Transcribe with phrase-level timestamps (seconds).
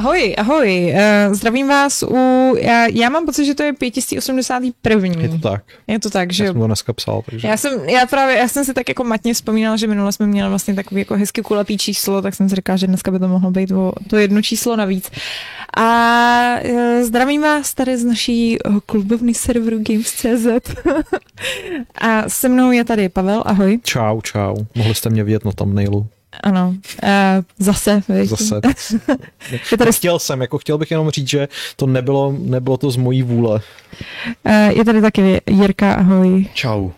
[0.00, 0.94] Ahoj, ahoj,
[1.28, 2.16] uh, zdravím vás u,
[2.58, 5.22] já, já mám pocit, že to je 581.
[5.22, 5.62] Je to tak.
[5.86, 7.48] Je to tak, že Já jsem to dneska psal, takže...
[7.48, 10.50] já jsem, já právě, já jsem si tak jako matně vzpomínala, že minule jsme měli
[10.50, 13.50] vlastně takový jako hezky kulatý číslo, tak jsem si říkala, že dneska by to mohlo
[13.50, 15.10] být o to jedno číslo navíc.
[15.76, 20.74] A uh, zdravím vás tady z naší uh, klubovny serveru Games.cz
[21.98, 23.80] a se mnou je tady Pavel, ahoj.
[23.84, 24.56] Čau, čau.
[24.74, 26.06] Mohli jste mě vidět na thumbnailu.
[26.42, 27.08] Ano, uh,
[27.58, 28.02] zase.
[28.08, 28.30] viď?
[28.30, 28.60] Zase.
[29.72, 32.96] Je tady, Chtěl jsem, jako chtěl bych jenom říct, že to nebylo, nebylo to z
[32.96, 33.60] mojí vůle.
[34.46, 36.46] uh, je tady taky Jirka, ahoj.
[36.54, 36.90] Čau.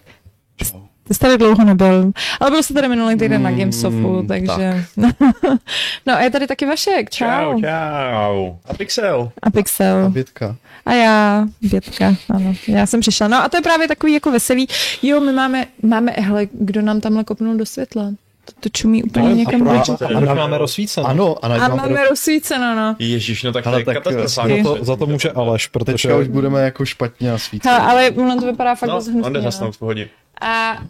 [1.08, 4.84] Ty jsi tady dlouho nebyl, ale byl jsi tady minulý týden na Mm, Gamesofu, takže...
[6.06, 7.26] no a je tady taky Vašek, čau.
[7.26, 8.52] Čau, čau.
[8.64, 9.32] A Pixel.
[9.42, 10.10] A Pixel.
[10.10, 10.56] Bětka.
[10.86, 13.28] A já, Bětka, ano, já jsem přišla.
[13.28, 14.66] No a to je právě takový jako veselý.
[15.02, 18.10] Jo, my máme, máme, hele, kdo nám tamhle kopnul do světla?
[18.44, 20.00] To, to čumí úplně No, někam a proč?
[20.14, 21.06] A my máme rozsvíceno.
[21.06, 21.54] Ano, ano.
[21.54, 22.96] A mám máme rozsvíceno, no.
[22.98, 24.62] Ježíš, no tak Hele, to je tak, katastrofální.
[24.62, 26.08] Za to, za to může Aleš, protože...
[26.08, 27.64] Teďka už budeme jako špatně a svít.
[27.64, 29.72] Hele, ale ono to vypadá fakt No, dost on hnusně, no.
[29.72, 30.08] v pohodě.
[30.40, 30.82] A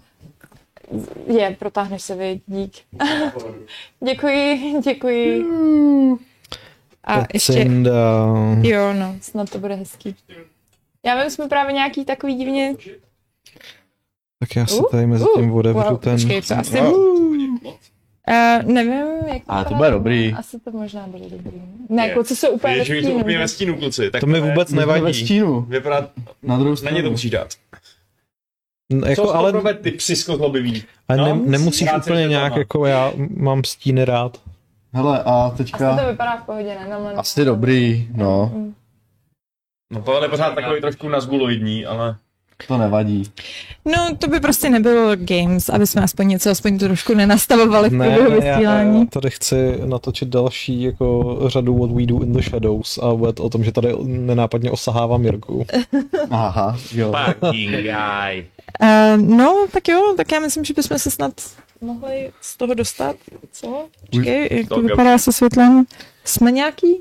[1.26, 2.72] je, protáhneš se, vy, dík.
[4.04, 5.44] děkuji, děkuji.
[7.04, 7.66] A ještě,
[8.62, 10.16] jo, no, snad to bude hezký.
[11.06, 12.74] Já vím, jsme právě nějaký takový divně...
[14.38, 16.16] Tak já si Uh, tady mezi tím uh, otevřu wow, ten...
[16.16, 16.80] Počkej, co asi...
[16.80, 16.92] No.
[18.28, 20.32] Uh, nevím, jak A to bude dobrý.
[20.32, 21.62] Asi to možná bude dobrý.
[21.88, 22.14] Ne, Je.
[22.14, 23.38] kluci jsou úplně Víš, že ve jsou stínu, úplně že?
[23.38, 24.10] ve stínu, kluci.
[24.10, 25.24] Tak To mi vůbec Ve nevadí.
[25.24, 25.60] stínu.
[25.60, 26.08] Vypadá,
[26.42, 26.96] Na druhou na stranu.
[26.96, 27.48] ně to musíš dát.
[28.92, 29.52] N- Co Jako, ale...
[29.52, 30.84] ale, pro ty psysko zlobivý.
[31.08, 34.40] ale ne, No, nemusíš rád se úplně nějak, jako já mám stíny rád.
[34.92, 36.06] Hele, a Asi to teďka...
[36.10, 36.86] vypadá v pohodě, ne?
[36.88, 38.52] Tamhle- Asi dobrý, no.
[38.54, 38.74] Mm.
[39.92, 42.16] No to je pořád takový trošku nazguloidní, ale...
[42.68, 43.22] To nevadí.
[43.84, 48.30] No, to by prostě nebylo games, aby jsme aspoň něco, aspoň trošku nenastavovali v průběhu
[48.30, 49.06] já, já vysílání.
[49.06, 53.42] tady chci natočit další jako řadu What We Do in the Shadows a bude to
[53.42, 55.66] o tom, že tady nenápadně osahávám Jirku.
[56.30, 57.14] Aha, jo.
[57.40, 58.46] Fucking guy.
[58.82, 61.32] Uh, no, tak jo, tak já myslím, že bychom se snad
[61.80, 63.16] mohli z toho dostat.
[63.52, 63.86] Co?
[64.10, 65.84] Počkej, jak to vypadá se světlem?
[66.24, 66.96] Jsme nějaký?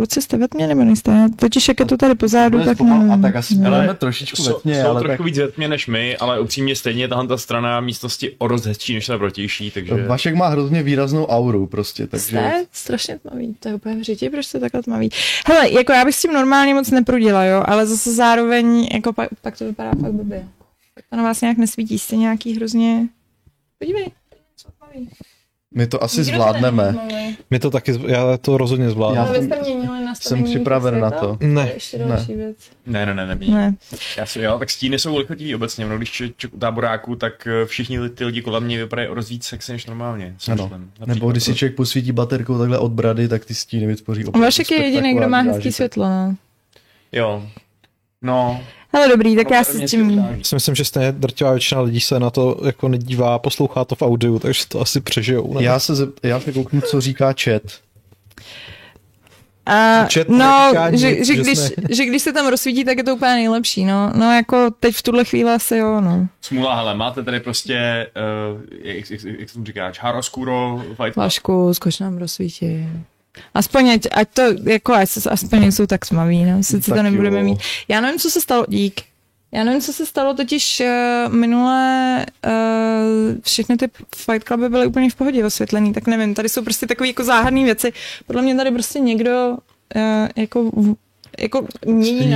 [0.00, 1.28] Kluci, jste ve tmě nebo nejste?
[1.36, 3.12] Totiž jak je to tady pozadu, tak nevím.
[3.12, 5.26] A tak asi budeme trošičku ve Jsou, tmě, jsou ale trošku tak...
[5.26, 8.94] víc ve tmě než my, ale upřímně stejně tahle ta strana místnosti o dost hezčí
[8.94, 10.06] než ta protější, takže...
[10.06, 12.26] Vašek má hrozně výraznou auru prostě, takže...
[12.26, 15.10] Jste strašně tmavý, to je úplně v řitě, proč jste takhle tmavý.
[15.46, 19.28] Hele, jako já bych s tím normálně moc neprudila, jo, ale zase zároveň, jako pak,
[19.42, 20.48] pak to vypadá fakt blbě.
[20.94, 23.08] Tak to na vás nějak nesvítí, jste nějaký hrozně...
[23.78, 24.06] Podívej,
[24.56, 25.08] co tmavý.
[25.74, 26.92] My to asi Nikdo to zvládneme.
[26.92, 27.36] tmavý.
[27.50, 29.16] My to taky, já to rozhodně zvládnu.
[29.16, 31.28] Já jsem- jste měnili nastavení Jsem připraven na světla?
[31.28, 31.36] to.
[31.36, 32.56] To Ne, ještě další věc.
[32.86, 33.34] Ne, ne, ne, ne.
[33.48, 33.74] Ne.
[34.16, 35.86] Já si, jo, tak stíny jsou lichotiví obecně.
[35.86, 39.28] No, když člověk u táboráku, tak eh, všichni ty lidi kolem mě vypadají o dost
[39.28, 40.36] víc sexy než normálně.
[40.52, 40.70] Ano.
[41.06, 44.44] Nebo když si to- člověk posvítí baterkou takhle od brady, tak ty stíny vytvoří opravdu
[44.44, 46.34] Vašek je jediný, kdo má hezký světlo, no.
[47.12, 47.42] Jo.
[48.22, 48.60] No.
[48.92, 50.26] Hele, dobrý, tak no, já se mě s tím...
[50.42, 54.02] Si myslím, že stejně drtivá většina lidí se na to jako nedívá, poslouchá to v
[54.02, 55.54] audiu, takže to asi přežijou.
[55.54, 55.62] Ne?
[55.62, 57.62] Já se, zep- já se kouknu, co říká chat.
[59.66, 62.84] A, Chat no, neříká že, nic, že, že když, jsme- že když se tam rozsvítí,
[62.84, 64.12] tak je to úplně nejlepší, no.
[64.14, 66.28] No jako teď v tuhle chvíli asi jo, no.
[66.40, 68.06] Smůla, hele, máte tady prostě,
[68.54, 71.16] uh, jak, jak, jak, jak tomu říkáš, Haroskuro, Fight Club.
[71.16, 72.88] Vašku, zkoč nám rozsvítí.
[73.54, 76.62] Aspoň, ať, ať to, jako, ať se, aspoň nejsou tak smaví, no.
[76.62, 77.44] Sice to nebudeme jo.
[77.44, 77.58] mít.
[77.88, 79.00] Já nevím, co se stalo, dík.
[79.52, 82.52] Já nevím, co se stalo, totiž uh, minule uh,
[83.42, 87.08] všechny ty Fight Cluby byly úplně v pohodě osvětlený, tak nevím, tady jsou prostě takové
[87.08, 87.92] jako záhadné věci.
[88.26, 89.50] Podle mě tady prostě někdo
[89.96, 90.94] uh, jako, v-
[91.38, 92.34] jako mění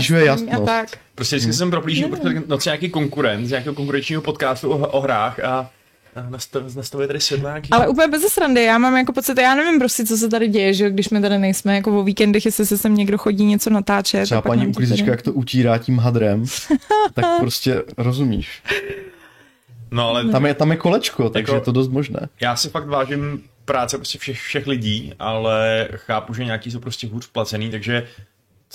[0.52, 0.88] a tak.
[1.14, 5.40] Prostě vždycky jsem proplížil prostě noci nějaký konkurent z nějakého konkurenčního podcastu o, o hrách
[5.40, 5.70] a,
[6.16, 7.68] a nastav, nastavuje tady světláky.
[7.70, 10.74] Ale úplně bez srandy, já mám jako pocit, já nevím prostě, co se tady děje,
[10.74, 14.22] že když my tady nejsme, jako o víkendech, jestli se sem někdo chodí něco natáčet.
[14.24, 16.44] Třeba paní uklízečka, jak to utírá tím hadrem,
[17.14, 18.62] tak prostě rozumíš.
[19.90, 22.20] No ale Tam je, tam je kolečko, takže Jako- je to dost možné.
[22.40, 27.06] já si fakt vážím práce prostě všech, všech lidí, ale chápu, že nějaký jsou prostě
[27.06, 28.06] hůř placený, takže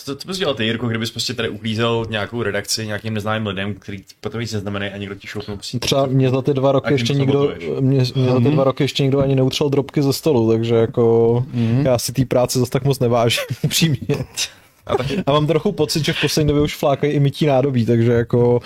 [0.04, 3.74] co, co bys dělal ty, Jirko, kdybys prostě tady uklízel nějakou redakci nějakým neznámým lidem,
[3.74, 5.80] který potom nic neznamenají a někdo ti šoupnul prostě.
[5.80, 9.04] Třeba mě za ty dva roky ještě nikdo, mě, mě za ty dva roky ještě
[9.04, 11.86] nikdo ani neutřel drobky ze stolu, takže jako Mhm.
[11.86, 13.98] já si té práce zase tak moc nevážím, upřímně.
[14.86, 17.86] A taky A mám trochu pocit, že v poslední době už flákají i mytí nádobí,
[17.86, 18.60] takže jako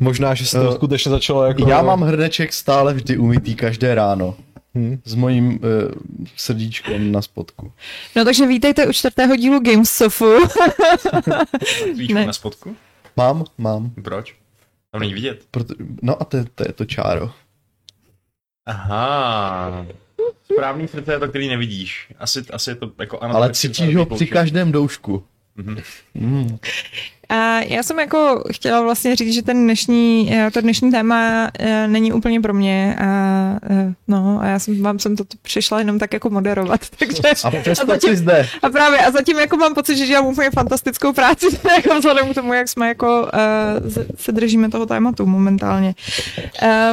[0.00, 1.68] možná, že se to Eh, skutečně začalo jako...
[1.68, 4.34] Já mám hrneček stále vždy umytý každé ráno.
[4.74, 5.00] Hm.
[5.04, 5.58] S mojím uh,
[6.36, 7.72] srdíčkem na spodku.
[8.16, 10.34] No takže vítejte u čtvrtého dílu Gamesofu.
[11.94, 12.26] víš Ne.
[12.26, 12.76] na spodku?
[13.16, 13.90] Mám, mám.
[14.04, 14.36] Proč?
[14.90, 15.44] Tam není vidět.
[15.50, 17.32] Proto, no a to, je- to je to čáro.
[18.66, 19.86] Aha.
[20.52, 22.12] správný srdce je to, který nevidíš.
[22.18, 23.34] Asi, asi je to jako ano.
[23.34, 25.24] Ale cítíš ho při každém doušku.
[27.30, 31.88] A já jsem jako chtěla vlastně říct, že ten dnešní, eh, to dnešní téma eh,
[31.88, 33.06] není úplně pro mě a
[33.70, 37.50] eh, no a já jsem vám jsem to přišla jenom tak jako moderovat, takže A
[37.62, 38.48] přesto zatím- zde.
[38.62, 41.46] a právě a zatím jako mám pocit, že dělám úplně fantastickou práci,
[41.76, 45.94] jako vzhledem k tomu, jak jsme jako uh, se držíme toho tématu momentálně.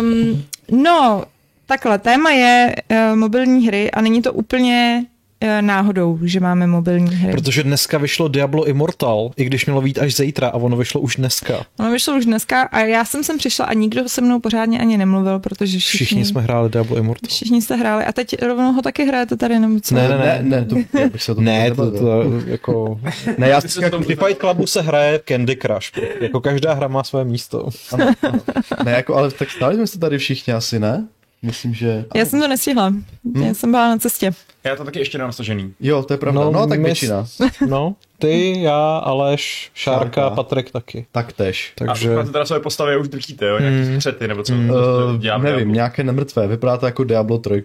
[0.01, 1.23] Um, no,
[1.65, 5.05] takhle, téma je uh, mobilní hry a není to úplně
[5.61, 7.31] náhodou, že máme mobilní hry.
[7.31, 11.15] Protože dneska vyšlo Diablo Immortal, i když mělo být až zítra a ono vyšlo už
[11.15, 11.65] dneska.
[11.79, 14.97] Ono vyšlo už dneska a já jsem sem přišla a nikdo se mnou pořádně ani
[14.97, 17.27] nemluvil, protože všichni, Všichni jsme hráli Diablo Immortal.
[17.29, 19.95] všichni jste hráli a teď rovnou ho taky hrajete tady, nebo co?
[19.95, 22.99] Ne, ne, Ne, ne, to, já bych se o tom Ne, to, to jako...
[23.37, 25.91] ne, já si to Při Fight Clubu se hraje Candy Crush.
[26.21, 27.69] Jako každá hra má své místo.
[27.91, 28.39] ano, ano.
[28.85, 31.07] Ne, jako, ale tak stáli jsme se tady všichni asi, ne?
[31.45, 32.05] Myslím, že...
[32.15, 32.93] Já jsem to nestihla,
[33.45, 34.31] já jsem byla na cestě.
[34.63, 35.73] Já to taky ještě nemám stažený.
[35.79, 36.41] Jo, to je pravda.
[36.41, 37.25] No, No, tak my- většina.
[37.67, 40.29] No, ty, já, Aleš, Šárka, Šárka.
[40.29, 41.05] Patrik taky.
[41.11, 41.71] Tak tež.
[41.75, 42.15] Takže...
[42.15, 43.59] A teda své postavy už drtíte, jo?
[43.59, 43.95] Nějaký Mm.
[44.01, 44.53] střety, nebo co?
[44.53, 44.69] Mm.
[44.69, 45.59] co Uh, nevím, Diablo?
[45.59, 46.47] nějaké nemrtvé.
[46.47, 47.63] Vypadá to jako Diablo 3.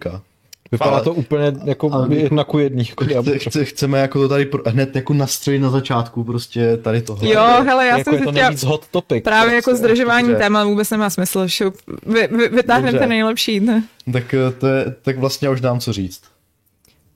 [0.71, 2.83] Vypadá Ale- to úplně jako ale- jedna ku jedný.
[2.89, 3.05] Jako.
[3.23, 7.29] Chce, chce, chceme jako to tady pro, hned jako nastřelit na začátku, prostě tady tohle.
[7.33, 9.23] Jo, hele, já jako jsem to chtěla, nejvíc hot topic.
[9.23, 9.85] právě jako Prostě.
[9.85, 10.43] zdržování Dobře.
[10.43, 11.65] téma vůbec nemá smysl, že
[12.05, 13.59] vy, vy, vytáhneme ten nejlepší.
[13.59, 13.83] Ne?
[14.13, 16.21] Tak, eh, to je, tak vlastně už dám co říct.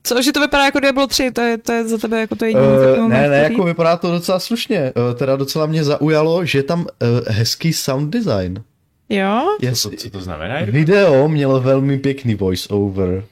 [0.02, 2.44] Co, že to vypadá jako Diablo 3, to je, to je za tebe jako to
[2.44, 3.50] jediné, Uh, ne, máš ne, říct?
[3.52, 4.92] jako vypadá to docela slušně.
[5.08, 6.86] Uh, teda docela mě zaujalo, že je tam uh,
[7.28, 8.62] hezký sound design.
[9.08, 9.56] Jo?
[9.60, 10.54] Yes, Co, co to znamená?
[10.64, 13.24] video mělo velmi pěkný voice over.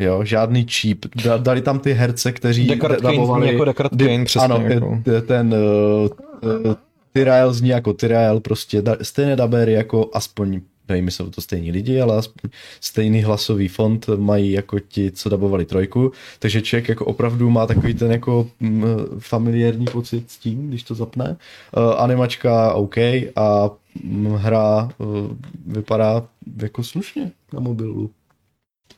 [0.00, 0.98] Jo, žádný cheap.
[1.24, 4.98] Da, dali tam ty herce, kteří Deckard da- Cain zní jako Cain, přesně Ano, jako.
[5.04, 6.74] ten, ten uh, uh,
[7.12, 12.00] Tyrael zní jako Tyrael, prostě da, stejné dabery jako aspoň nevím, jsou to stejní lidi,
[12.00, 12.50] ale aspoň
[12.80, 17.94] stejný hlasový font mají jako ti, co dabovali trojku, takže člověk jako opravdu má takový
[17.94, 18.84] ten jako mm,
[19.18, 21.36] familiární pocit s tím, když to zapne.
[21.76, 22.96] Uh, animačka OK
[23.36, 23.70] a
[24.04, 25.30] mm, hra uh,
[25.66, 26.26] vypadá
[26.62, 28.10] jako slušně na mobilu.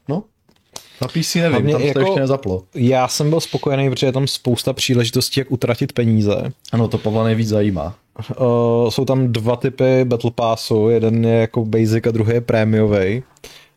[0.09, 0.25] No,
[1.03, 2.63] na PC nevím, Hlavně tam se to jako- ještě nezaplo.
[2.75, 6.53] Já jsem byl spokojený, protože je tam spousta příležitostí, jak utratit peníze.
[6.73, 7.95] Ano, to Pavla nejvíc zajímá.
[8.41, 13.23] Uh, jsou tam dva typy Battle Passu, jeden je jako basic a druhý je prémiový.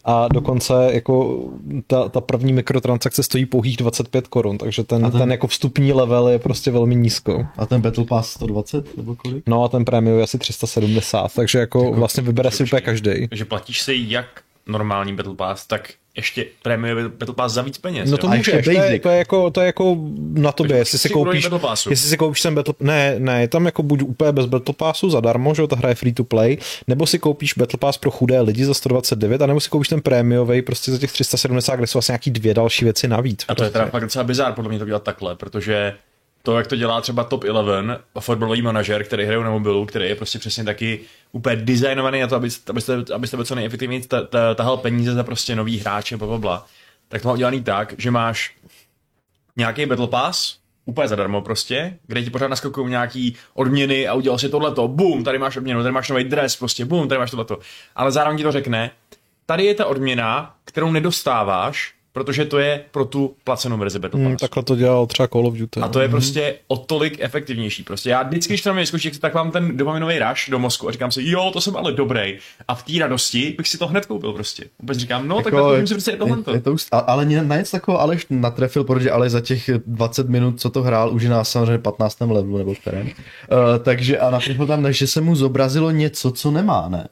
[0.07, 1.43] A dokonce jako
[1.87, 5.19] ta, ta první mikrotransakce stojí pouhých 25 korun, takže ten, A ten...
[5.19, 7.45] ten- jako vstupní level je prostě velmi nízko.
[7.57, 9.43] A ten Battle Pass 120 nebo kolik?
[9.47, 13.11] No a ten prémiový je asi 370, takže jako vlastně vybere si úplně každý.
[13.31, 14.25] že platíš si jak
[14.67, 18.09] normální Battle Pass, tak ještě prémiový Battle Pass za víc peněz.
[18.09, 18.17] No jo?
[18.17, 19.97] to můžeš, to je, to, je jako, to je jako
[20.33, 21.49] na tobě, jestli si koupíš,
[21.89, 25.09] jestli si koupíš ten Battle, ne, ne, je tam jako buď úplně bez Battle Passu
[25.09, 26.57] zadarmo, že jo, ta hra je free to play,
[26.87, 30.01] nebo si koupíš Battle Pass pro chudé lidi za 129, a nebo si koupíš ten
[30.01, 33.45] prémiový prostě za těch 370, kde jsou vlastně nějaký dvě další věci navíc.
[33.47, 33.91] A to je teda prostě.
[33.91, 35.93] fakt docela bizár podle mě to dělat takhle, protože
[36.45, 40.15] to, jak to dělá třeba Top 11, fotbalový manažer, který hraje na mobilu, který je
[40.15, 40.99] prostě přesně taky
[41.31, 45.23] úplně designovaný na to, abyste, abyste, abyste byl co nejefektivněji ta- ta- tahal peníze za
[45.23, 46.65] prostě nový hráče, bla, bla, bla.
[47.07, 48.55] Tak to má udělaný tak, že máš
[49.57, 54.49] nějaký Battle Pass, úplně zadarmo prostě, kde ti pořád naskakují nějaký odměny a udělal si
[54.49, 57.59] tohleto, boom, tady máš odměnu, tady máš nový dres, prostě boom, tady máš tohleto.
[57.95, 58.91] Ale zároveň ti to řekne,
[59.45, 64.27] tady je ta odměna, kterou nedostáváš, protože to je pro tu placenou verzi Battle Pass.
[64.27, 65.79] Hmm, takhle to dělal třeba Call of Duty.
[65.79, 65.91] A no.
[65.91, 67.83] to je prostě o tolik efektivnější.
[67.83, 70.89] Prostě já vždycky, když to na mě vyskočí, tak mám ten dopaminový rush do mozku
[70.89, 72.37] a říkám si, jo, to jsem ale dobrý.
[72.67, 74.63] A v té radosti bych si to hned koupil prostě.
[74.79, 76.37] Vůbec říkám, no, tak Jako, koupím si prostě tohle.
[76.47, 79.69] je, je to už, a- ale na něco takového Aleš natrefil, protože ale za těch
[79.85, 82.19] 20 minut, co to hrál, už je na samozřejmě 15.
[82.21, 83.07] levelu nebo kterém.
[83.07, 83.11] Uh,
[83.83, 87.07] takže a natrefil tam, že se mu zobrazilo něco, co nemá, ne?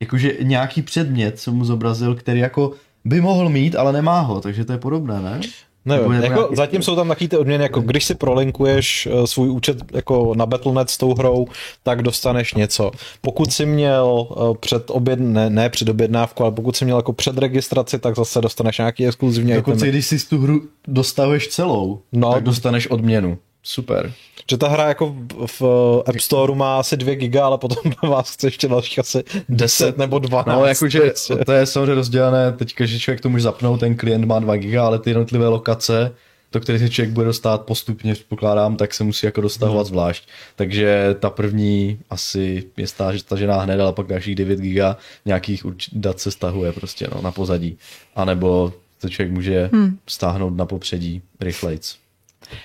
[0.00, 2.72] Jakože nějaký předmět se mu zobrazil, který jako
[3.04, 5.40] by mohl mít, ale nemá ho, takže to je podobné, ne?
[5.84, 9.26] Nevím, to jako nějaký- zatím jsou tam taky ty odměny, jako když si prolinkuješ eh,
[9.26, 11.46] svůj účet jako na Battle.net s tou hrou,
[11.82, 12.90] tak dostaneš něco.
[13.20, 17.12] Pokud si měl eh, před oběd, ne, ne před objednávku, ale pokud si měl jako
[17.12, 19.90] před registraci, tak zase dostaneš nějaký exkluzivní Dokonce itemy.
[19.92, 22.32] když si tu hru dostavuješ celou, No.
[22.32, 23.38] tak dostaneš odměnu.
[23.68, 24.12] Super.
[24.50, 25.16] Že ta hra jako
[25.60, 25.62] v,
[26.06, 29.98] App Store má asi 2 giga, ale potom do vás chce ještě dalších asi 10
[29.98, 30.58] nebo 12.
[30.58, 31.36] No, jakože prostě.
[31.36, 34.86] to je samozřejmě rozdělené teďka, že člověk to může zapnout, ten klient má 2 giga,
[34.86, 36.14] ale ty jednotlivé lokace,
[36.50, 39.88] to, který si člověk bude dostat postupně, pokládám, tak se musí jako dostahovat Mhm.
[39.88, 40.28] zvlášť.
[40.56, 42.86] Takže ta první asi je
[43.18, 47.78] stažená hned, ale pak dalších 9 giga nějakých dat se stahuje prostě no, na pozadí.
[48.16, 49.98] A nebo to člověk může hmm.
[50.06, 52.07] stáhnout na popředí rychlejc.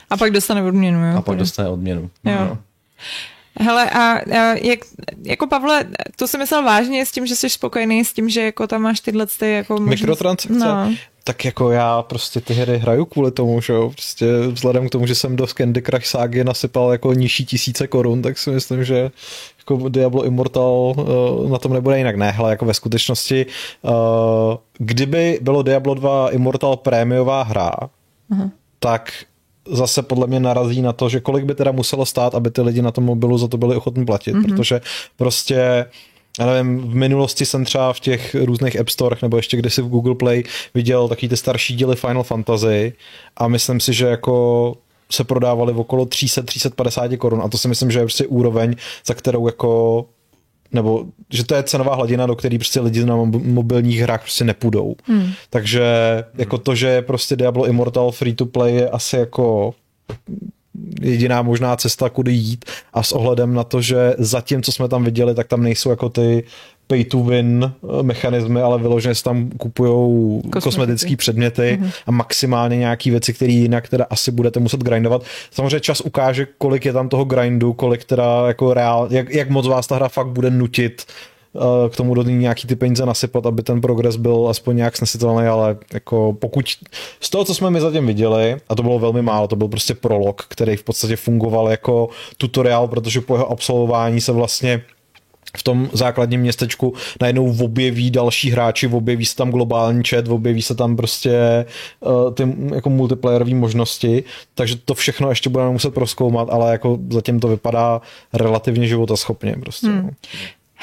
[0.10, 1.18] A pak dostane odměnu, jo?
[1.18, 2.10] A pak dostane odměnu.
[2.24, 2.36] Jo.
[2.40, 2.58] No.
[3.60, 4.80] Hele, a, a jak,
[5.24, 5.86] jako Pavle,
[6.16, 9.00] to si myslel vážně s tím, že jsi spokojený s tím, že jako tam máš
[9.00, 10.00] tyhle ty jako možnost...
[10.00, 10.60] Mikrotransakce?
[10.60, 10.94] No.
[11.24, 15.08] Tak jako já prostě ty hry hraju kvůli tomu, že jo, prostě vzhledem k tomu,
[15.08, 19.12] že jsem do Candy Crush ságy nasypal jako nižší tisíce korun, tak si myslím, že
[19.58, 22.16] jako Diablo Immortal uh, na tom nebude jinak.
[22.16, 23.46] Ne, hele, jako ve skutečnosti,
[23.82, 23.92] uh,
[24.78, 27.72] kdyby bylo Diablo 2 Immortal prémiová hra,
[28.32, 28.52] uh-huh.
[28.80, 29.14] tak
[29.68, 32.82] zase podle mě narazí na to, že kolik by teda muselo stát, aby ty lidi
[32.82, 34.56] na tom mobilu za to byli ochotní platit, mm-hmm.
[34.56, 34.82] protože
[35.18, 35.86] prostě
[36.40, 39.88] já nevím, v minulosti jsem třeba v těch různých App Storech nebo ještě kdysi v
[39.88, 40.44] Google Play
[40.74, 42.94] viděl taky ty starší díly Final Fantasy
[43.38, 44.76] a myslím si, že jako
[45.12, 49.14] se prodávaly v okolo 300-350 korun a to si myslím, že je prostě úroveň, za
[49.14, 50.06] kterou jako
[50.74, 54.96] nebo že to je cenová hladina, do které prostě lidi na mobilních hrách prostě nepůjdou.
[55.04, 55.32] Hmm.
[55.50, 55.84] Takže
[56.38, 59.74] jako to, že je prostě Diablo Immortal free to play je asi jako
[61.02, 65.04] jediná možná cesta, kudy jít a s ohledem na to, že zatím, co jsme tam
[65.04, 66.44] viděli, tak tam nejsou jako ty
[66.94, 71.92] pay to win eh, mechanismy, ale vyloženě se tam kupují kosmetické předměty mm-hmm.
[72.08, 75.24] a maximálně nějaké věci, které jinak teda asi budete muset grindovat.
[75.52, 79.68] Samozřejmě čas ukáže, kolik je tam toho grindu, kolik teda jako reál, jak, jak moc
[79.68, 81.06] vás ta hra fakt bude nutit
[81.56, 85.48] eh, k tomu do nějaký ty peníze nasypat, aby ten progres byl aspoň nějak snesitelný,
[85.48, 86.66] ale jako pokud
[87.20, 89.94] z toho, co jsme my zatím viděli, a to bylo velmi málo, to byl prostě
[89.94, 94.82] prolog, který v podstatě fungoval jako tutoriál, protože po jeho absolvování se vlastně
[95.58, 100.76] v tom základním městečku najednou objeví další hráči, objeví se tam globální chat, objeví se
[100.76, 101.66] tam prostě
[102.00, 104.24] uh, ty jako multiplayerové možnosti,
[104.56, 108.02] takže to všechno ještě budeme muset proskoumat, ale jako zatím to vypadá
[108.34, 109.88] relativně životaschopně prostě.
[109.88, 110.04] Hmm.
[110.04, 110.10] No.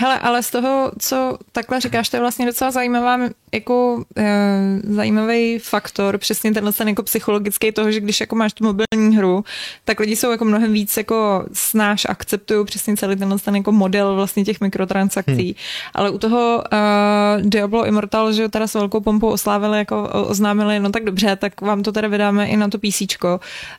[0.01, 3.19] Hele, ale z toho, co takhle říkáš, to je vlastně docela zajímavá,
[3.55, 4.33] jako e,
[4.85, 9.45] zajímavý faktor, přesně tenhle ten jako psychologický toho, že když jako máš tu mobilní hru,
[9.85, 14.15] tak lidi jsou jako mnohem víc jako snáš, akceptují přesně celý tenhle ten jako model
[14.15, 15.47] vlastně těch mikrotransakcí.
[15.47, 15.55] Hmm.
[15.95, 20.91] Ale u toho uh, Diablo Immortal, že teda s velkou pompou oslávili, jako oznámili, no
[20.91, 23.03] tak dobře, tak vám to teda vydáme i na to PC,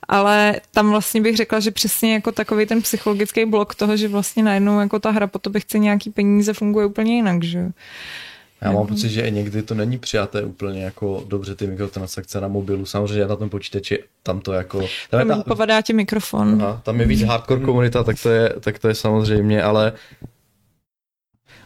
[0.07, 4.43] ale tam vlastně bych řekla, že přesně jako takový ten psychologický blok toho, že vlastně
[4.43, 7.71] najednou jako ta hra po to by chce nějaký peníze funguje úplně jinak, že
[8.61, 12.85] já mám pocit, že někdy to není přijaté úplně jako dobře ty mikrotransakce na mobilu.
[12.85, 14.81] Samozřejmě na tom počítači tam to jako...
[15.09, 16.61] Tam, je ta, povadá ti mikrofon.
[16.61, 19.93] Aha, tam je víc hardcore komunita, tak to je, tak to je samozřejmě, ale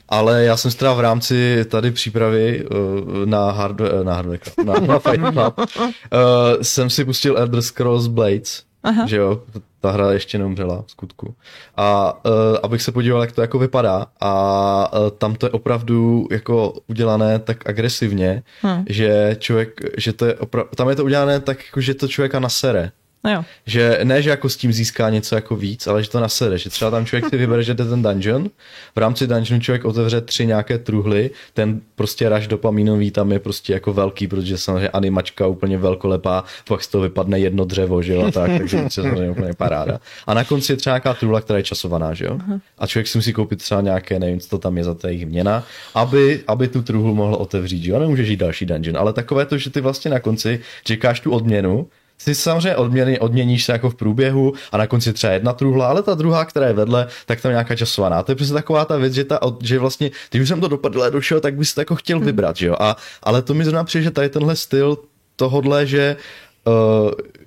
[0.09, 4.99] ale já jsem teda v rámci tady přípravy uh, na hardware, na hardware, na, na
[4.99, 5.65] Fight Club, uh,
[6.61, 9.07] jsem si pustil Elder Scrolls Blades, Aha.
[9.07, 9.41] že jo,
[9.79, 11.35] ta hra ještě neumřela v skutku.
[11.77, 12.31] A uh,
[12.63, 17.39] abych se podíval, jak to jako vypadá a uh, tam to je opravdu jako udělané
[17.39, 18.85] tak agresivně, hmm.
[18.89, 22.39] že člověk, že to je opravdu, tam je to udělané tak, jako, že to člověka
[22.39, 22.91] nasere.
[23.25, 23.43] No jo.
[23.65, 26.69] Že ne, že jako s tím získá něco jako víc, ale že to nasede, že
[26.69, 28.49] třeba tam člověk si vybere, že jde ten dungeon,
[28.95, 33.73] v rámci dungeonu člověk otevře tři nějaké truhly, ten prostě raž dopamínový tam je prostě
[33.73, 38.25] jako velký, protože samozřejmě animačka úplně velkolepá, pak z toho vypadne jedno dřevo, že jo,
[38.25, 39.99] a tak, takže to je úplně paráda.
[40.27, 42.39] A na konci je třeba nějaká truhla, která je časovaná, že jo,
[42.77, 45.25] a člověk si musí koupit třeba nějaké, nevím, co to tam je za té jejich
[45.25, 45.63] měna,
[45.93, 49.57] aby, aby tu truhlu mohl otevřít, že jo, nemůže žít další dungeon, ale takové to,
[49.57, 53.95] že ty vlastně na konci čekáš tu odměnu, si samozřejmě odměny, odměníš se jako v
[53.95, 57.51] průběhu a na konci třeba jedna truhla, ale ta druhá, která je vedle, tak tam
[57.51, 58.23] nějaká časovaná.
[58.23, 61.39] To je přesně taková ta věc, že, ta, že vlastně, když jsem to dopadl došel,
[61.39, 62.25] tak bys to jako chtěl hmm.
[62.25, 62.75] vybrat, že jo.
[62.79, 64.97] A, ale to mi zrovna přijde, že tady tenhle styl
[65.35, 66.44] tohodle, že uh,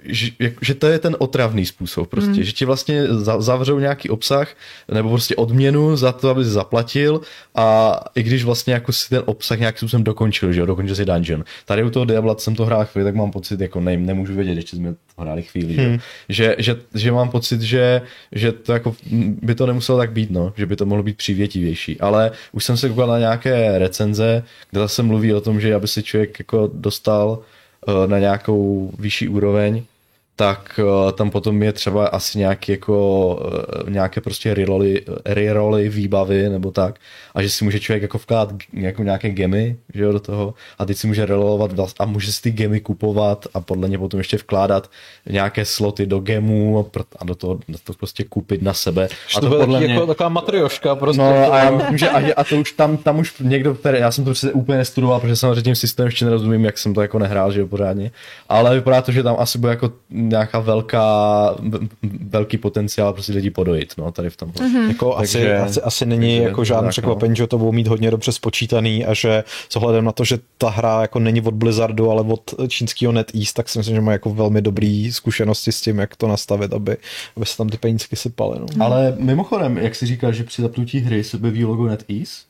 [0.04, 0.30] že,
[0.62, 2.42] že to je ten otravný způsob prostě, mm.
[2.42, 3.02] že ti vlastně
[3.38, 4.48] zavřou nějaký obsah
[4.92, 7.20] nebo prostě odměnu za to, aby si zaplatil
[7.54, 11.04] a i když vlastně jako si ten obsah nějakým způsobem dokončil, že jo, dokončil si
[11.04, 11.44] dungeon.
[11.64, 14.56] Tady u toho Diabla jsem to hrál chvíli, tak mám pocit, jako ne, nemůžu vědět,
[14.56, 15.98] ještě jsme to hráli chvíli, hmm.
[16.28, 18.96] že, že, že, mám pocit, že, že to jako
[19.42, 22.76] by to nemuselo tak být, no, že by to mohlo být přívětivější, ale už jsem
[22.76, 26.70] se koukal na nějaké recenze, kde zase mluví o tom, že aby si člověk jako
[26.72, 27.44] dostal uh,
[28.06, 29.82] na nějakou vyšší úroveň,
[30.38, 33.26] tak uh, tam potom je třeba asi nějaký jako
[33.84, 36.94] uh, nějaké prostě reroly, reroly, výbavy nebo tak
[37.34, 40.84] a že si může člověk jako vkládat jako nějaké gemy, že jo, do toho a
[40.84, 44.36] teď si může relovat a může si ty gemy kupovat a podle mě potom ještě
[44.36, 44.90] vkládat
[45.26, 46.86] nějaké sloty do gemů
[47.18, 49.08] a do toho, do toho prostě koupit na sebe.
[49.36, 49.94] A to, to podle mě...
[49.94, 51.22] jako taková matrioška prostě.
[51.22, 54.10] No a já myslím, že a, a to už tam, tam už někdo, který, já
[54.10, 57.18] jsem to přece úplně nestudoval, protože samozřejmě tím systémem ještě nerozumím, jak jsem to jako
[57.18, 58.10] nehrál, že jo, pořádně,
[58.48, 59.92] ale vypadá to, že tam asi bude jako
[60.28, 61.54] nějaká velká,
[62.20, 64.68] velký potenciál prostě lidi podojit, no, tady v tomhle.
[64.68, 64.88] Mm-hmm.
[64.88, 66.90] Jako asi, Takže- asi, asi není takže jako žádný tak, no.
[66.90, 70.38] překvapení, že to budou mít hodně dobře spočítaný a že s ohledem na to, že
[70.58, 74.12] ta hra jako není od Blizzardu, ale od čínského NetEase, tak si myslím, že má
[74.12, 76.96] jako velmi dobrý zkušenosti s tím, jak to nastavit, aby,
[77.36, 78.58] aby se tam ty penízky sypaly.
[78.60, 78.84] No.
[78.84, 82.42] Ale mimochodem, jak jsi říkal, že při zapnutí hry se objeví logo NetEase,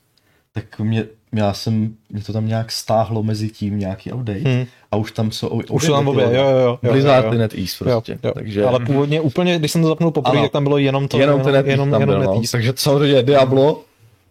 [0.52, 4.64] tak mě, já jsem, mě to tam nějak stáhlo mezi tím nějaký update Hmm.
[4.92, 7.32] a už tam jsou obě Už to tam obě, jo, jo, jo, jo, Blizzard jo.
[7.32, 8.12] i NetEase prostě.
[8.12, 8.32] jo, jo.
[8.34, 11.18] Takže Ale původně úplně, když jsem to zapnul poprvé, tak tam bylo jenom to.
[11.18, 12.32] jenom ten NetEase jenom, tam jenom byl, no.
[12.34, 12.52] NetEase.
[12.52, 13.82] Takže samozřejmě Diablo,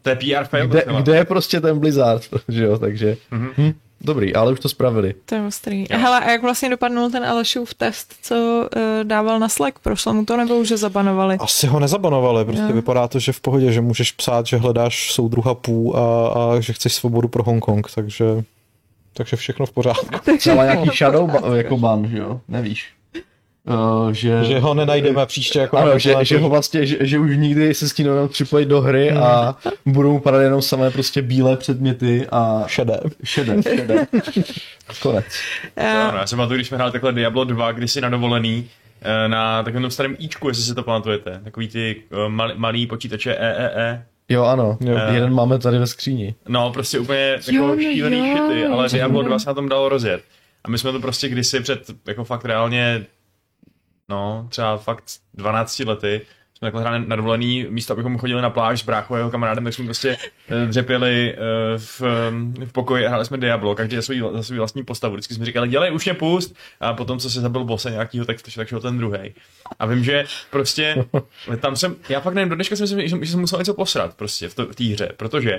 [0.01, 0.67] To je PR fail.
[0.67, 3.49] kde, kde je prostě ten Blizzard, že jo, takže Mhm.
[3.57, 5.13] hm, dobrý, ale už to spravili.
[5.25, 5.85] To je ostrý.
[5.91, 9.79] Hele, a jak vlastně dopadnul ten Alešův test, co uh, dával na Slack?
[9.79, 11.37] Prošlo mu to nebo už ho zabanovali?
[11.39, 12.73] Asi ho nezabanovali, prostě Jo.
[12.73, 16.73] vypadá to, že v pohodě, že můžeš psát, že hledáš soudruha pů a, a že
[16.73, 18.25] chceš svobodu pro Hongkong, takže,
[19.13, 20.07] takže všechno v pořádku.
[20.37, 22.87] Třeba nějaký shadow ba- jako ban, že jo, nevíš.
[23.67, 27.37] Uh, že, Že ho nenajdeme příště jako ano, že, že, ho vlastně, že, že už
[27.37, 29.55] nikdy se s tím nebude připojit do hry a
[29.85, 32.99] budou mu padat jenom samé prostě bílé předměty a šedé.
[33.23, 34.07] šedé, šedé.
[35.01, 35.25] Konec.
[35.77, 38.67] Ano, já jsem pamatuju, když jsme hráli takhle Diablo 2, kdysi na dovolený,
[39.01, 41.41] eh, na takovém tom starém Ičku, jestli si to pamatujete.
[41.43, 44.05] Takový ty eh, malý, počítače EEE.
[44.29, 44.97] Jo, ano, Jo.
[45.11, 46.35] jeden máme tady ve skříni.
[46.47, 48.35] No, prostě úplně jako Jo, no šílený jo.
[48.37, 50.21] šity, ale Diablo 2 se na tom dalo rozjet.
[50.63, 53.05] A my jsme to prostě kdysi před, jako fakt reálně,
[54.09, 56.21] no, třeba fakt 12 lety,
[56.57, 59.63] jsme takhle hráli na dovolený, místo abychom chodili na pláž s bráchou a jeho kamarádem,
[59.63, 60.17] tak jsme prostě
[60.49, 61.37] eh, dřepěli eh,
[61.77, 65.13] v, eh, v pokoji a hráli jsme Diablo, každý za svůj, za svůj vlastní postavu.
[65.13, 66.55] Vždycky jsme říkali, dělej, už mě pust.
[66.79, 69.33] A potom, co se zabil bose nějakýho, tak, tak šel ten druhý.
[69.79, 71.05] A vím, že prostě
[71.59, 73.73] tam jsem, já fakt nevím, do dneška si myslím, že, jsem- že jsem musel něco
[73.73, 75.55] posrat prostě v to- v té hře, protože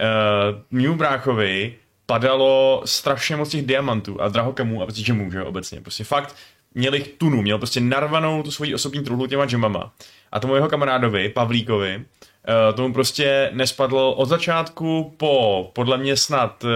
[0.00, 1.74] uh, mýmu bráchovi
[2.06, 5.80] padalo strašně moc těch diamantů a drahokemů a prostě že jo, obecně.
[5.80, 6.34] Prostě fakt
[6.74, 9.92] měl jich tunu, měl prostě narvanou tu svoji osobní truhlu těma gemama.
[10.32, 16.64] A tomu jeho kamarádovi, Pavlíkovi, uh, tomu prostě nespadlo od začátku po, podle mě snad
[16.64, 16.70] uh,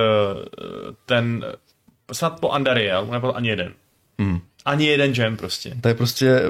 [1.06, 1.44] ten,
[2.12, 3.74] snad po Andariel, nebyl ani jeden.
[4.18, 4.40] Hmm.
[4.64, 5.74] Ani jeden gem prostě.
[5.80, 6.42] To je prostě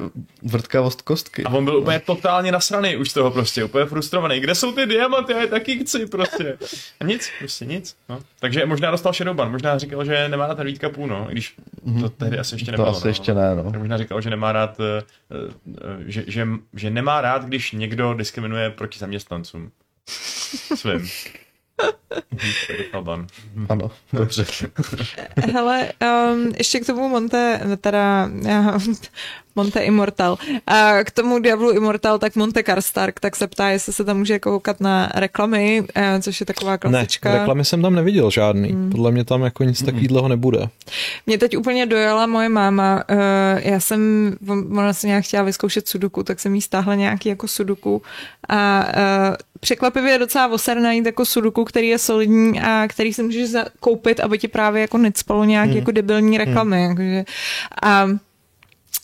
[0.42, 1.44] vrtkavost kostky.
[1.44, 4.40] A on byl úplně totálně nasraný už toho prostě, úplně frustrovaný.
[4.40, 5.32] Kde jsou ty diamanty?
[5.32, 6.58] Já je taky chci prostě.
[7.00, 7.96] A nic, prostě nic.
[8.08, 8.20] No.
[8.40, 11.54] Takže možná dostal Shadowban, možná říkal, že nemá rád Vítka půl, no, i když
[12.00, 12.88] to tehdy asi ještě To nebylo.
[12.88, 13.10] asi no.
[13.10, 13.70] ještě ne, no.
[13.70, 15.02] Tak možná říkal, že nemá rád, eh,
[15.34, 15.54] eh,
[16.06, 19.70] že, že, že nemá rád, když někdo diskriminuje proti zaměstnancům.
[20.76, 21.08] Svým.
[23.68, 24.46] Ano, dobře.
[25.52, 25.92] Hele,
[26.32, 28.78] um, ještě k tomu Monte, teda uh,
[29.56, 30.38] Monte Immortal.
[30.66, 34.38] A k tomu Diablu Immortal, tak Monte Karstark, tak se ptá, jestli se tam může
[34.38, 37.32] koukat na reklamy, uh, což je taková Ne, klasička.
[37.32, 38.68] reklamy jsem tam neviděl žádný.
[38.68, 38.90] Hmm.
[38.90, 40.68] Podle mě tam jako nic takového nebude.
[41.26, 43.04] Mě teď úplně dojela moje máma.
[43.10, 43.16] Uh,
[43.62, 44.32] já jsem,
[44.76, 48.02] ona se nějak chtěla vyzkoušet sudoku, tak jsem jí stáhla nějaký jako sudoku
[48.48, 53.22] a uh, překvapivě je docela osar najít jako sudoku, který je solidní a který si
[53.22, 55.78] můžeš koupit, aby ti právě jako necpalo nějaký hmm.
[55.78, 56.80] jako debilní reklamy.
[56.80, 56.88] Hmm.
[56.88, 57.24] Jakože,
[57.82, 58.08] a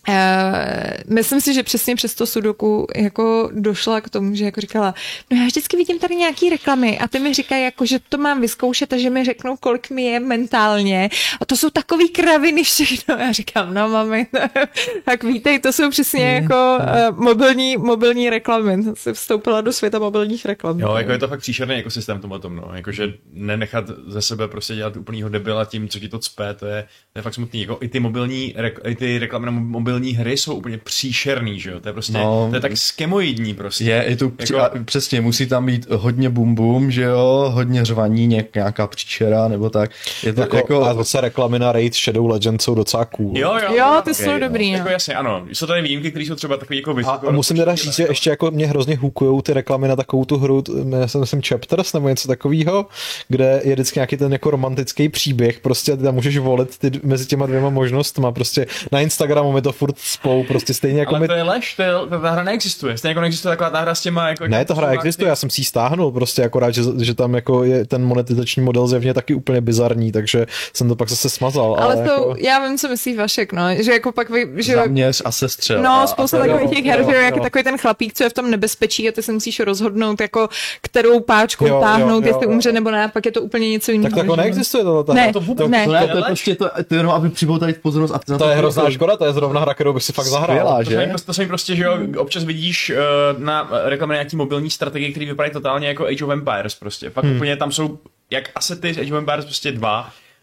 [0.09, 4.95] Uh, myslím si, že přesně přes to sudoku jako došla k tomu, že jako říkala,
[5.31, 8.41] no já vždycky vidím tady nějaký reklamy a ty mi říkají, jako, že to mám
[8.41, 13.17] vyzkoušet a že mi řeknou, kolik mi je mentálně a to jsou takový kraviny všechno.
[13.17, 14.27] Já říkám, no mami,
[15.05, 18.85] tak vítej, to jsou přesně jako uh, mobilní, mobilní reklamy.
[18.95, 20.81] Jsem vstoupila do světa mobilních reklam.
[20.81, 22.71] Jo, jako je to fakt příšerný ekosystém tomhle tom, no.
[22.75, 26.87] Jakože nenechat ze sebe prostě dělat úplnýho debila tím, co ti to cpe, to je,
[27.13, 27.61] to je fakt smutný.
[27.61, 29.78] Jako i ty mobilní, i ty reklamy na mobilní
[30.17, 31.81] hry jsou úplně příšerný, že jo.
[31.81, 32.19] To je prostě, No.
[32.45, 33.85] no, to je tak skemoidní prostě.
[33.85, 34.79] Je, je tu, Jako- jako...
[34.85, 39.71] přesně, musí tam být hodně bum bum, že jo, hodně řvaní, něk, nějaká příčera, nebo
[39.71, 39.91] tak.
[40.23, 40.85] Je to Jako, jako.
[40.85, 43.39] A zase reklamy na Raid Shadow Legends jsou docela cool.
[43.39, 44.39] Jo, jo, Jo, ty ok, jsou no.
[44.39, 44.79] dobrý, no.
[44.79, 45.47] Jako jasně, ano.
[45.53, 47.29] Jsou tady výjimky, které jsou třeba takový jako A, vysoko.
[47.29, 50.37] a musím teda říct, že ještě jako mě hrozně hukujou ty reklamy na takovou tu
[50.39, 50.65] hru,
[51.01, 52.87] já jsem myslím Chapters nebo něco takového,
[53.29, 57.27] kde je vždycky nějaký ten jako romantický příběh, prostě ty tam můžeš volit ty, mezi
[57.27, 61.29] těma dvěma možnostma, prostě na Instagramu mi to furt spou, prostě stejně jako Ale mi...
[61.29, 62.99] to je lež, to je, ta, hra neexistuje.
[62.99, 64.47] Stejně jako neexistuje taková ta hra s těma jako...
[64.49, 67.65] Ne, ta hra existuje, já jsem si ji stáhnul, prostě akorát, že, že tam jako
[67.65, 71.77] je ten monetizační model zjevně taky úplně bizarní, takže jsem to pak zase smazal.
[71.81, 72.35] Ale ale to, jako...
[72.39, 75.83] já vím, co myslí Vašek, no, že jako pak vy, že zaměř a sestřel.
[75.83, 78.31] No, a, spousta a to- takových těch her, že jako takový ten chlapík, co je
[78.31, 80.49] v tom nebezpečí a ty se musíš rozhodnout, jako
[80.83, 82.51] kterou páčku Jo, jo, táhnout, jo, jestli jo.
[82.51, 84.11] umře nebo ne, a pak je to úplně něco jiného.
[84.11, 85.05] Tak to jako neexistuje tohle.
[85.05, 85.33] ta Ne, hra.
[85.33, 85.85] to vůbec ne.
[85.85, 88.11] To, ne, to je Ale- prostě to, to jenom, aby připoutali pozornost.
[88.11, 90.27] A na To je to- hrozná škoda, to je zrovna hra, kterou bych si fakt
[90.27, 90.57] zahrál.
[90.57, 91.09] Skvělá, To se mi že?
[91.09, 92.93] prostě, to se mi prostě, že jo, občas vidíš
[93.35, 97.11] uh, na reklamy na nějaký mobilní strategie, které vypadají totálně jako Age of Empires prostě.
[97.11, 97.37] Fakt hmm.
[97.37, 97.99] úplně tam jsou
[98.31, 100.01] jak asety z Age of Empires prostě dva,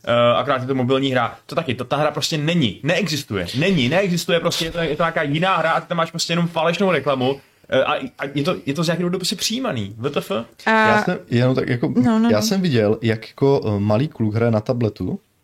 [0.07, 1.35] uh, akorát je to mobilní hra.
[1.45, 5.03] To taky, to ta hra prostě není, neexistuje, není, neexistuje, prostě je to, je to
[5.03, 8.43] nějaká jiná hra a ty tam máš prostě jenom falešnou reklamu, Eh, a, a je,
[8.43, 9.95] to, je to z nějakého důvodu prostě přijímaný.
[9.99, 10.31] VTF?
[10.65, 12.41] A, Já jsem, jenom tak jako, No, no, já no.
[12.41, 15.34] jsem viděl, jak jako eh, malý kluk hraje na tabletu, eh,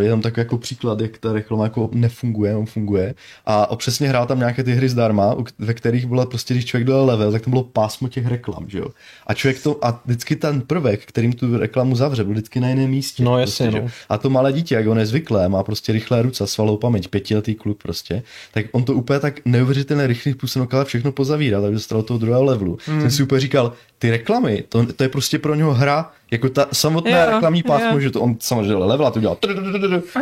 [0.00, 3.14] jenom takový jako příklad, jak ta reklama jako nefunguje, on funguje.
[3.46, 7.06] A přesně hrál tam nějaké ty hry zdarma, ve kterých bylo prostě, když člověk dal
[7.06, 8.86] level, tak tam bylo pásmo těch reklam, že jo.
[9.26, 12.90] A člověk to, a vždycky ten prvek, kterým tu reklamu zavře, byl vždycky na jiném
[12.90, 13.22] místě.
[13.22, 13.90] No, prostě, jasně, že no.
[14.08, 17.54] A to malé dítě, jak on je zvyklé, má prostě rychlé ruce, svalou paměť, pětiletý
[17.54, 21.98] kluk prostě, tak on to úplně tak neuvěřitelně rychlým způsobem dokázal všechno pozavírat, aby dostal
[21.98, 22.78] do toho druhého levelu.
[22.86, 23.00] Hmm.
[23.00, 23.72] Jsem si úplně říkal,
[24.04, 28.00] ty reklamy, to, to je prostě pro něho hra, jako ta samotná Jo, reklamní pásmo,
[28.00, 29.36] že to on samozřejmě level a to dělal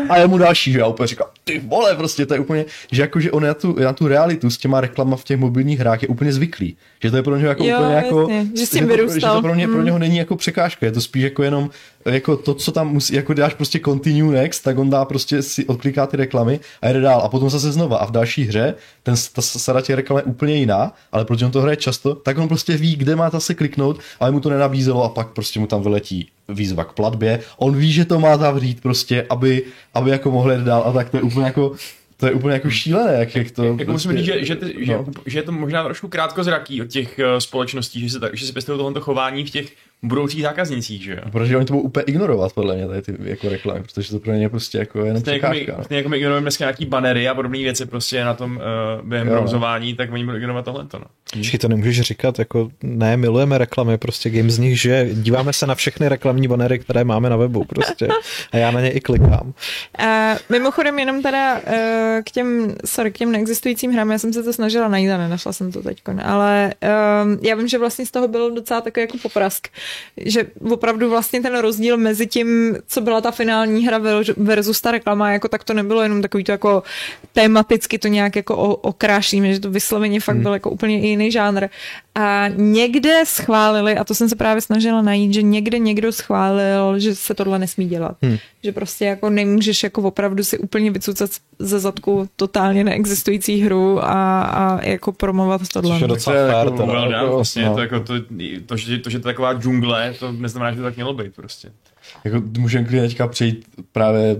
[0.08, 3.02] a je mu další, že já úplně říkal, ty vole, prostě to je úplně, že
[3.02, 6.02] jako, že on na tu, na tu realitu s těma reklama v těch mobilních hrách
[6.02, 8.70] je úplně zvyklý, že to je pro něho jako Jo, úplně jako, jasně, že s
[8.70, 9.84] tím to, že to pro, ně, pro Hmm.
[9.84, 11.70] něho není jako překážka, je to spíš jako jenom
[12.04, 15.66] jako to, co tam musí, jako dáš prostě continue next, tak on dá prostě si
[15.66, 17.20] odkliká ty reklamy a jde dál.
[17.24, 17.96] A potom zase znova.
[17.96, 21.50] A v další hře ten, ta sada těch reklam je úplně jiná, ale protože on
[21.50, 25.04] to hraje často, tak on prostě ví, kde má zase kliknout, ale mu to nenabízelo
[25.04, 27.40] a pak prostě mu tam vyletí výzva k platbě.
[27.56, 29.62] On ví, že to má zavřít prostě, aby,
[29.94, 31.72] aby jako mohl jít dál a tak to je úplně jako
[32.16, 33.64] to je úplně jako šílené, jak, jak to...
[33.64, 35.06] Jako musím říct, že, že, ty, že, no.
[35.26, 38.52] že, je to možná trošku krátkozraký od těch uh, společností, že, se tak, že si
[38.52, 41.30] pěstují tohoto chování v těch budoucích zákaznicích, že jo?
[41.32, 44.32] Protože oni to budou úplně ignorovat, podle mě, tady ty jako reklamy, protože to pro
[44.32, 45.78] ně je prostě jako jenom Stejně jako, my, překážka.
[45.78, 45.84] no.
[45.84, 49.28] stejně jako my ignorujeme dneska nějaký banery a podobné věci prostě na tom uh, během
[49.28, 49.40] Jo, no.
[49.40, 50.86] browsování, tak oni budou ignorovat tohle.
[50.94, 51.04] No.
[51.38, 55.66] Počkej, to nemůžeš říkat, jako ne, milujeme reklamy, prostě game z nich, že díváme se
[55.66, 58.08] na všechny reklamní banery, které máme na webu, prostě.
[58.52, 59.52] A já na ně i klikám.
[59.98, 64.42] A mimochodem jenom teda eh, k těm, sorry, k těm neexistujícím hrám, já jsem se
[64.42, 66.74] to snažila najít a nenašla jsem to teď, ale
[67.24, 69.68] um, já vím, že vlastně z toho byl docela takový jako poprask,
[70.26, 74.90] že opravdu vlastně ten rozdíl mezi tím, co byla ta finální hra ver- versus ta
[74.90, 76.82] reklama, jako tak to nebylo jenom takový to jako
[77.32, 81.66] tematicky to nějak jako o- okrášlíme, že to vysloveně fakt byl jako úplně jiný žánr.
[82.14, 87.14] A někde schválili, a to jsem se právě snažila najít, že někde někdo schválil, že
[87.14, 88.16] se tohle nesmí dělat.
[88.22, 88.36] Hmm.
[88.64, 94.42] Že prostě jako nemůžeš jako opravdu si úplně vycucat ze zadku totálně neexistující hru a,
[94.42, 95.90] a jako promovat tohle.
[95.94, 96.56] Což je To docela je fair.
[96.66, 96.92] jako teda.
[96.92, 97.74] Well done, jako, vlastně, no.
[97.74, 98.14] to, jako to,
[98.66, 99.81] to, že, to, že to je taková džungle,
[100.18, 101.72] to neznamená, že to tak mělo být prostě.
[102.24, 104.36] Jako můžeme klidně teďka přejít právě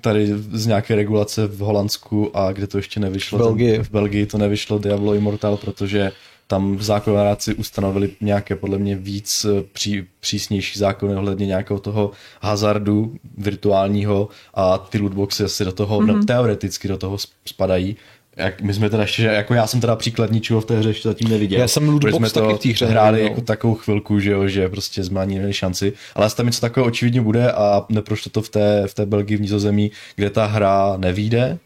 [0.00, 3.38] tady z nějaké regulace v Holandsku a kde to ještě nevyšlo.
[3.38, 3.76] V Belgii.
[3.76, 6.12] Tam, v Belgii to nevyšlo Diablo Immortal, protože
[6.46, 12.10] tam v zákonodáci ustanovili nějaké podle mě víc eh, pří, přísnější zákony ohledně nějakého toho
[12.40, 16.06] hazardu virtuálního a ty lootboxy asi do toho, mm-hmm.
[16.06, 17.96] no, teoreticky do toho spadají.
[18.36, 21.08] Jak, my jsme teda ještě, jako já jsem teda příklad ničeho v té hře ještě
[21.08, 21.60] zatím neviděl.
[21.60, 23.28] Já jsem lootbox jsme taky to v té hře hráli neviděl.
[23.30, 26.86] jako takovou chvilku, že jo, že prostě jsme ani neměli šanci, ale tam něco takového
[26.88, 30.94] očividně bude a neprošlo to v té, v té Belgii, v Nizozemí, kde ta hra
[30.96, 31.58] nevíde,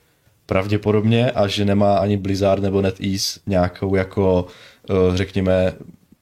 [0.46, 4.46] pravděpodobně, a že nemá ani Blizzard nebo NetEase nějakou jako,
[4.90, 5.72] eh, řekněme,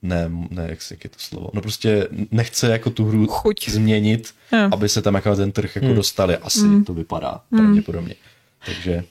[0.03, 3.69] ne, ne, jak, jak je to slovo, no prostě nechce jako tu hru Chuť.
[3.69, 4.69] změnit, Jo.
[4.73, 5.97] aby se tam jako ten trh jako Hmm.
[5.97, 8.15] dostali, asi to vypadá pravděpodobně.
[8.67, 9.05] Takže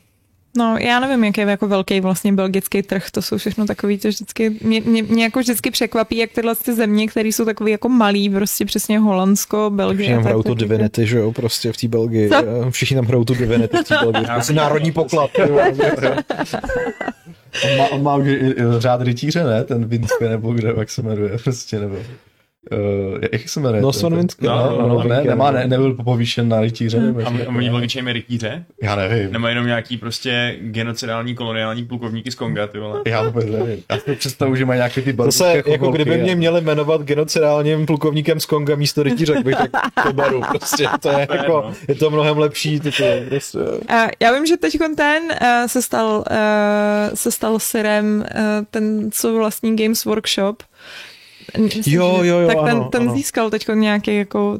[0.57, 4.07] No, já nevím, jak je jako velký vlastně belgický trh, to jsou všechno takový, to
[4.07, 7.89] vždycky, mě, mě, mě jako vždycky překvapí, jak tyhle ty země, které jsou takový jako
[7.89, 9.97] malý, prostě přesně Holandsko, Belgie.
[9.97, 12.29] Všichni tam hrajou tu Divinity, že jo, prostě v té Belgii.
[12.29, 12.35] Co?
[12.35, 14.25] Eh, Všichni tam hrajou tu Divinity v té Belgii.
[14.33, 15.29] Prostě národní poklad.
[15.47, 15.59] jo.
[17.63, 19.63] on má, on má už i- i řád rytíře, ne?
[19.63, 21.95] Ten Vince, nebo kde, jak se jmenuje, prostě, nebo...
[22.71, 23.81] Uh, jak se jmenuje?
[23.81, 25.57] No, Vince, No, no, no, no, no, ne, nemá, no.
[25.57, 26.97] ne, nebyl povýšen na rytíře.
[26.97, 27.73] A, něco a oni takového.
[27.73, 28.65] logičně rytíře?
[28.83, 29.31] Já nevím.
[29.31, 33.01] Nebo jenom nějaký prostě genocidální koloniální plukovníky z Konga, ty vole.
[33.07, 33.83] Já vůbec nevím.
[33.91, 37.01] Já si to představuji, že má nějaké ty Zase, barvičké jako kdyby mě měli jmenovat
[37.01, 41.61] genocidálním plukovníkem z Konga místo rytířek, bych řekl, to beru, prostě, to je To jako,
[41.67, 41.73] no.
[41.87, 43.59] je to mnohem lepší titul, prostě.
[43.87, 46.35] A já vím, že teď ten uh, se stal, uh,
[47.13, 50.63] se stal syrem uh, ten, co vlastní Games Workshop.
[51.57, 53.13] Myslím, Jo, jo, jo, Tak ten, ano, ten ano.
[53.13, 54.59] získal teď nějaký jako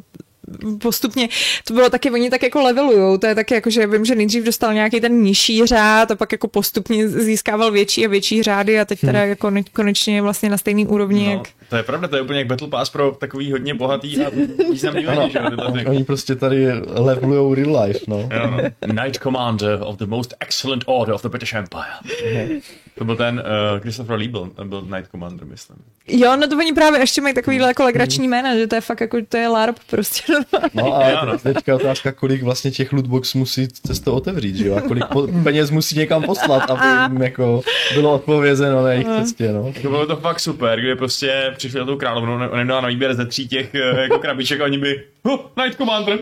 [0.82, 1.30] postupně,
[1.68, 4.44] to bylo taky, oni tak jako levelujou, to je taky jako, že vím, že nejdřív
[4.44, 8.86] dostal nějaký ten nižší řád a pak jako postupně získával větší a větší řády a
[8.86, 9.30] teď teda Hmm.
[9.30, 12.22] jako ne- konečně je vlastně na stejný úrovni, No, jak to je pravda, to je
[12.22, 14.30] úplně jak Battle Pass pro takový hodně bohatý a
[14.70, 18.18] významný lidi, že jo, oni prostě tady levelujou real life, no.
[18.20, 18.58] Jo, no.
[18.94, 22.54] Knight Commander of the most excellent order of the British Empire.
[22.98, 25.78] To byl ten uh, Christopher Lee byl, byl Night Commander, myslím.
[26.08, 29.02] Jo, no to oni právě ještě mají takovýhle jako legrační jména, že to je fakt
[29.02, 30.34] jako, to je LARP prostě.
[30.74, 31.38] No a Jo, no.
[31.38, 34.76] teďka otázka, kolik vlastně těch lootbox musí cesto otevřít, že jo?
[34.76, 37.62] A kolik po- peněz musí někam poslat, aby jim jako
[37.94, 39.74] bylo odpovězeno na jejich cestě, no.
[39.82, 42.88] To bylo to fakt super, kdyby prostě přišli na tou královnu, ona jim dala na
[42.88, 46.20] výběr ze tří těch eh, jako krabiček a oni by oh, Night Commander,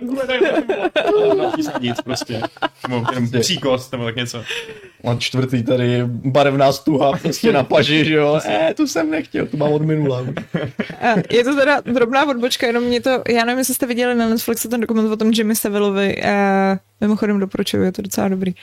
[1.81, 2.41] nic prostě,
[2.87, 4.43] nebo jenom příkost, nebo tak něco.
[5.03, 8.39] A čtvrtý tady barevná stuha prostě na paži, že jo?
[8.51, 10.25] Eh, tu jsem nechtěl, tu mám od minula.
[11.01, 14.29] A Je to teda drobná odbočka, jenom mě to, já nevím, jestli jste viděli na
[14.29, 18.53] Netflixu ten dokument o tom Jimmy Savilovi, uh, mimochodem doporučuju, je to docela dobrý.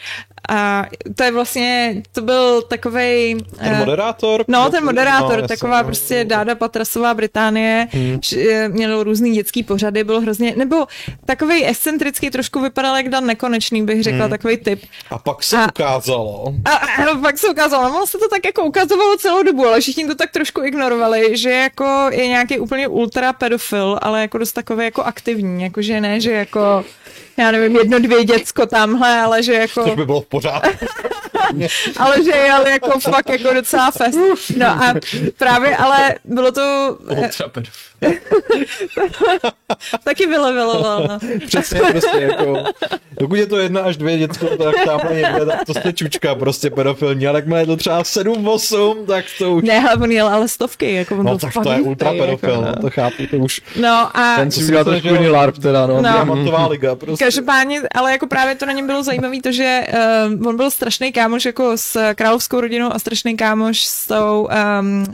[0.48, 3.36] A to je vlastně, to byl takovej...
[3.58, 4.44] Ten eh, moderátor?
[4.48, 5.84] No, ten moderátor, jasně, taková no.
[5.84, 8.20] prostě Dáda Patrasová Británie, hmm.
[8.68, 10.86] měl různý dětský pořady, bylo hrozně, nebo
[11.24, 14.30] takový excentrický, trošku vypadal jak Dan Nekonečný, bych řekla, hmm.
[14.30, 14.82] takový typ.
[15.10, 18.44] A pak se A- ukázalo, A, a pak se ukázalo, no ono se to tak
[18.44, 22.88] jako ukazovalo celou dobu, ale všichni to tak trošku ignorovali, že jako je nějaký úplně
[22.88, 26.84] ultra pedofil, ale jako dost takový jako aktivní, jakože ne, že jako
[27.36, 29.84] já nevím, jedno, dvě děcko tamhle, ale že jako...
[29.84, 30.86] což by bylo v pořádku.
[31.96, 34.18] ale že jel jako fakt jako docela fest.
[34.56, 34.94] No a
[35.38, 36.98] právě, ale bylo to.
[40.04, 41.18] taky vyleveloval, no.
[41.46, 42.64] Přesně prostě jako,
[43.20, 46.70] dokud je to jedna až dvě děcko, tak tam někde, tak to jste čučka prostě
[46.70, 49.64] pedofilní, ale jakmile je to třeba 7-8, tak to už...
[49.64, 52.62] Ne, ale on jel ale stovky, jako on No tak to je ultra pedofil, jako,
[52.62, 55.94] no, to chápu, to už No a Ten si udělal trošku jiný larp teda, no.
[55.94, 56.12] No.
[56.12, 57.24] diamantová liga prostě.
[57.24, 59.86] Každopádně, ale jako právě to na něm bylo zajímavé, to, že
[60.38, 64.48] uh, on byl strašný kámoš jako s královskou rodinou a strašný kámoš s tou
[64.80, 65.06] um, uh,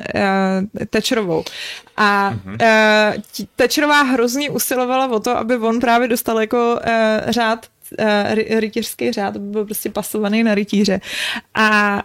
[0.90, 1.44] Thatcherovou.
[1.96, 2.56] A uh,
[3.36, 7.66] tí- Thatcherová hrozně usilovala o to, aby on právě dostal jako uh, řád
[7.98, 11.00] uh, ry- rytířský řád, aby byl prostě pasovaný na rytíře.
[11.54, 12.02] A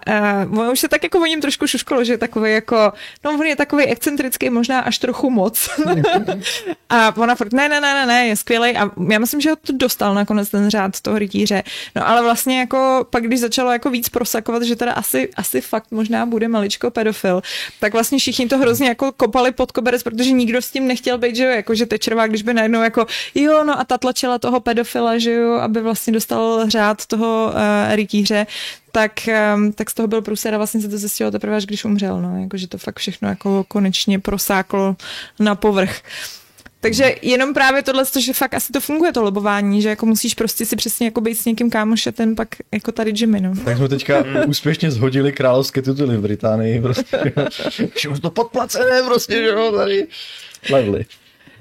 [0.58, 3.46] uh, už se tak jako o něm trošku šuškalo, že je takový jako, no on
[3.46, 5.70] je takový excentrický, možná až trochu moc.
[6.90, 8.78] a ona furt, ne, ne, ne, ne, ne, je skvělý.
[8.78, 11.64] A já myslím, že ho to dostal nakonec ten řád toho rytíře.
[11.96, 15.92] No ale vlastně jako pak, když začalo jako víc prosakovat, že teda asi, asi fakt
[15.92, 17.42] možná bude maličko pedofil,
[17.80, 21.36] tak vlastně všichni to hrozně jako kopali pod koberec, protože nikdo s tím nechtěl být,
[21.36, 24.60] že jo, jako že Tečerová, když by najednou jako, jo, no a ta tlačila toho
[24.60, 28.48] pedofila, že jo, aby vlastně dostal řád toho uh, rytíře,
[28.92, 29.12] tak,
[29.56, 32.22] um, tak z toho byl průser a vlastně se to zjistilo teprve, až když umřel,
[32.22, 34.96] no, jako, že to fakt všechno jako konečně prosáklo
[35.40, 36.02] na povrch.
[36.82, 40.66] Takže jenom právě tohle, že fakt asi to funguje, to lobování, že jako musíš prostě
[40.66, 43.54] si přesně jako být s někým kámoš a ten pak jako tady Jimmy, no.
[43.66, 47.34] Tak jsme teďka úspěšně zhodili královské tituly v Británii, prostě.
[47.98, 50.08] Že už to podplacené prostě, že jo, tady.
[50.70, 51.06] Lovely.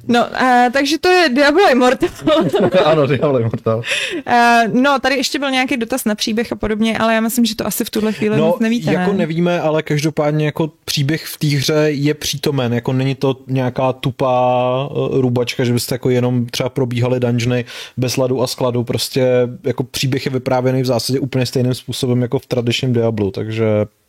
[0.07, 2.09] No, a, takže to je Diablo Immortal.
[2.85, 3.83] ano, Diablo Immortal.
[4.27, 7.57] a, no, tady ještě byl nějaký dotaz na příběh a podobně, ale já myslím, že
[7.57, 9.19] to asi v tuhle chvíli No, moc nevíte, jako ne?
[9.19, 14.89] nevíme, ale každopádně jako příběh v té hře je přítomen, jako není to nějaká tupá
[14.91, 17.65] uh, rubačka, že byste jako jenom třeba probíhali dungeony
[17.97, 22.39] bez ladu a skladu, prostě jako příběh je vyprávěný v zásadě úplně stejným způsobem jako
[22.39, 23.65] v tradičním Diablu, takže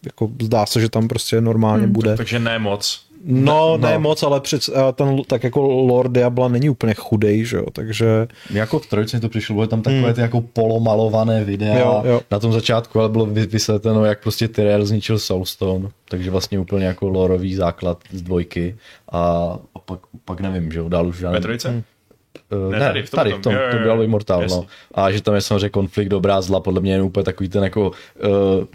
[0.06, 1.94] jako zdá se, že tam prostě normálně hmm.
[1.94, 2.18] bude.
[2.18, 3.09] Takže ne moc.
[3.26, 4.00] No, ne no.
[4.00, 8.80] moc, ale před, ten tak jako Lord Diabla není úplně chudej, že jo, takže Jako
[8.80, 12.22] v trojce mi to přišlo, bylo tam takové ty jako polomalované videa Jo, jo.
[12.32, 16.86] na tom začátku, ale bylo vy- vysvětleno, jak prostě Tyrell zničil Soulstone, takže vlastně úplně
[16.86, 18.76] jako lorový základ z dvojky
[19.12, 19.20] a,
[19.76, 21.34] a pak, pak nevím, že jo, dál už žádný...
[21.34, 21.70] Ve trojce?
[21.70, 21.82] Uh,
[22.70, 23.40] Ne, ne, tady, v tom tady, tom.
[23.40, 24.66] v tom, Jo, jo, to bylo Immortal, no.
[24.94, 27.90] A že tam je samozřejmě konflikt dobrá zla, podle mě je úplně takový ten jako
[27.90, 27.94] uh,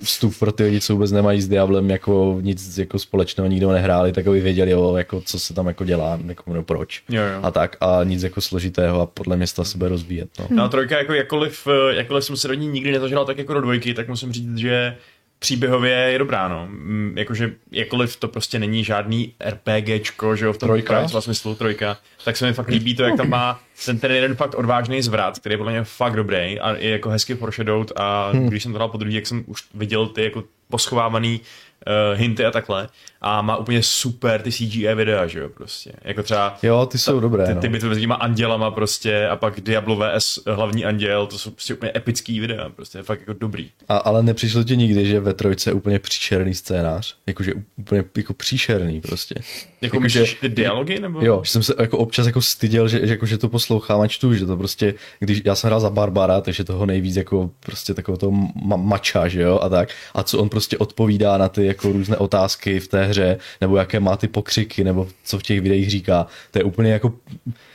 [0.02, 4.12] vstup pro ty lidi, co vůbec nemají s Diablem jako nic jako společného, nikdo nehráli,
[4.12, 7.02] tak aby věděli, jo, jako, co se tam jako dělá, jako, no, proč.
[7.08, 7.40] Jo, jo.
[7.42, 10.46] A tak, a nic jako složitého a podle mě se to sebe rozvíjet, no.
[10.50, 13.54] No a trojka, jako jakkoliv, eh, jakkoliv jsem se do ní nikdy nezažral tak jako
[13.54, 14.96] do dvojky, tak musím říct, že
[15.44, 16.66] příběhově je dobrá, no.
[16.70, 21.09] Mm, Jakože, jakkoliv to prostě není žádný RPGčko, že jo, v tom Trojka?
[21.09, 24.54] smyslu trojka, tak se mi fakt líbí to, jak tam má ten, ten jeden fakt
[24.54, 28.62] odvážný zvrat, který je podle mě fakt dobrý a je jako hezky foreshadowed a když
[28.62, 31.40] jsem to hrál po druhý, jak jsem už viděl ty jako poschovávaný
[31.87, 32.88] uh, hinty a takhle
[33.26, 35.92] a má úplně super ty CGI videa, že jo, prostě.
[36.04, 37.60] Jako třeba Jo, ty jsou dobré, ty, no.
[37.60, 41.74] ty bitvy mezi těma andělama prostě a pak Diablo vs hlavní anděl, to jsou prostě
[41.74, 43.70] úplně epický videa, prostě je fakt jako dobrý.
[43.88, 47.14] A, ale nepřišlo ti nikdy, že ve trojce je úplně příšerný scénář?
[47.26, 49.34] Jakože úplně jako příšerný prostě.
[49.80, 51.20] Jako, Jako, že- ty dialogy, nebo?
[51.24, 54.06] Jo, že jsem se jako občas jako styděl, že, že, jako, že to poslouchám a
[54.06, 57.94] čtu, že to prostě, když já jsem hrál za Barbara, takže toho nejvíc jako prostě
[57.94, 59.88] takového toho ma- mača, že jo, a tak.
[60.14, 63.13] A co on prostě odpovídá na ty jako různé otázky v té hře,
[63.61, 67.12] nebo jaké má ty pokřiky, nebo co v těch videích říká, to je úplně jako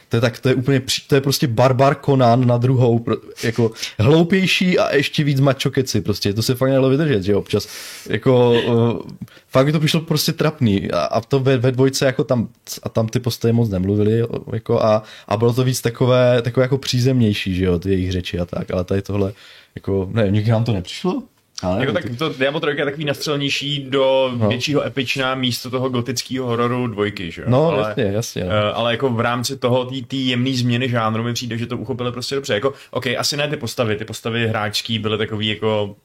[0.09, 3.05] To je, tak, to je úplně, to je prostě barbar Conan na druhou,
[3.43, 7.67] jako hloupější a ještě víc macho keci, prostě, to se fakt nedalo vydržet, že občas,
[8.09, 9.01] jako, uh,
[9.47, 10.91] fakt mi to přišlo prostě trapný.
[10.91, 12.49] A, a to ve, ve dvojce, jako tam,
[12.83, 16.77] a tam ty postavy moc nemluvili, jako a, a bylo to víc takové, takové jako
[16.77, 19.33] přízemnější, že jo, ty jejich řeči a tak, ale tady tohle,
[19.75, 21.23] jako, ne, nikdy nám to nepřišlo?
[21.63, 24.47] Ale Jako tak to Diablo 3 je takový nastřelnější do No.
[24.49, 27.47] většího epična místo toho gotického hororu dvojky, že jo?
[27.49, 28.43] No, ale, jasně, jasně.
[28.43, 32.11] Eh, ale jako v rámci toho, té jemné změny žánru mi přijde, že to uchopili
[32.11, 32.53] prostě dobře.
[32.53, 35.95] Jako, OK, asi ne ty postavy, ty postavy hráčský byly takový jako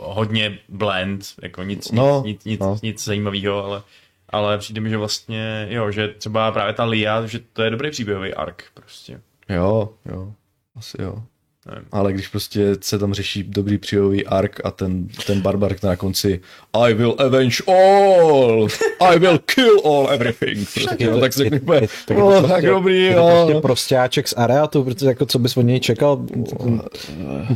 [0.00, 2.76] hodně blend, jako nic, No, nic, nic, nic, no.
[2.82, 3.82] nic zajímavého, ale,
[4.28, 7.90] ale přijde mi, že vlastně, jo, že třeba právě ta Lia, že to je dobrý
[7.90, 9.20] příběhový ark prostě.
[9.48, 10.32] Jo, jo,
[10.76, 11.22] asi jo.
[11.66, 11.84] Nevím.
[11.92, 16.40] Ale když prostě se tam řeší dobrý příjový ark a ten, ten barbar na konci
[16.74, 18.66] I will avenge all,
[19.00, 20.68] I will kill all everything.
[20.74, 23.20] Prostě, no, tak se řekne úplně, tak je to "O, prostě- tak dobrý, Je to
[23.20, 23.42] jo.
[23.44, 26.18] prostě prostáček z Areatu, protože jako co bys od něj čekal,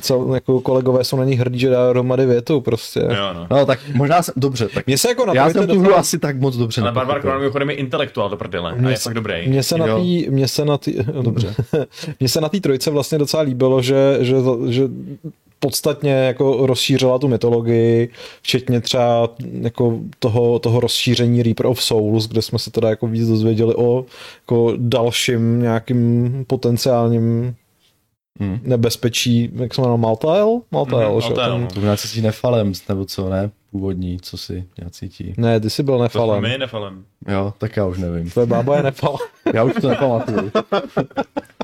[0.02, 3.00] co, jako kolegové jsou na ní hrdí, že dá dohromady větu prostě.
[3.00, 3.46] Jo, no.
[3.50, 6.18] No tak možná jsem, dobře, tak Mně se jako na já jsem tu hru asi
[6.18, 7.20] tak moc dobře Ale Barbar.
[7.20, 9.48] Conan mimochodem je intelektuál do prdele a je fakt dobrý.
[9.48, 11.54] Mně se na tý, mně se na tý, dobře.
[12.20, 14.37] mně se na té trojce vlastně docela líbilo, že, že,
[14.68, 14.82] že
[15.61, 18.09] podstatně jako rozšířila tu mytologii,
[18.42, 19.28] včetně třeba
[19.61, 24.04] jako toho, toho rozšíření Reaper of Souls, kde jsme se teda jako víc dozvěděli o
[24.42, 27.54] jako dalším nějakým potenciálním
[28.40, 28.59] Hmm.
[28.62, 30.61] nebezpečí, jak se jmenuje, Maltael?
[30.70, 31.26] Maltael, Mhm, že?
[31.28, 31.66] Maltael, Ten-.
[31.74, 33.50] To nějaký ti nefalem, nebo co, ne?
[33.70, 35.35] Původní, co si nějaký ti.
[35.37, 36.42] Ne, ty jsi byl To jsme nefalem.
[36.42, 37.04] my nefalem.
[37.28, 38.30] Jo, tak já už nevím.
[38.30, 39.16] Tvoje bába je nefal.
[39.54, 40.50] Já už to nepamatuju.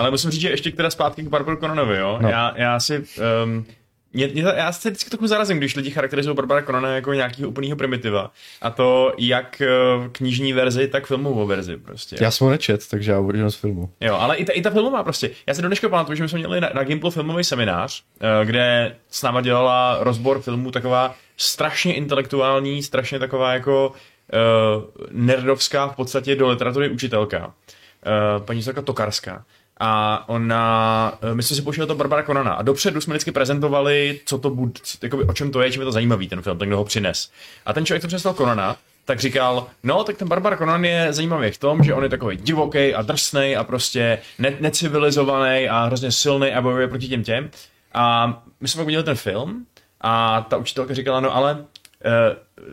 [0.00, 2.18] Ale musím říct, že ještě teda zpátky k Barbaru Conanovi, jo?
[2.22, 2.28] No.
[2.28, 3.04] Já, já si...
[3.44, 3.66] Um,
[4.12, 7.76] mě, mě, já se vždycky trochu zarazím, když lidi charakterizují Barbara Conana jako nějakého úplného
[7.76, 8.30] primitiva.
[8.62, 9.68] A to jak eh,
[10.12, 12.16] knižní verzi, tak filmovou verzi prostě.
[12.20, 13.90] Já jsem ho nečet, takže já budu jenom z filmu.
[14.00, 15.30] Jo, ale i ta, i ta filmová prostě.
[15.46, 18.46] Já se do dneška pamatuju, že my jsme měli na, na Gimplu filmový seminář, eh,
[18.46, 25.96] kde s náma dělala rozbor filmů taková strašně intelektuální, strašně taková jako uh, nerdovská v
[25.96, 27.46] podstatě do literatury učitelka.
[27.46, 29.44] Uh, paní Zorka Tokarská.
[29.82, 34.20] A ona, eh, my jsme si pouštěli to Barbara Conana a dopředu jsme vždycky prezentovali,
[34.24, 36.68] co to bude, jakoby, o čem to je, čím je to zajímavý ten film, ten
[36.68, 37.30] kdo ho přines.
[37.66, 41.50] A ten člověk, co přestal Conana, tak říkal, no, tak ten Barbar Conan je zajímavý
[41.50, 46.12] v tom, že on je takový divoký a drsný a prostě ne- necivilizovaný a hrozně
[46.12, 47.50] silný a bojuje proti těm těm.
[47.94, 49.66] A my jsme pak viděli ten film
[50.00, 51.60] a ta učitelka říkala, no ale uh,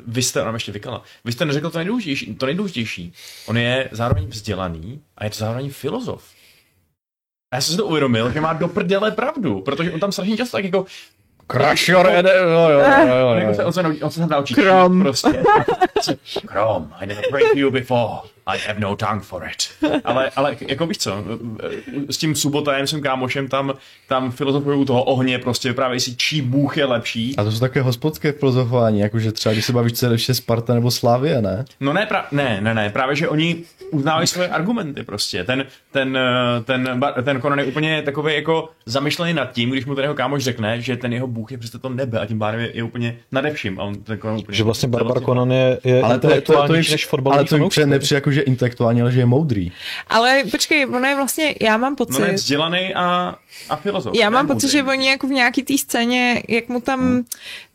[0.08, 3.14] vy jste, ona ještě vykala, vy jste neřekl to nejdůležitější, to nejdůležitější.
[3.46, 6.37] On je zároveň vzdělaný a je to zároveň filozof.
[7.52, 10.38] A já jsem si to uvědomil, že má do prdele pravdu, protože on tam strašně
[10.38, 10.86] často tak jako
[11.52, 13.54] Crash your head, jo, jo, jo, jo, on, jo.
[13.54, 15.02] se, on, se, naučí- on se tam naučí Krom.
[15.02, 15.44] prostě.
[16.48, 18.20] Krom, I never to you before.
[18.48, 19.92] I have no tongue for it.
[20.04, 21.24] Ale, ale jako víš co,
[22.10, 23.74] s tím Subotajem, svým kámošem, tam,
[24.08, 27.36] tam filozofují u toho ohně, prostě právě si čí bůh je lepší.
[27.38, 30.74] A to jsou takové hospodské filozofování, jakože třeba když se bavíš, co je lepší Sparta
[30.74, 31.66] nebo Slavie, ne?
[31.80, 35.44] No ne, pra- ne, ne, ne, právě, že oni uznávají svoje argumenty prostě.
[35.44, 36.18] Ten, ten,
[36.66, 40.44] ten, ten Conan je úplně takový jako zamyšlený nad tím, když mu ten jeho kámoš
[40.44, 43.18] řekne, že ten jeho bůh je přece to nebe a tím pádem je, je úplně
[43.32, 43.80] nade vším.
[43.80, 44.58] A on ten Conan úplně...
[44.58, 47.38] Že vlastně Barbar Conan je, je Ale to, je, to, to, to je, než fotbalový
[47.38, 49.72] ale to mi přijde nepřijde jako, že je intelektuální, ale že je moudrý.
[50.08, 53.36] Ale počkej, ono je vlastně, já mám No pocit, ne, vzdělaný a,
[53.70, 54.16] a filozof.
[54.16, 54.72] já mám pocit, moudrý.
[54.80, 57.24] že oni jako v nějaký té scéně, jak mu tam,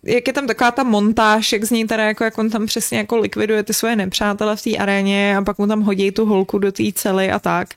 [0.03, 2.99] jak je tam taková ta montáž, jak z něj teda jako, jak on tam přesně
[2.99, 6.59] jako likviduje ty svoje nepřátele v té aréně a pak mu tam hodí tu holku
[6.59, 7.69] do té cely a tak,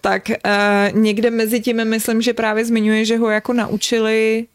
[0.00, 4.46] tak uh, někde mezi tím myslím, že právě zmiňuje, že ho jako naučili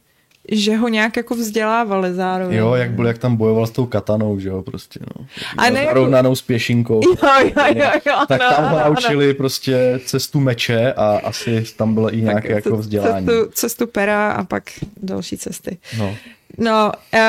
[0.51, 2.57] že ho nějak jako vzdělávali zároveň.
[2.57, 5.25] Jo, jak byl, jak tam bojoval s tou katanou, že jo, prostě, no.
[5.57, 7.01] A ne jako- Rovnanou s pěšinkou.
[7.03, 8.85] Jo, jo, jo, jo, tak ano, tam ho ano.
[8.85, 13.25] naučili prostě cestu meče a asi tam bylo i nějaké Tak jako vzdělání.
[13.27, 14.63] Cestu, cestu pera a pak
[15.03, 15.77] další cesty.
[15.97, 16.15] No.
[16.57, 17.19] No, uh,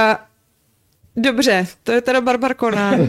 [1.16, 3.09] dobře, to je teda Barbar Conan.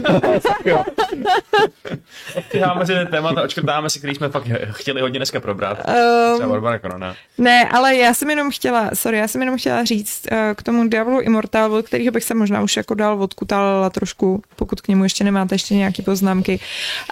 [2.48, 5.78] Přidáme si témata, očkrtáme si, který jsme fakt chtěli hodně dneska probrat.
[5.88, 7.14] Um, Třeba Barbara Conana.
[7.38, 10.88] Ne, ale já jsem jenom chtěla, sorry, já jsem jenom chtěla říct uh, k tomu
[10.88, 15.02] Diablu Immortal, od kterého bych se možná už jako dál odkutalila trošku, pokud k němu
[15.02, 16.60] ještě nemáte ještě nějaké poznámky.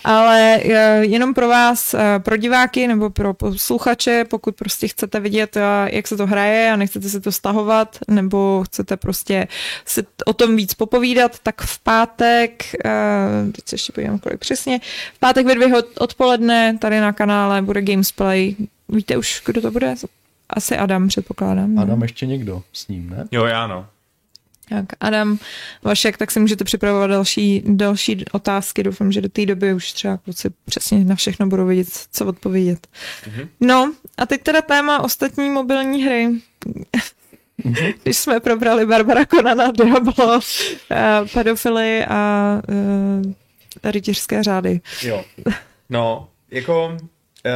[0.05, 5.57] Ale uh, jenom pro vás, uh, pro diváky nebo pro posluchače, pokud prostě chcete vidět,
[5.57, 9.49] uh, jak se to hraje a nechcete si to stahovat, nebo chcete prostě
[9.85, 14.81] si o tom víc popovídat, tak v pátek, uh, teď se ještě podívám, kolik přesně,
[15.15, 15.69] v pátek ve dvě
[15.99, 18.57] odpoledne tady na kanále bude Gamesplay.
[18.89, 19.95] Víte už, kdo to bude?
[20.51, 21.79] Asi Adam, předpokládám.
[21.79, 23.25] Adam ještě někdo s ním, ne?
[23.31, 23.87] Jo, já no.
[24.69, 25.39] Tak Adam,
[25.83, 28.83] Vašek, tak si můžete připravovat další, další otázky.
[28.83, 32.87] Doufám, že do té doby už třeba kluci přesně na všechno budou vědět, co odpovědět.
[33.27, 33.49] Mhm.
[33.61, 36.31] No a teď teda téma ostatní mobilní hry.
[38.03, 40.41] Když jsme probrali Barbara Konana, Diablo,
[40.91, 43.33] eh, pedofily a uh,
[43.85, 44.81] rytířské řády.
[45.03, 45.25] Jo.
[45.91, 46.99] No, jako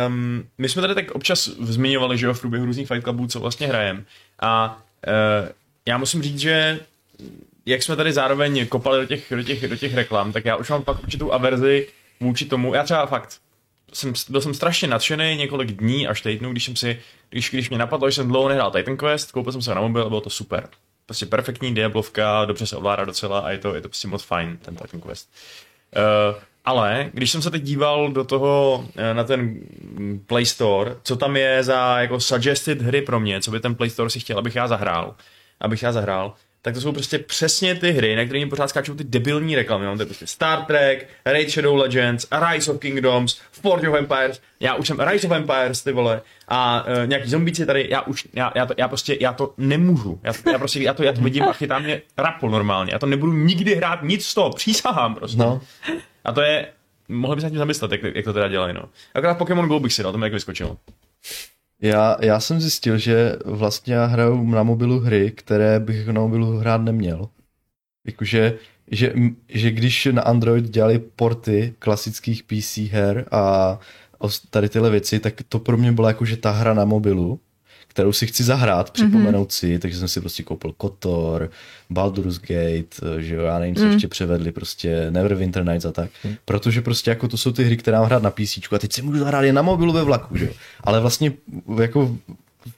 [0.07, 3.41] um, my jsme tady tak občas zmiňovali, že jo, v průběhu různých Fight Clubů, co
[3.41, 4.05] vlastně hrajem.
[4.41, 5.49] A uh,
[5.87, 6.81] já musím říct, že
[7.67, 10.71] jak jsme tady zároveň kopali do těch, do těch, do těch reklam, tak já už
[10.71, 11.87] mám fakt určitou averzi
[12.21, 12.75] vůči tomu.
[12.75, 13.39] Já třeba fakt
[13.93, 17.79] jsem, byl jsem strašně nadšený několik dní až týdnů, když jsem si, když, když mě
[17.79, 20.31] napadlo, že jsem dlouho nehrál Titan Quest, koupil jsem se na mobil a bylo to
[20.31, 20.69] super.
[21.07, 24.59] Prostě perfektní Diablovka, dobře se ovládá docela a je to, je to prostě moc fajn,
[24.63, 25.31] ten Titan Quest.
[25.97, 29.61] Uh, ale když jsem se teď díval do toho, eh, na ten
[30.27, 33.91] Play Store, co tam je za jako suggested hry pro mě, co by ten Play
[33.91, 35.15] Store si chtěl, abych já zahrál,
[35.61, 38.95] abych já zahrál, tak to jsou prostě přesně ty hry, na které mi pořád skáčou
[38.95, 39.87] ty debilní reklamy.
[39.87, 44.75] Mám tady prostě Star Trek, Raid Shadow Legends, Rise of Kingdoms, Forge of Empires, já
[44.75, 48.53] už jsem Rise of Empires, ty vole, a uh, nějaký zombíci tady, já už, já,
[48.55, 51.43] já, to, já prostě, já to nemůžu, já, já prostě, já to, já to vidím
[51.43, 55.39] a chytá mě rapol normálně, já to nebudu nikdy hrát nic z toho, přísahám prostě.
[55.39, 55.61] No.
[56.25, 56.67] A to je,
[57.09, 58.83] mohli by se tím zamyslet, jak, jak to teda dělají, no.
[59.15, 60.77] Akorát Pokémon Go bych si dal, to mi jak vyskočilo.
[61.83, 66.59] Já, já jsem zjistil, že vlastně já hraju na mobilu hry, které bych na mobilu
[66.59, 67.29] hrát neměl.
[68.07, 68.59] Jakože,
[68.91, 69.15] že,
[69.49, 73.79] že když na Android dělali porty klasických PC her a
[74.51, 77.41] tady tyhle věci, tak to pro mě byla jakože ta hra na mobilu,
[77.89, 79.59] kterou si chci zahrát, připomenout mm-hmm.
[79.59, 81.51] si, takže jsem si prostě koupil Kotor,
[81.91, 83.91] Baldur's Gate, že jo, já nevím, co mm.
[83.91, 86.35] ještě převedli, prostě Neverwinter Nights a tak, mm.
[86.45, 89.03] protože prostě jako to jsou ty hry, které mám hrát na PC a teď si
[89.03, 90.53] můžu zahrát je na mobilu ve vlaku, že jo,
[90.85, 91.33] ale vlastně
[91.79, 92.17] jako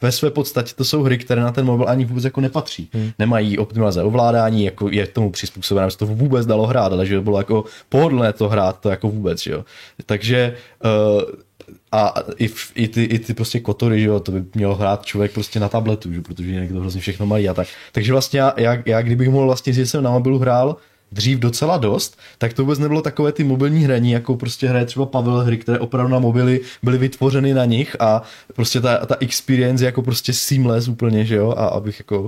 [0.01, 2.89] ve své podstatě to jsou hry, které na ten mobil ani vůbec jako nepatří.
[2.93, 3.11] Hmm.
[3.19, 7.07] Nemají optimalizace ovládání, jako je k tomu přizpůsobené, aby se to vůbec dalo hrát, ale
[7.07, 9.65] že bylo jako pohodlné to hrát, to jako vůbec, jo.
[10.07, 11.23] Takže uh,
[11.93, 15.33] a i, i, ty, i ty prostě kotory, že jo, to by měl hrát člověk
[15.33, 16.21] prostě na tabletu, že?
[16.21, 17.69] protože jinak to hrozně všechno mají a tak.
[17.93, 20.77] Takže vlastně já, já, já kdybych mohl vlastně říct, že jsem na mobilu hrál
[21.13, 25.07] dřív docela dost, tak to vůbec nebylo takové ty mobilní hraní, jako prostě hraje třeba
[25.07, 28.23] Pavel hry, které opravdu na mobily byly vytvořeny na nich a
[28.55, 32.27] prostě ta, ta experience je jako prostě seamless úplně, že jo, a abych jako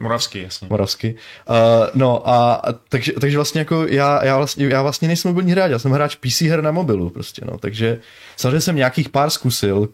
[0.00, 0.66] Moravský, jasně.
[0.70, 1.14] Moravský.
[1.14, 1.56] Uh,
[1.94, 5.78] no a takže, takže vlastně jako já, já, vlastně, já vlastně nejsem mobilní hráč, já
[5.78, 7.98] jsem hráč PC her na mobilu prostě, no, takže
[8.36, 9.88] samozřejmě jsem nějakých pár zkusil,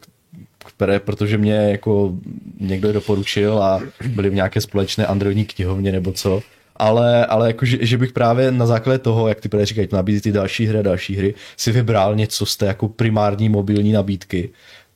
[0.66, 2.12] které, protože mě jako
[2.60, 6.42] někdo je doporučil a byli v nějaké společné androidní knihovně nebo co,
[6.76, 10.20] ale, ale jako, že, že, bych právě na základě toho, jak ty právě říkají, nabízí
[10.20, 14.50] ty další hry, další hry, si vybral něco z té jako primární mobilní nabídky,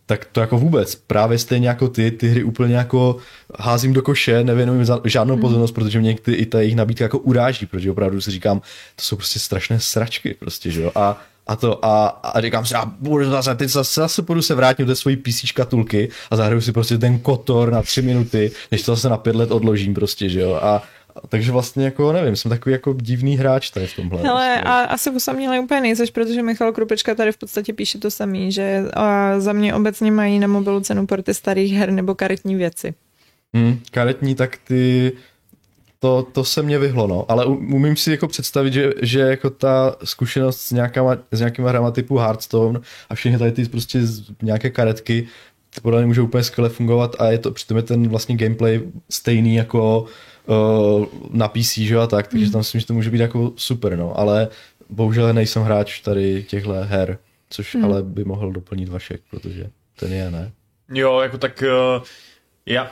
[0.07, 0.95] tak to jako vůbec.
[0.95, 3.17] Právě stejně jako ty, ty hry úplně jako
[3.59, 5.41] házím do koše, nevěnuji žádnou hmm.
[5.41, 8.61] pozornost, protože mě ty, i ta jejich nabídka jako uráží, protože opravdu si říkám,
[8.97, 10.93] to jsou prostě strašné sračky prostě, že jo.
[10.95, 14.55] A, a to a, a říkám si, a budu zase, teď zase, zase půjdu se
[14.55, 18.83] vrátit do svojí PC škatulky a zahraju si prostě ten kotor na tři minuty, než
[18.83, 20.55] to zase na pět let odložím prostě, že jo.
[20.63, 20.83] A,
[21.29, 24.23] takže vlastně jako nevím, jsem takový jako divný hráč tady v tomhle.
[24.23, 24.69] Hele, prostě.
[24.69, 28.85] a asi osamělý úplně nejseš, protože Michal Krupečka tady v podstatě píše to samý, že
[28.95, 32.95] a za mě obecně mají na mobilu cenu porty starých her nebo karetní věci.
[33.55, 35.13] Hmm, karetní, tak ty
[35.99, 37.25] to, to se mě vyhlo, no.
[37.29, 41.91] Ale umím si jako představit, že, že jako ta zkušenost s, nějakama, s nějakýma hrama
[41.91, 44.01] typu Hearthstone a všechny tady ty prostě
[44.43, 45.27] nějaké karetky,
[45.83, 49.55] podle mě může úplně skvěle fungovat a je to přitom je ten vlastně gameplay stejný
[49.55, 50.09] jako uh,
[51.30, 52.53] na PC, že a tak, takže mm.
[52.53, 54.49] tam myslím, že to může být jako super, no, ale
[54.90, 57.18] bohužel nejsem hráč tady těchto her,
[57.51, 57.84] což mm.
[57.84, 60.53] ale by mohl doplnit Vašek, protože ten je, ne?
[60.95, 61.62] Jo, jako tak
[61.97, 62.05] uh,
[62.66, 62.90] já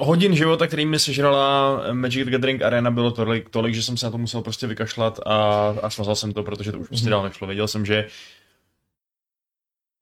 [0.00, 4.06] hodin života, který mi sežrala Magic the Gathering Arena, bylo tolik, tolik, že jsem se
[4.06, 5.34] na to musel prostě vykašlat a,
[5.82, 7.10] a smazal jsem to, protože to už prostě mhm.
[7.10, 7.46] dál nešlo.
[7.46, 8.06] Věděl jsem, že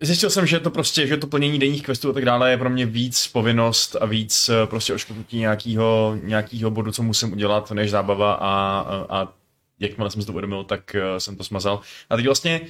[0.02, 2.70] Zjistil jsem, že to prostě, že to plnění denních questů a tak dále je pro
[2.70, 7.90] mě víc povinnost a víc eh, prostě oškrtnutí nějakého, nějakého bodu, co musím udělat, než
[7.90, 8.40] zábava a,
[8.80, 9.32] a, a
[9.80, 11.80] jakmile jsem si to uvědomil, tak eh, jsem to smazal.
[12.10, 12.60] A teď vlastně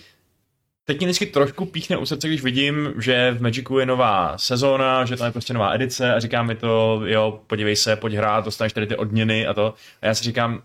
[0.88, 5.04] Teď mě vždycky trošku píchne u srdce, když vidím, že v Magicu je nová sezóna,
[5.04, 8.44] že tam je prostě nová edice a říká mi to, jo, podívej se, pojď hrát,
[8.44, 9.74] dostaneš tady ty odměny a to.
[10.02, 10.62] A já si říkám,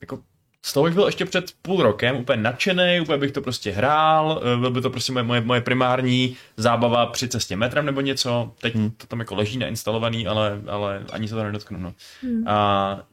[0.00, 0.18] jako
[0.64, 4.42] z toho bych byl ještě před půl rokem úplně nadšený, úplně bych to prostě hrál,
[4.44, 8.52] eh, byl by to prostě moje, moje, moje primární zábava při cestě metrem nebo něco.
[8.60, 8.90] Teď hmm.
[8.90, 11.78] to tam jako leží nainstalovaný, ale, ale ani se to nedotknu.
[11.78, 11.94] No.
[12.22, 12.48] Hmm.
[12.48, 13.06] A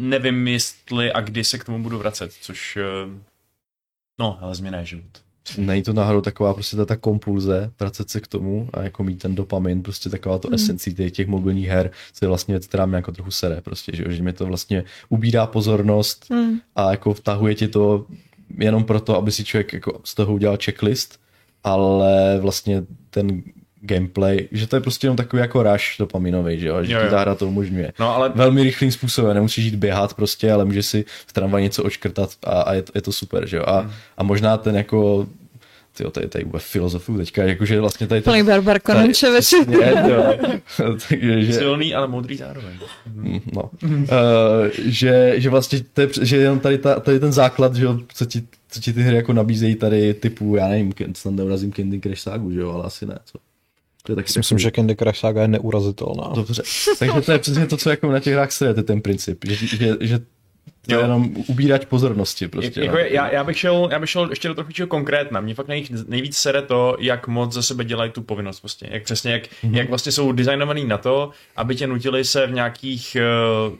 [0.00, 3.20] nevím, jestli a kdy se k tomu budu vracet, což eh,
[4.20, 5.29] no, ale změna je život.
[5.58, 9.18] Není to náhodou taková prostě ta, ta kompulze, vracet se k tomu a jako mít
[9.22, 10.54] ten dopamin, prostě taková to Hmm.
[10.54, 13.92] esencí těch, těch mobilních her, co je vlastně věc, která mě jako trochu sere, prostě,
[13.96, 16.58] že, jo, že mi to vlastně ubírá pozornost Hmm.
[16.76, 18.06] a jako vtahuje ti to
[18.58, 21.20] jenom proto, aby si člověk jako z toho udělal checklist,
[21.64, 23.42] ale vlastně ten
[23.82, 27.04] gameplay, že to je prostě jenom takový jako rush dopaminový, že jo, že Jo, ti
[27.04, 27.10] jo.
[27.10, 27.92] ta hra to umožňuje.
[28.00, 31.84] No ale Velmi rychlým způsobem, nemusíš jít běhat prostě, ale můžeš si v tramvaji něco
[31.84, 33.64] očkrtat a, a je, to, je to super, že jo.
[33.66, 33.90] A, Hmm.
[34.16, 35.26] a možná ten jako
[35.96, 38.20] Tyjo, tady, tady vůbec filozofu teďka, jakože vlastně tady...
[38.20, 39.44] Plný Barbar Konončevič.
[39.44, 40.34] Přesně, jo.
[41.08, 42.78] Takže, že, silný, ale moudrý zároveň.
[43.14, 43.70] Mm, no.
[43.82, 43.98] uh,
[44.78, 48.26] že, že vlastně to je, že jenom tady, ta, tady ten základ, že jo, co
[48.26, 52.20] ti, co ti ty hry jako nabízejí tady typu, já nevím, snad neurazím Candy Crush
[52.20, 53.38] Sagu, že jo, ale asi ne, co?
[54.02, 56.32] To je taky Myslím, že Candy Crush Saga je neurazitelná.
[56.34, 56.62] Dobře.
[56.98, 59.96] Takže to je přesně to, co jako na těch hrách sledujete, ten princip, že, že,
[60.00, 60.20] že
[60.86, 61.02] to je Jo.
[61.02, 62.80] jenom ubírat pozornosti prostě.
[62.80, 63.00] jako no.
[63.02, 65.40] já, já, bych šel, já bych šel ještě do trochu konkrétna.
[65.40, 68.60] Mě fakt nej, nejvíc sere to, jak moc ze sebe dělají tu povinnost.
[68.60, 68.86] Prostě.
[68.90, 69.72] Jak přesně, jak, Mhm.
[69.72, 69.78] mm-hmm.
[69.78, 73.22] jak vlastně jsou designovaný na to, aby tě nutili se v nějakých, eh,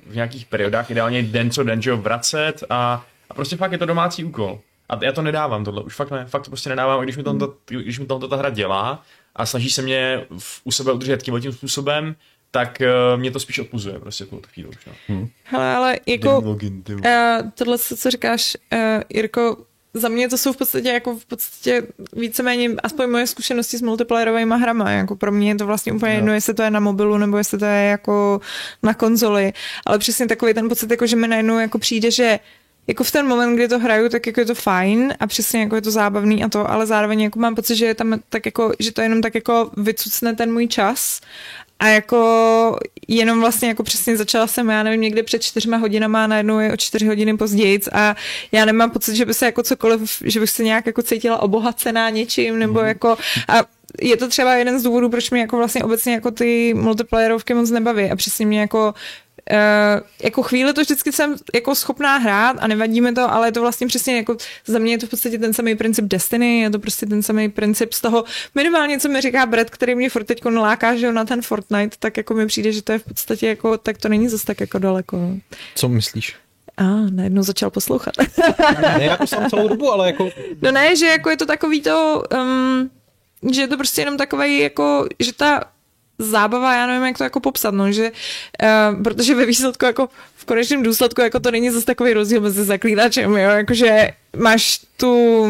[0.06, 3.78] v nějakých periodách, ideálně den co den, že jo, vracet a, a prostě fakt je
[3.78, 4.60] to domácí úkol.
[4.88, 7.54] A já to nedávám tohle, už fakt ne, fakt to prostě nedávám, když mi to,
[7.66, 9.02] když mi tohle ta hra dělá
[9.36, 12.14] a snaží se mě v, u sebe udržet tímhle tím způsobem,
[12.50, 14.76] tak uh, mě to spíš odpuzuje prostě tu chvíli už.
[15.08, 15.28] No.
[15.44, 16.56] Hele, ale jako vole.
[16.88, 18.78] uh, tohle, co co říkáš, uh,
[19.08, 19.56] Jirko,
[19.94, 21.82] za mě to jsou v podstatě jako v podstatě
[22.12, 24.90] víceméně aspoň moje zkušenosti s multiplayerovými hrama.
[24.90, 27.58] Jako pro mě je to vlastně úplně jedno, jestli to je na mobilu nebo jestli
[27.58, 28.40] to je jako
[28.82, 29.52] na konzoli.
[29.86, 32.38] Ale přesně takový ten pocit, jako že mi najednou jako přijde, že
[32.86, 35.74] jako v ten moment, kdy to hraju, tak jako je to fajn a přesně jako
[35.76, 38.72] je to zábavný a to, ale zároveň jako mám pocit, že je tam tak jako,
[38.78, 41.20] že to jenom tak jako vycucne ten můj čas
[41.80, 42.78] a jako
[43.08, 46.72] jenom vlastně jako přesně začala jsem, já nevím, někde před čtyřma hodinama a najednou je
[46.72, 48.16] o čtyři hodiny později a
[48.52, 52.10] já nemám pocit, že by se jako cokoliv, že bych se nějak jako cítila obohacená
[52.10, 53.16] něčím nebo jako
[53.48, 53.62] a
[54.00, 57.70] je to třeba jeden z důvodů, proč mě jako vlastně obecně jako ty multiplayerovky moc
[57.70, 58.94] nebaví a přesně mě jako
[59.52, 63.52] Uh, jako chvíli to vždycky jsem jako schopná hrát a nevadí mi to, ale je
[63.52, 64.36] to vlastně přesně jako
[64.66, 67.48] za mě je to v podstatě ten samý princip Destiny, je to prostě ten samý
[67.48, 68.24] princip z toho
[68.54, 72.16] minimálně, co mi říká Brett, který mě furt teď naláká, že na ten Fortnite, tak
[72.16, 74.78] jako mi přijde, že to je v podstatě jako, tak to není zase tak jako
[74.78, 75.16] daleko.
[75.16, 75.36] no.
[75.74, 76.36] Co myslíš?
[76.76, 78.14] A najednou začal poslouchat.
[78.80, 80.30] Ne, jako jsem celou dobu, ale jako
[80.62, 82.90] No ne, že jako je to takový to, um,
[83.52, 85.64] že je to prostě jenom takový jako, že ta
[86.20, 88.12] zábava, já nevím, jak to jako popsat, no, že,
[88.62, 90.08] uh, protože ve výsledku jako
[90.40, 95.46] v konečném důsledku jako to není zase takový rozdíl mezi zaklínačem, jo, jakože máš tu,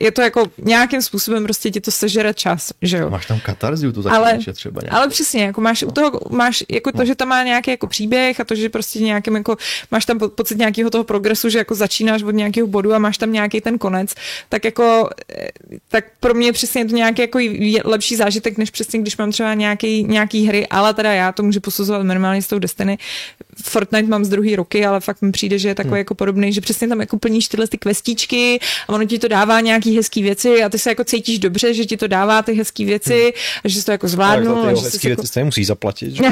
[0.00, 3.10] je to jako nějakým způsobem prostě ti to sežere čas, že jo.
[3.10, 4.94] Máš tam katarziu, to Ale- taky třeba nějak.
[4.94, 8.40] Ale přesně, jako máš u toho, máš jako to, že tam má nějaký jako příběh
[8.40, 9.56] a to, že prostě nějakým jako,
[9.90, 13.18] máš tam po- pocit nějakého toho progresu, že jako začínáš od nějakého bodu a máš
[13.18, 14.14] tam nějaký ten konec,
[14.48, 15.48] tak jako, eh,
[15.88, 17.38] tak pro mě přesně je to nějaký jako
[17.84, 21.60] lepší zážitek, než přesně, když mám třeba nějaký, nějaký hry, ale teda já to můžu
[21.60, 22.98] posuzovat minimálně s tou Destiny.
[23.62, 26.60] Fortnite mám z druhé ruky, ale fakt mi přijde, že je takový jako podobný, že
[26.60, 30.62] přesně tam jako plníš tyhle ty questíčky a ono ti to dává nějaký hezký věci
[30.62, 33.32] a ty se jako cítíš dobře, že ti to dává ty hezký věci
[33.64, 34.62] a že jsi to jako ale zvládnul.
[34.62, 36.10] za a ty že hezký jako, věci stejně musí zaplatit.
[36.10, 36.24] Že?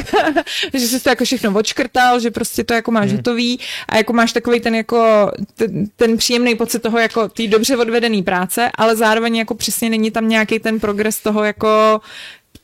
[0.79, 4.33] že jsi to jako všechno odškrtal, že prostě to jako máš hotový a jako máš
[4.33, 9.37] takový ten jako ten, ten příjemný pocit toho jako té dobře odvedený práce, ale zároveň
[9.37, 12.01] jako přesně není tam nějaký ten progres toho jako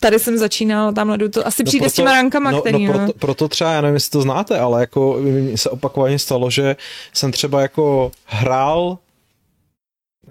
[0.04, 2.98] tady jsem začínal, tamhle jdu to, asi přijde s těma rankama, no, který, no, no.
[2.98, 5.18] proto, proto třeba, já nevím, jestli to znáte, ale jako
[5.54, 6.76] se opakovaně stalo, že
[7.12, 8.98] jsem třeba jako hrál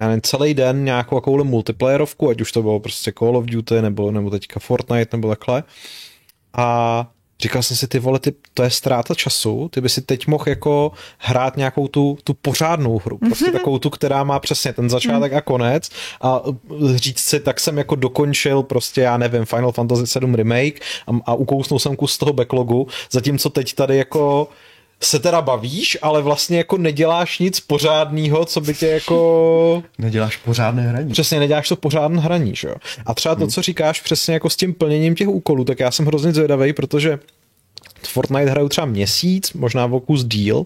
[0.02, 3.82] já nevím, celý den nějakou takovou multiplayerovku, ať už to bylo prostě Call of Duty,
[3.82, 5.64] nebo, nebo teďka Fortnite, nebo takhle.
[6.54, 7.08] A
[7.44, 10.44] říkal jsem si, ty vole, ty, to je ztráta času, ty by si teď mohl
[10.48, 15.34] jako hrát nějakou tu, tu pořádnou hru, prostě takovou tu, která má přesně ten začátek
[15.34, 15.90] a konec.
[16.22, 16.42] A
[16.96, 21.34] říct si, tak jsem jako dokončil prostě, já nevím, Final Fantasy 7 Remake a, a
[21.34, 24.48] ukousnul jsem kus toho backlogu, zatímco teď tady jako
[25.06, 30.84] se teda bavíš, ale vlastně jako neděláš nic pořádného, co by tě jako Neděláš pořádné
[30.84, 31.12] hraní.
[31.12, 32.76] Přesně, neděláš to pořádné hraní, že jo.
[33.06, 36.06] A třeba to, co říkáš přesně jako s tím plněním těch úkolů, tak já jsem
[36.06, 37.20] hrozně zvědavý, protože
[38.08, 40.66] Fortnite hraju třeba měsíc, možná o kus díl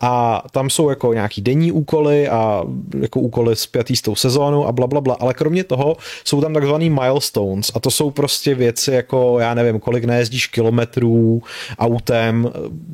[0.00, 2.64] a tam jsou jako nějaký denní úkoly a
[3.00, 6.54] jako úkoly spjatý s tou sezónou a bla, bla, bla, ale kromě toho jsou tam
[6.54, 11.42] takzvaný milestones a to jsou prostě věci jako, já nevím, kolik nejezdíš kilometrů
[11.78, 12.50] autem,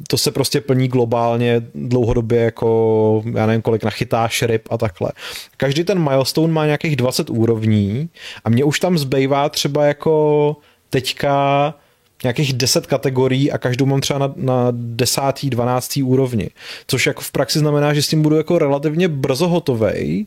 [0.09, 5.11] to se prostě plní globálně dlouhodobě jako, já nevím, kolik nachytáš ryb a takhle.
[5.57, 8.09] Každý ten milestone má nějakých 20 úrovní
[8.45, 10.57] a mě už tam zbývá třeba jako
[10.91, 11.75] teďka
[12.23, 15.21] nějakých 10 kategorií a každou mám třeba na, na 10.
[15.45, 15.97] 12.
[16.05, 16.51] úrovni.
[16.87, 20.27] Což jako v praxi znamená, že s tím budu jako relativně brzo hotovej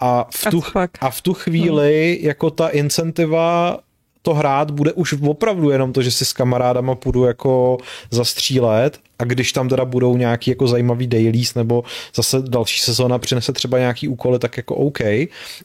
[0.00, 0.62] A v, tu,
[1.00, 3.78] a v tu chvíli jako ta incentiva
[4.22, 7.78] to hrát bude už opravdu jenom to, že si s kamarádama půjdu jako
[8.10, 13.52] zastřílet a když tam teda budou nějaký jako zajímavý dailies nebo zase další sezóna přinese
[13.52, 15.00] třeba nějaký úkoly, tak jako OK,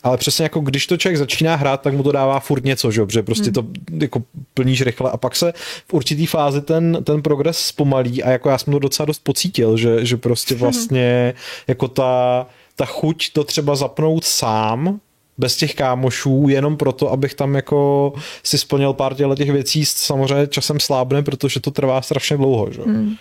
[0.04, 3.06] ale přesně jako když to člověk začíná hrát, tak mu to dává furt něco, že,
[3.06, 3.66] protože prostě to
[4.02, 5.12] jako plníš rychle.
[5.12, 5.54] A pak se
[5.88, 9.78] v určitý fázi ten, ten progres zpomalí a jako já jsem to docela dost pocítil,
[9.78, 11.34] že, že prostě vlastně
[11.68, 15.00] jako ta, ta chuť to třeba zapnout sám,
[15.38, 18.14] bez těch kámošů, jenom proto, abych tam jako
[18.44, 22.82] si splnil pár těch věcí, samozřejmě časem slábne, protože to trvá strašně dlouho, že?
[22.82, 23.16] Hmm.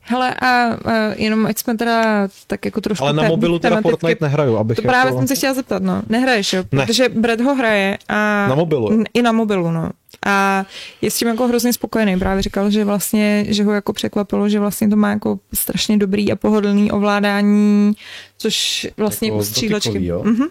[0.00, 3.04] Hele, a, a jenom ať jsme teda tak jako trošku...
[3.04, 5.18] Ale na te- mobilu teda Fortnite nehraju, abych To právě jako...
[5.18, 6.02] jsem se chtěla zeptat, no.
[6.08, 6.64] Nehraješ, jo?
[6.72, 6.86] Ne.
[6.86, 8.46] Protože Brad ho hraje a...
[8.48, 9.04] Na mobilu, jo?
[9.14, 9.90] I na mobilu, no.
[10.26, 10.64] A
[11.02, 12.18] je s tím jako hrozně spokojený.
[12.18, 16.32] Právě říkal, že vlastně, že ho jako překvapilo, že vlastně to má jako strašně dobrý
[16.32, 17.92] a pohodlný ovládání,
[18.38, 19.88] což vlastně Jako u střílečky.
[19.88, 20.22] dotykový, jo?
[20.24, 20.46] Mhm.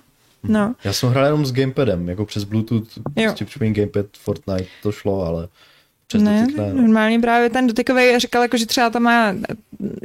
[0.48, 0.76] No.
[0.84, 2.88] Já jsem hrál jenom s gamepadem, jako přes Bluetooth,
[3.24, 5.48] prostě připojím gamepad Fortnite, to šlo, ale
[6.08, 6.74] přes ne, dotyk ne.
[6.74, 6.82] no.
[6.82, 9.36] normálně právě ten dotykový říkal, jako, že třeba tam má,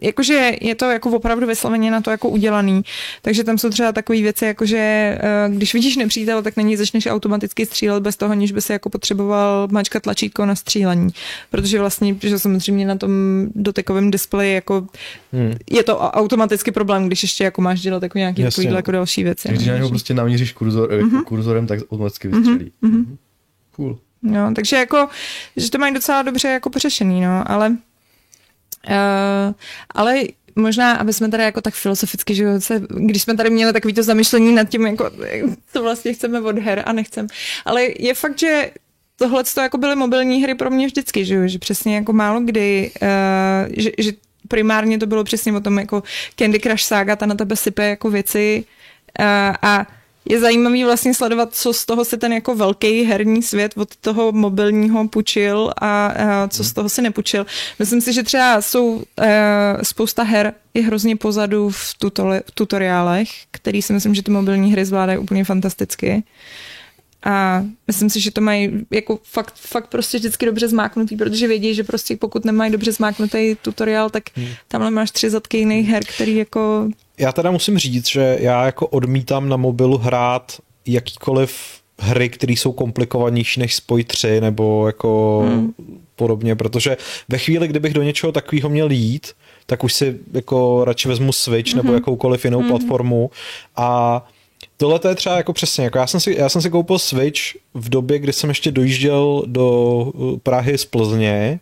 [0.02, 2.82] jakože je to jako opravdu vysloveně na to jako udělaný,
[3.22, 6.76] takže tam jsou třeba takové věci, jako že eh, když vidíš nepřítel, tak na něj
[6.76, 11.08] začneš automaticky střílet bez toho, než by se jako potřeboval mačkat tlačítko na střílení,
[11.50, 13.10] protože vlastně, že samozřejmě na tom
[13.54, 14.86] dotykovém displeji jako
[15.32, 15.52] Hmm.
[15.70, 18.78] je to automaticky problém, když ještě jako máš dělat jako nějaký Jasně, takovýhle no.
[18.78, 19.48] jako další věci.
[19.48, 19.76] Když na no.
[19.76, 21.24] něho prostě namíříš kurzor, mm-hmm.
[21.24, 22.72] kurzorem, tak automaticky vystřelí.
[22.82, 23.04] Mm-hmm.
[23.76, 23.98] Cool.
[24.22, 25.08] No, takže jako,
[25.56, 27.68] že to mají docela dobře jako pořešený, no, ale
[28.88, 29.54] uh,
[29.94, 30.22] ale
[30.56, 34.02] možná, aby jsme tady jako tak filozoficky, že se, když jsme tady měli takový to
[34.02, 35.10] zamyšlení nad tím, jako,
[35.72, 37.26] co vlastně chceme od her a nechcem,
[37.64, 38.70] ale je fakt, že
[39.16, 42.90] tohle to jako byly mobilní hry pro mě vždycky, že že přesně jako málo kdy,
[43.02, 44.12] uh, že, že
[44.48, 46.02] primárně to bylo přesně o tom jako
[46.36, 48.64] Candy Crush Saga, ta na tebe sype jako věci
[49.20, 49.24] uh,
[49.62, 49.86] a
[50.30, 54.32] je zajímavý vlastně sledovat, co z toho si ten jako velký herní svět od toho
[54.32, 57.46] mobilního pučil a, a co z toho si nepučil.
[57.78, 59.02] Myslím si, že třeba jsou uh,
[59.82, 64.72] spousta her je hrozně pozadu v, tutole, v tutoriálech, který si myslím, že ty mobilní
[64.72, 66.22] hry zvládají úplně fantasticky.
[67.24, 71.74] A myslím si, že to mají jako fakt, fakt prostě vždycky dobře zmáknutý, protože vědí,
[71.74, 74.48] že prostě pokud nemají dobře zmáknutý tutoriál, tak Hmm.
[74.68, 76.88] tamhle máš tři zadky jiných her, který jako
[77.20, 80.56] Já teda musím říct, že já jako odmítám na mobilu hrát
[80.86, 85.72] jakýkoliv hry, které jsou komplikovanější než Spoj 3 nebo jako hmm.
[86.16, 86.96] podobně, protože
[87.28, 89.32] ve chvíli, kdybych do něčeho takového měl jít,
[89.66, 91.76] tak už si jako radši vezmu Switch mm-hmm.
[91.76, 92.68] nebo jakoukoliv jinou mm-hmm.
[92.68, 93.30] platformu
[93.76, 94.28] a
[94.76, 97.40] Tohle to je třeba jako přesně, jako já jsem, si, já jsem si koupil Switch
[97.74, 100.12] v době, kdy jsem ještě dojížděl do
[100.42, 101.60] Prahy z Plzně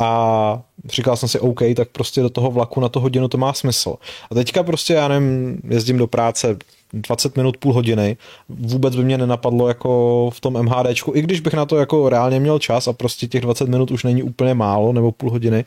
[0.00, 3.52] a říkal jsem si OK, tak prostě do toho vlaku na to hodinu to má
[3.52, 3.94] smysl.
[4.30, 6.56] A teďka prostě já nevím, jezdím do práce
[6.92, 8.16] 20 minut, půl hodiny,
[8.48, 12.40] vůbec by mě nenapadlo jako v tom MHDčku, i když bych na to jako reálně
[12.40, 15.64] měl čas a prostě těch 20 minut už není úplně málo, nebo půl hodiny,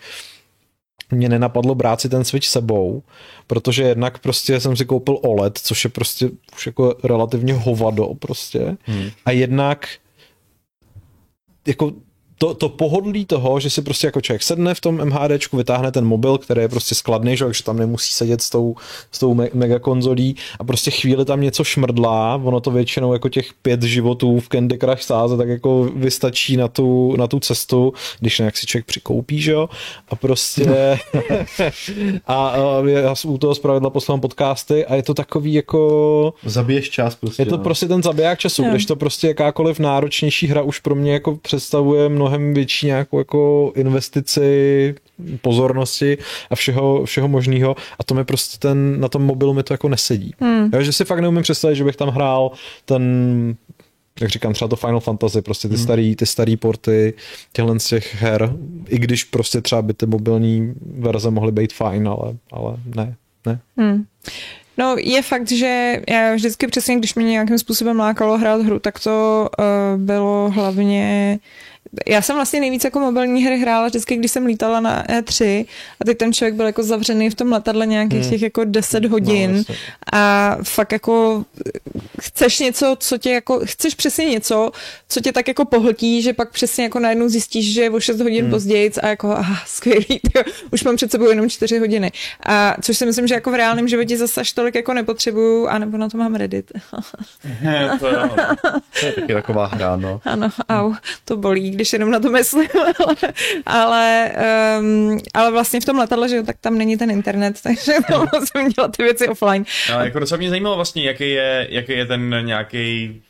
[1.12, 3.04] mě nenapadlo brát si ten Switch sebou,
[3.48, 8.78] protože jednak prostě jsem si koupil OLED, což je prostě už jako relativně hovado prostě.
[8.84, 9.10] Hmm.
[9.26, 9.88] A jednak
[11.68, 11.92] jako
[12.38, 16.06] to, to pohodlí toho, že si prostě jako člověk sedne v tom MHDčku, vytáhne ten
[16.06, 18.76] mobil, který je prostě skladný, že, takže tam nemusí sedět s tou,
[19.12, 23.54] s tou me- megakonzolí a prostě chvíli tam něco šmrdlá, ono to většinou jako těch
[23.62, 28.40] pět životů v Candy Crush sáze, tak jako vystačí na tu, na tu cestu, když
[28.40, 29.70] nějak si člověk přikoupí, že jo,
[30.10, 30.66] a prostě
[32.28, 36.34] a, a já u toho zpravidla poslouchám podcasty a je to takový jako...
[36.46, 37.42] Zabiješ čas prostě.
[37.42, 37.64] Je to no.
[37.64, 42.10] prostě ten zabiják času, když to prostě jakákoliv náročnější hra už pro mě jako představuje
[42.24, 44.96] mnohem větší nějakou jako investici
[45.42, 46.18] pozornosti
[46.50, 49.90] a všeho, všeho možného a to mi prostě ten, na tom mobilu mi to jako
[49.90, 50.34] nesedí.
[50.40, 50.70] Hmm.
[50.74, 52.52] Já, že si fakt neumím představit, že bych tam hrál
[52.86, 53.04] ten
[54.22, 55.84] jak říkám, třeba to Final Fantasy, prostě ty, hmm.
[55.84, 57.14] starý, ty starý porty
[57.54, 58.54] těchhle z těch her,
[58.88, 63.16] i když prostě třeba by ty mobilní verze mohly být fajn, ale, ale ne,
[63.46, 63.60] ne.
[63.78, 64.04] Hmm.
[64.78, 69.00] No je fakt, že já vždycky přesně, když mě nějakým způsobem lákalo hrát hru, tak
[69.00, 71.40] to uh, bylo hlavně
[72.08, 75.66] já jsem vlastně nejvíc jako mobilní hry hrála vždycky, když jsem lítala na E3
[76.00, 78.30] a teď ten člověk byl jako zavřený v tom letadle nějakých hmm.
[78.30, 79.76] těch jako 10 hodin no,
[80.14, 81.46] a fakt jako
[82.22, 84.72] chceš něco, co tě jako, chceš přesně něco,
[85.10, 88.20] co tě tak jako pohltí, že pak přesně jako najednou zjistíš, že je o 6
[88.20, 88.52] hodin hmm.
[88.52, 92.12] později a jako aha, skvělý, tyjo, už mám před sebou jenom 4 hodiny.
[92.46, 95.98] A což si myslím, že jako v reálném životě zase až tolik jako nepotřebuju, anebo
[95.98, 96.72] na to mám Reddit.
[98.00, 98.18] to, je,
[99.00, 100.22] to je taky taková hra, no.
[100.26, 100.94] Ano, au,
[101.26, 102.68] to bolí, když když jenom na to myslím,
[103.06, 103.16] ale,
[103.66, 104.32] ale,
[104.80, 108.70] um, ale vlastně v tom letadle, že tak tam není ten internet, takže tam musím
[108.70, 109.66] dělat ty věci offline.
[109.94, 113.22] Ale jako docela mě zajímalo vlastně, jaký je, jaký je ten nějaký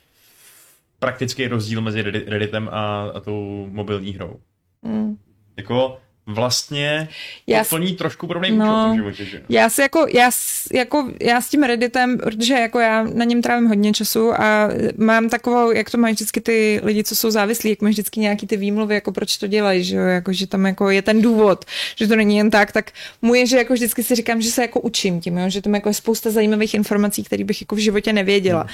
[1.00, 4.40] praktický rozdíl mezi Reddit- Redditem a, a tou mobilní hrou.
[4.82, 5.18] Mm.
[5.58, 7.10] Jako vlastně
[7.48, 8.56] Já s- plní trošku podobný No.
[8.66, 9.42] účel v tom životě, že?
[9.50, 13.42] Já si jako, já, s- jako, já s tím Redditem, protože jako já na něm
[13.42, 17.70] trávím hodně času a mám takovou, jak to mají vždycky ty lidi, co jsou závislí,
[17.70, 20.66] jak mají vždycky nějaký ty výmluvy, jako proč to dělají, že jo, jako, že tam
[20.66, 21.66] jako je ten důvod,
[21.96, 24.62] že to není jen tak, tak můj je, že jako vždycky si říkám, že se
[24.62, 27.80] jako učím tím, jo, že tam jako je spousta zajímavých informací, které bych jako v
[27.80, 28.68] životě nevěděla,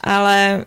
[0.00, 0.64] ale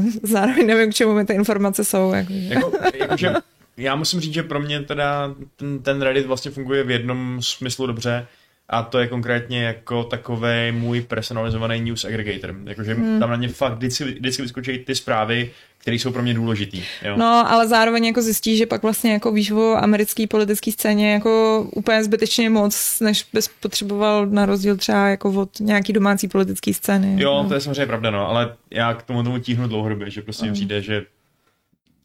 [0.00, 2.12] uh, zároveň nevím, k čemu mi ty informace jsou.
[2.12, 3.34] Jako, Jako, jakože
[3.76, 7.86] já musím říct, že pro mě teda ten, ten Reddit vlastně funguje v jednom smyslu
[7.86, 8.26] dobře
[8.68, 12.54] a to je konkrétně jako takový můj personalizovaný news aggregator.
[12.64, 13.20] Jakože hmm.
[13.20, 16.82] tam na ně fakt vždycky, vždycky vyskočí ty zprávy, které jsou pro mě důležitý.
[17.02, 17.16] Jo?
[17.16, 21.66] No, ale zároveň jako zjistí, že pak vlastně jako víš o americký politický scéně jako
[21.72, 27.22] úplně zbytečně moc, než bys potřeboval na rozdíl třeba jako od nějaký domácí politický scény.
[27.22, 27.48] Jo, no.
[27.48, 30.52] to je samozřejmě pravda, no, ale já k tomu tomu tíhnu dlouhodobě, že prostě mi
[30.52, 31.06] přijde, že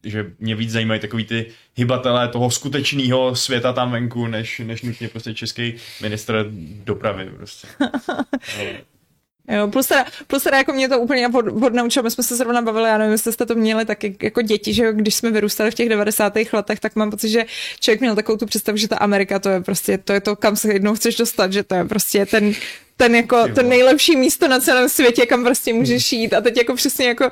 [0.04, 1.46] že mě víc zajímají takový ty
[1.76, 6.46] hybatelé toho skutečného světa tam venku, než, než nutně prostě český ministr
[6.84, 7.30] dopravy.
[7.38, 7.68] Prostě.
[9.52, 12.62] Jo, plus teda, plus teda jako mě to úplně od, odnaučilo, my jsme se zrovna
[12.62, 15.32] bavili, já nevím, jestli jste to měli tak jak- jako děti, že jo, když jsme
[15.32, 16.34] vyrůstali v těch 90.
[16.54, 17.46] letech, tak mám pocit, že
[17.80, 20.56] člověk měl takovou tu představu, že ta Amerika to je prostě, to je to, kam
[20.56, 22.54] se jednou chceš dostat, že to je prostě ten,
[22.98, 26.76] ten jako, to nejlepší místo na celém světě, kam prostě můžeš jít a teď jako
[26.76, 27.30] přesně jako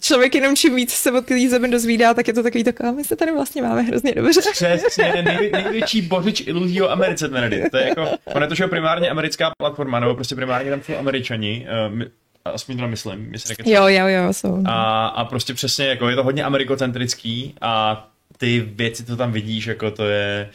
[0.00, 3.04] člověk jenom čím víc se od té zemi dozvídá, tak je to takový taková, my
[3.04, 4.40] se tady vlastně máme hrozně dobře.
[4.52, 7.28] Přesně, nejvě, největší bořič iluzí o Americe.
[7.70, 10.96] To je jako, ono je to, že primárně americká platforma, nebo prostě primárně tam jsou
[10.96, 12.06] američani, uh, my,
[12.44, 14.62] aspoň to myslím, myslím, Jo, jo, jo, jsou.
[14.66, 18.06] a, a prostě přesně, jako je to hodně amerikocentrický a
[18.40, 20.50] ty věci, co tam vidíš, jako to je,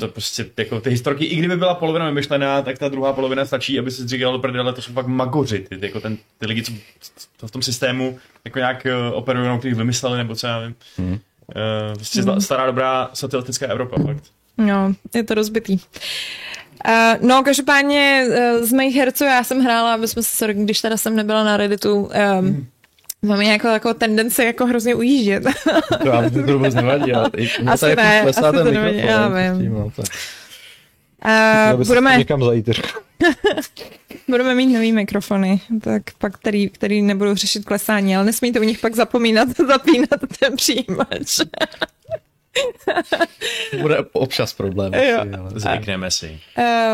[0.00, 3.78] to prostě, jako ty historky, i kdyby byla polovina vymyšlená, tak ta druhá polovina stačí,
[3.78, 6.72] aby se říkal do prdele, to jsou fakt magoři, ty, jako ten, ty lidi, co,
[7.38, 10.74] co v tom systému jako nějak uh, operují, no, kterých vymysleli, nebo co já vím.
[10.96, 11.12] Hmm.
[11.12, 11.18] Uh,
[11.94, 12.40] prostě Hmm.
[12.40, 14.24] stará dobrá satelická Evropa, fakt.
[14.58, 15.72] No, je to rozbitý.
[16.88, 20.80] Uh, no, každopádně uh, z mých her, co já jsem hrála, aby jsme se, když
[20.80, 22.66] teda jsem nebyla na Redditu, um, Hmm.
[23.22, 25.42] Mám jako, jako tendenci jako hrozně ujíždět.
[26.02, 27.12] To vám to vůbec nevadí,
[27.62, 29.76] mě Asi ne, asi to nevadí, mikrofon, já s vím.
[29.76, 29.90] Uh,
[31.86, 32.68] budeme, někam zajít.
[34.28, 38.78] Budeme mít nový mikrofony, tak pak který, který nebudou řešit klesání, ale nesmíte u nich
[38.78, 41.40] pak zapomínat zapínat ten přijímač.
[43.80, 44.94] Bude občas problém.
[44.94, 45.18] Jo.
[45.20, 46.40] asi, ale- Zvykneme si.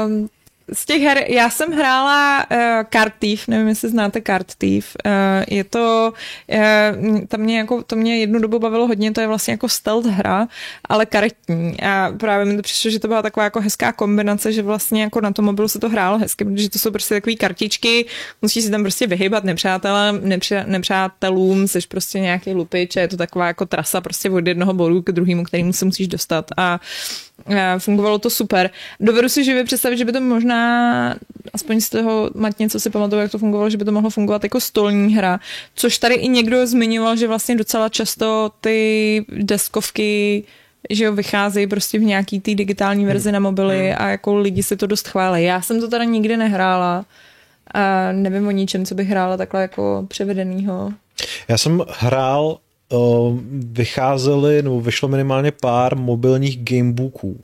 [0.06, 0.28] Um,
[0.72, 2.58] z těch her, já jsem hrála uh,
[2.92, 4.96] Card Thief, nevím, jestli znáte Card Thief.
[5.06, 5.12] Uh,
[5.48, 6.12] je to,
[6.48, 10.06] uh, tam mě jako, to mě jednu dobu bavilo hodně, to je vlastně jako stealth
[10.06, 10.48] hra,
[10.88, 11.80] ale karetní.
[11.80, 15.20] A právě mi to přišlo, že to byla taková jako hezká kombinace, že vlastně jako
[15.20, 18.06] na tom mobilu se to hrálo hezky, protože to jsou prostě takové kartičky,
[18.42, 23.16] musíš si tam prostě vyhybat nepřátelem, nepři, nepřátelům, jsi prostě nějaký lupič a je to
[23.16, 26.80] taková jako trasa prostě od jednoho bodu k druhému, kterému se musíš dostat a
[27.31, 27.31] Eh,
[27.78, 28.70] fungovalo to super.
[29.00, 31.14] Dovedu si živě představit, že by to možná,
[31.52, 34.44] aspoň z toho matně, co si pamatuju, jak to fungovalo, že by to mohlo fungovat
[34.44, 35.40] jako stolní hra,
[35.74, 40.44] což tady i někdo zmiňoval, že vlastně docela často ty deskovky
[40.90, 44.76] že jo, vycházejí prostě v nějaký té digitální verzi na mobily a jako lidi si
[44.76, 45.44] to dost chválí.
[45.44, 47.04] Já jsem to teda nikdy nehrála
[47.74, 50.92] a nevím o ničem, co bych hrála takhle jako převedenýho.
[51.48, 52.58] Já jsem hrál,
[53.72, 57.40] vycházely, nebo vyšlo minimálně pár mobilních gamebooků.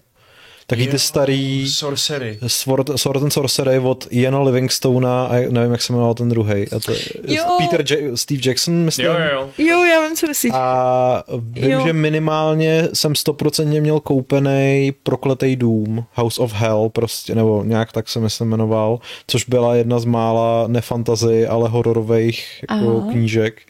[0.70, 2.38] Taky ty starý Sorcery.
[2.46, 6.52] Sword, Sword and Sorcery od Jana Livingstona a nevím, jak se jmenoval ten druhý.
[6.52, 7.44] A to je Jo.
[7.58, 9.06] Peter J- Steve Jackson, myslím.
[9.06, 9.48] Jo, jo, jo.
[9.66, 10.52] Jo, já vím, co myslíš.
[10.54, 11.80] A vím, Jo.
[11.86, 18.08] že minimálně jsem stoprocentně měl koupený Prokletej dům, House of Hell prostě, nebo nějak tak
[18.08, 23.12] se myslím jmenoval, což byla jedna z mála nefantazy, ale hororových jako Aha.
[23.12, 23.60] knížek.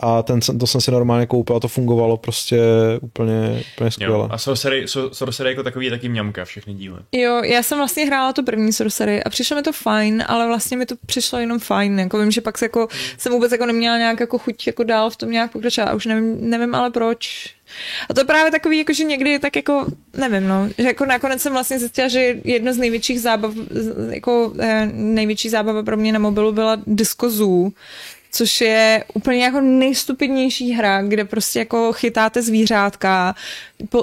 [0.00, 2.60] A ten, to jsem si normálně koupil a to fungovalo prostě
[3.00, 4.14] úplně, úplně skvěle.
[4.14, 4.28] jo.
[4.30, 6.98] A Sorcery, so, Sorcery jako takový je taky mňamka, všechny díly.
[7.12, 10.76] Jo, já jsem vlastně hrála tu první Sorcery a přišlo mi to fajn, ale vlastně
[10.76, 11.98] mi to přišlo jenom fajn.
[11.98, 12.88] Jako vím, že pak se jako,
[13.18, 16.06] jsem vůbec jako neměla nějak jako chuť jako dál v tom nějak pokračovat a už
[16.06, 17.54] nevím, nevím ale proč.
[18.10, 19.86] A to je právě takový, jako, že někdy tak jako,
[20.16, 23.52] nevím, no, že jako nakonec jsem vlastně zjistila, že jedno z největších zábav,
[24.10, 27.70] jako eh, největší zábava pro mě na mobilu byla Disco Zoo,
[28.34, 33.34] což je úplně jako nejstupidnější hra, kde prostě jako chytáte zvířátka,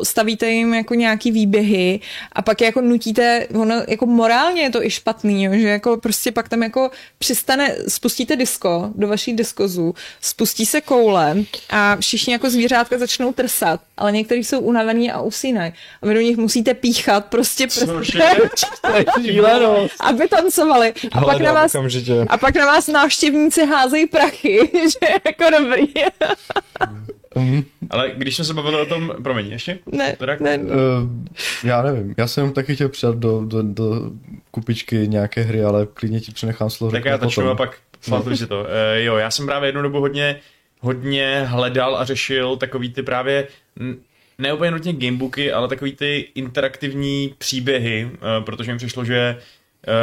[0.04, 2.00] stavíte jim jako nějaký výběhy
[2.32, 5.98] a pak je jako nutíte, ono jako morálně je to i špatný, jo, že jako
[5.98, 11.36] prostě pak tam jako přistane, spustíte disko do vaší diskozu, spustí se koule
[11.70, 16.22] a všichni jako zvířátka začnou trsat, ale někteří jsou unavený a usínají a vy do
[16.22, 18.50] nich musíte píchat prostě prstem,
[20.00, 20.94] aby tancovali.
[21.12, 21.76] A pak, na Hledám vás,
[22.30, 25.84] a pak na vás návštěvníci házejí prachy, že je jako dobrý.
[27.90, 29.80] Ale když jsme se bavili o tom, promiň, ještě?
[29.92, 30.70] ne, Teda- ne, Uh,
[31.64, 34.12] já nevím, já jsem taky chtěl přidat do, do, do
[34.52, 36.92] kupičky nějaké hry, ale klidně ti přenechám slovo.
[36.92, 37.52] Tak já tačnu potom.
[37.52, 37.78] a pak
[38.10, 38.60] pamatuju si to.
[38.60, 40.40] Uh, jo, já jsem právě jednu dobu hodně,
[40.80, 43.48] hodně hledal a řešil takový ty právě
[44.38, 49.38] ne úplně nutně gamebooky, ale takový ty interaktivní příběhy, uh, protože mi přišlo, že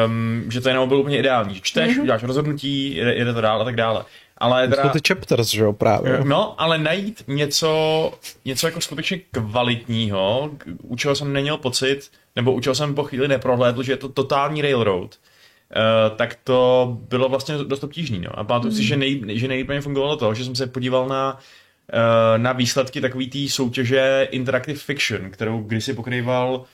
[0.06, 1.60] um, že to jenom bylo úplně ideální.
[1.60, 2.02] Čteš, mm-hmm.
[2.02, 4.04] uděláš rozhodnutí, jede, jede to dál a tak dále.
[4.38, 6.20] Ale To teda, jsou ty chapters, že jo, právě.
[6.24, 8.12] No, ale najít něco,
[8.44, 10.50] něco jako skutečně kvalitního,
[10.82, 14.08] u čeho jsem neměl pocit, nebo u čeho jsem po chvíli neprohlédl, že je to
[14.08, 18.18] totální railroad, uh, tak to bylo vlastně dost obtížný.
[18.18, 18.38] No.
[18.38, 21.32] A pamatuju si, že, nej, že nejlíp mě fungovalo to, že jsem se podíval na,
[21.34, 26.64] uh, na výsledky takový té soutěže Interactive Fiction, kterou kdysi pokrýval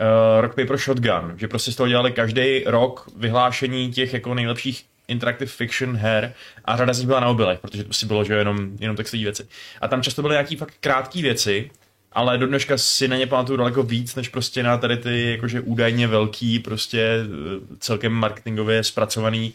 [0.00, 4.84] uh, Rock Paper Shotgun, že prostě z toho dělali každý rok vyhlášení těch jako nejlepších
[5.08, 6.34] interactive fiction her
[6.64, 9.22] a řada z nich byla na mobilech, protože to prostě bylo, že jenom, jenom textové
[9.22, 9.46] věci.
[9.80, 11.70] A tam často byly nějaký fakt krátké věci,
[12.12, 15.60] ale do dneška si na ně pamatuju daleko víc, než prostě na tady ty jakože
[15.60, 19.54] údajně velký, prostě eh, celkem marketingově zpracovaný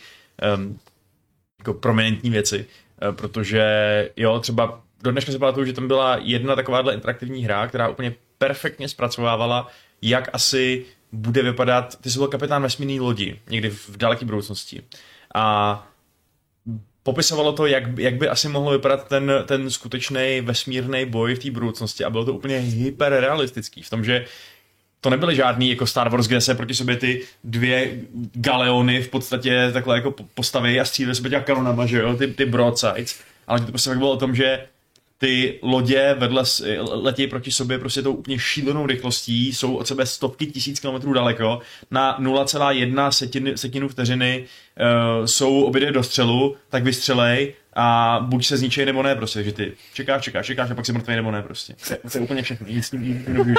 [0.57, 0.79] um,
[1.59, 2.65] jako prominentní věci,
[3.01, 3.63] eh, protože
[4.17, 8.15] jo, třeba do dneška si pamatuju, že tam byla jedna takováhle interaktivní hra, která úplně
[8.37, 9.67] perfektně zpracovávala,
[10.01, 14.81] jak asi bude vypadat, ty jsi byl kapitán vesmírné lodi, někdy v daleké budoucnosti.
[15.35, 15.87] A
[17.03, 21.51] popisovalo to, jak, jak by asi mohlo vypadat ten, ten skutečný vesmírný boj v té
[21.51, 24.25] budoucnosti a bylo to úplně hyperrealistický v tom, že
[25.01, 27.97] to nebyly žádný jako Star Wars, kde se proti sobě ty dvě
[28.33, 32.27] galeony v podstatě takhle jako po- postaví a stříleli sebe těma kanonama, že jo, ty,
[32.27, 34.67] ty broadsides, ale to prostě bylo o tom, že
[35.25, 36.43] ty lodě vedle
[36.91, 41.59] letějí proti sobě prostě tou úplně šílenou rychlostí, jsou od sebe stovky tisíc kilometrů daleko,
[41.91, 44.45] na 0,1 setiny, setinu vteřiny
[45.19, 49.51] uh, jsou obě do střelu, tak vystřelej a buď se zničej nebo ne prostě, že
[49.51, 51.75] ty čekáš, čekáš, čekáš a pak si mrtvý nebo ne prostě.
[52.11, 53.53] To je, úplně všechno, nic s tím prostě.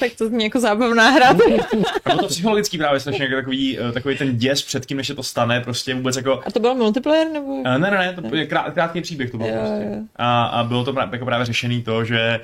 [0.00, 1.28] tak to zní jako zábavná hra.
[1.30, 5.06] A bylo to psychologický právě strašně jako takový, eh, takový ten děs před tím, než
[5.06, 7.62] se to stane, prostě vůbec jako A to byl multiplayer nebo?
[7.66, 9.84] Eh, Ne, ne, ne, to je krát, krátký příběh to byl Jo, prostě.
[9.90, 10.00] jo.
[10.16, 12.40] A, a bylo to právě, jako právě řešený to, že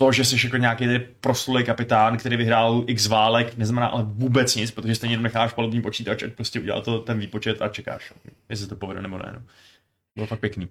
[0.00, 0.86] to, že jsi jako nějaký
[1.20, 5.82] proslulý kapitán, který vyhrál x válek, neznamená ale vůbec nic, protože stejně jenom necháš palubní
[5.82, 8.12] počítač, ať prostě udělá to ten výpočet a čekáš,
[8.48, 9.30] jestli to povede nebo ne.
[9.34, 9.42] No.
[10.14, 10.68] Bylo fakt pěkný.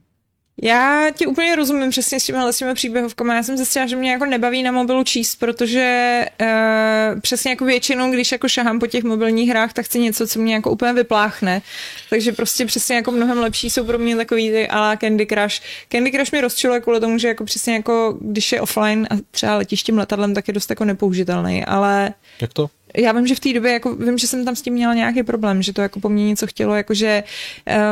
[0.64, 3.34] Já ti úplně rozumím přesně s těmihle s těmi příběhovkami.
[3.36, 8.12] Já jsem zjistila, že mě jako nebaví na mobilu číst, protože uh, přesně jako většinou,
[8.12, 11.62] když jako šahám po těch mobilních hrách, tak chci něco, co mě jako úplně vypláchne.
[12.10, 15.62] Takže prostě přesně jako mnohem lepší jsou pro mě takový ty ala Candy Crush.
[15.92, 19.56] Candy Crush mi rozčiluje kvůli tomu, že jako přesně jako když je offline a třeba
[19.56, 22.70] letíš tím letadlem, tak je dost jako nepoužitelný, ale Jak to?
[22.98, 25.24] Já vím, že v té době, jako vím, že jsem tam s tím měla nějaký
[25.24, 27.24] problém, že to jako po mně něco chtělo, jakože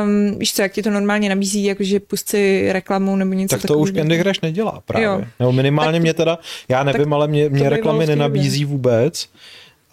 [0.04, 3.66] um, víš co, jak ti to normálně nabízí, jakože pust si reklamu nebo něco Tak
[3.66, 4.08] to už takového.
[4.08, 5.06] Candy Crush nedělá právě.
[5.06, 5.24] Jo.
[5.40, 6.38] Nebo minimálně Tak- mě teda,
[6.68, 9.28] já nevím, ale mě, mě reklamy nenabízí vůbec.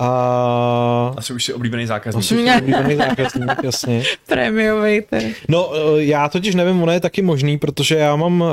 [0.03, 2.23] A Asi už si oblíbený zákazník.
[2.25, 2.57] Asi Ne.
[2.57, 4.03] oblíbený zákazník, jasně.
[4.27, 5.33] Prémiový ten.
[5.49, 8.47] No, eh, já totiž nevím, ono je taky možný, protože já mám uh,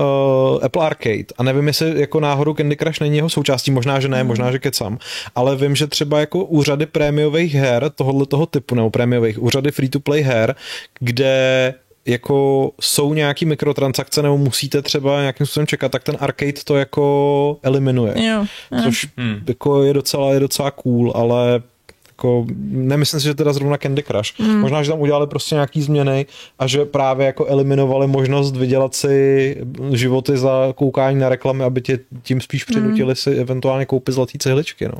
[0.64, 4.24] Apple Arcade a nevím, jestli jako náhodou Candy Crush není jeho součástí, možná, že ne,
[4.24, 4.98] možná, že kecam,
[5.34, 10.20] ale vím, že třeba jako úřady prémiových her tohohle toho typu, nebo prémiových, úřady free-to-play
[10.22, 10.54] her,
[11.00, 11.74] kde
[12.06, 17.58] jako jsou nějaký mikrotransakce nebo musíte třeba nějakým způsobem čekat, tak ten arcade to jako
[17.62, 18.14] eliminuje.
[18.26, 18.46] Jo.
[18.72, 18.82] jo.
[18.84, 19.40] Což Hmm.
[19.48, 21.62] jako je docela, je docela cool, ale
[22.08, 24.38] jako nemyslím si, že teda zrovna Candy Crush.
[24.38, 24.60] Mm.
[24.60, 26.26] Možná, že tam udělali prostě nějaký změny
[26.58, 29.56] a že právě jako eliminovali možnost vydělat si
[29.92, 33.14] životy za koukání na reklamy, aby tě tím spíš přinutili mm.
[33.14, 34.84] si eventuálně koupit zlatý cihličky.
[34.88, 34.94] No.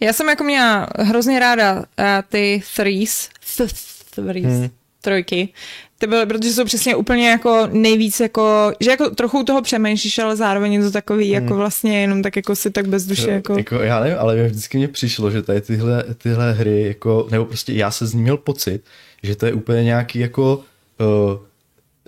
[0.00, 1.84] Já jsem jako měla hrozně ráda uh,
[2.28, 3.74] ty threes, th-
[4.14, 4.68] threes, Hmm.
[5.00, 5.48] trojky.
[6.00, 10.36] Ty byly, protože jsou přesně úplně jako nejvíc jako, že jako trochu toho přemýšlíš, ale
[10.36, 13.58] zároveň je to takový jako vlastně jenom tak jako si tak bez duše jako...
[13.58, 13.74] jako...
[13.74, 17.72] Já nevím, ale mě vždycky mě přišlo, že tady tyhle, tyhle hry, jako, nebo prostě
[17.72, 18.82] já se z ní měl pocit,
[19.22, 20.64] že to je úplně nějaký jako
[21.00, 21.38] uh,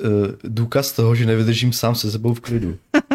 [0.07, 2.76] uh, důkaz toho, že nevydržím sám se sebou v klidu.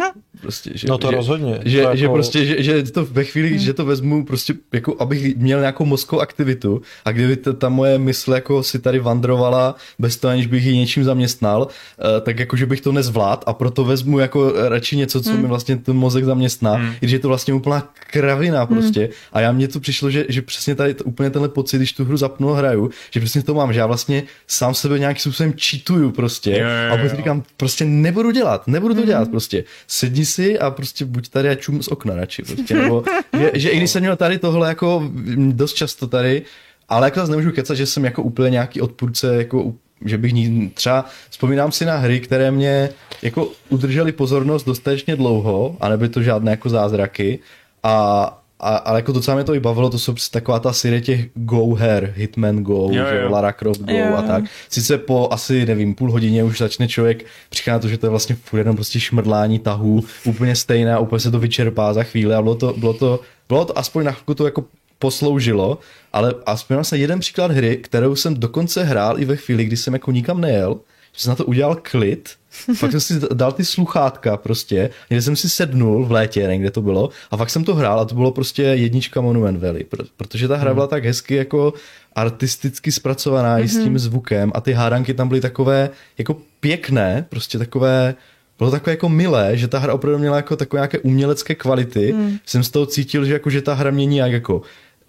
[0.47, 0.71] prostě.
[0.73, 1.59] Že, No to že, rozhodně.
[1.65, 4.95] Že, to že jako- prostě, že, že to ve chvíli, že to vezmu prostě, jako
[4.99, 9.75] abych měl nějakou mozkovou aktivitu a kdyby ta, ta moje mysl jako si tady vandrovala
[9.99, 13.53] bez toho, aniž bych ji něčím zaměstnal, eh, tak jako, že bych to nezvlád a
[13.53, 17.27] proto vezmu jako radši něco, co mi vlastně ten mozek zaměstná, i když je to
[17.27, 21.29] vlastně úplná kravina prostě a já mně to přišlo, že, že přesně tady to, úplně
[21.29, 24.23] tenhle pocit, když tu hru zapnu a hraju, že přesně to mám, že já vlastně
[24.47, 27.17] sám sebe nějakým způsobem cheatuju prostě Jo, jo, a opět jo.
[27.17, 29.63] říkám, prostě nebudu dělat, nebudu to dělat prostě.
[29.87, 32.75] Sedni si a prostě buď tady a čum z okna radši prostě.
[32.75, 33.03] Nebo,
[33.39, 36.41] že, že, i když jsem měl tady tohle jako dost často tady,
[36.89, 39.73] ale jako zase nemůžu kecat, že jsem jako úplně nějaký odpůrce, jako
[40.05, 42.89] že bych ní, třeba vzpomínám si na hry, které mě
[43.21, 47.39] jako udržely pozornost dostatečně dlouho a nebyly to žádné jako zázraky
[47.83, 51.01] a, a, ale jako docela mě to i bavilo, to jsou prostě taková ta série
[51.01, 53.31] těch Go her, Hitman Go, Jo, jo, že jo.
[53.31, 54.43] Lara Croft Go Jo, a tak.
[54.69, 58.09] Sice po asi, nevím, půl hodině už začne člověk přicházet na to, že to je
[58.09, 62.33] vlastně furt jenom prostě šmrdlání tahů, úplně stejné a úplně se to vyčerpá za chvíli
[62.33, 64.65] a bylo to, bylo to, bylo to aspoň na chvilku to jako
[64.99, 65.77] posloužilo,
[66.13, 69.93] ale aspoň se jeden příklad hry, kterou jsem dokonce hrál i ve chvíli, kdy jsem
[69.93, 70.79] jako nikam nejel,
[71.17, 72.29] jsem na to udělal klid,
[72.75, 76.81] fakt jsem si dal ty sluchátka prostě, někde jsem si sednul v létě, někde to
[76.81, 80.47] bylo, a fakt jsem to hrál a to bylo prostě jednička Monument Valley, pr- protože
[80.47, 81.73] ta hra byla tak hezky jako
[82.15, 87.57] artisticky zpracovaná i s tím zvukem a ty hádanky tam byly takové jako pěkné, prostě
[87.57, 88.15] takové
[88.57, 92.11] bylo takové jako milé, že ta hra opravdu měla jako takové nějaké umělecké kvality.
[92.11, 92.37] Hmm.
[92.45, 94.61] Jsem z toho cítil, že jako, že ta hra mě nějak jako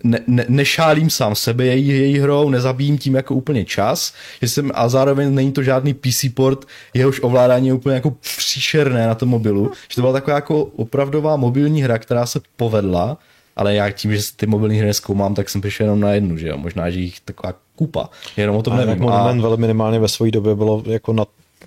[0.05, 4.70] ne, ne, nešálím sám sebe její, její hrou, nezabijím tím jako úplně čas, že jsem,
[4.74, 9.28] a zároveň není to žádný PC port, jehož ovládání je úplně jako příšerné na tom
[9.28, 13.18] mobilu, že to byla taková jako opravdová mobilní hra, která se povedla,
[13.57, 16.49] ale já tím, že ty mobilní hry neskoumám, tak jsem přišel jenom na jednu, že
[16.49, 19.03] jo, možná, že jich taková kupa, jenom o tom Ale nevím.
[19.03, 21.24] Monument velmi minimálně ve své době bylo jako na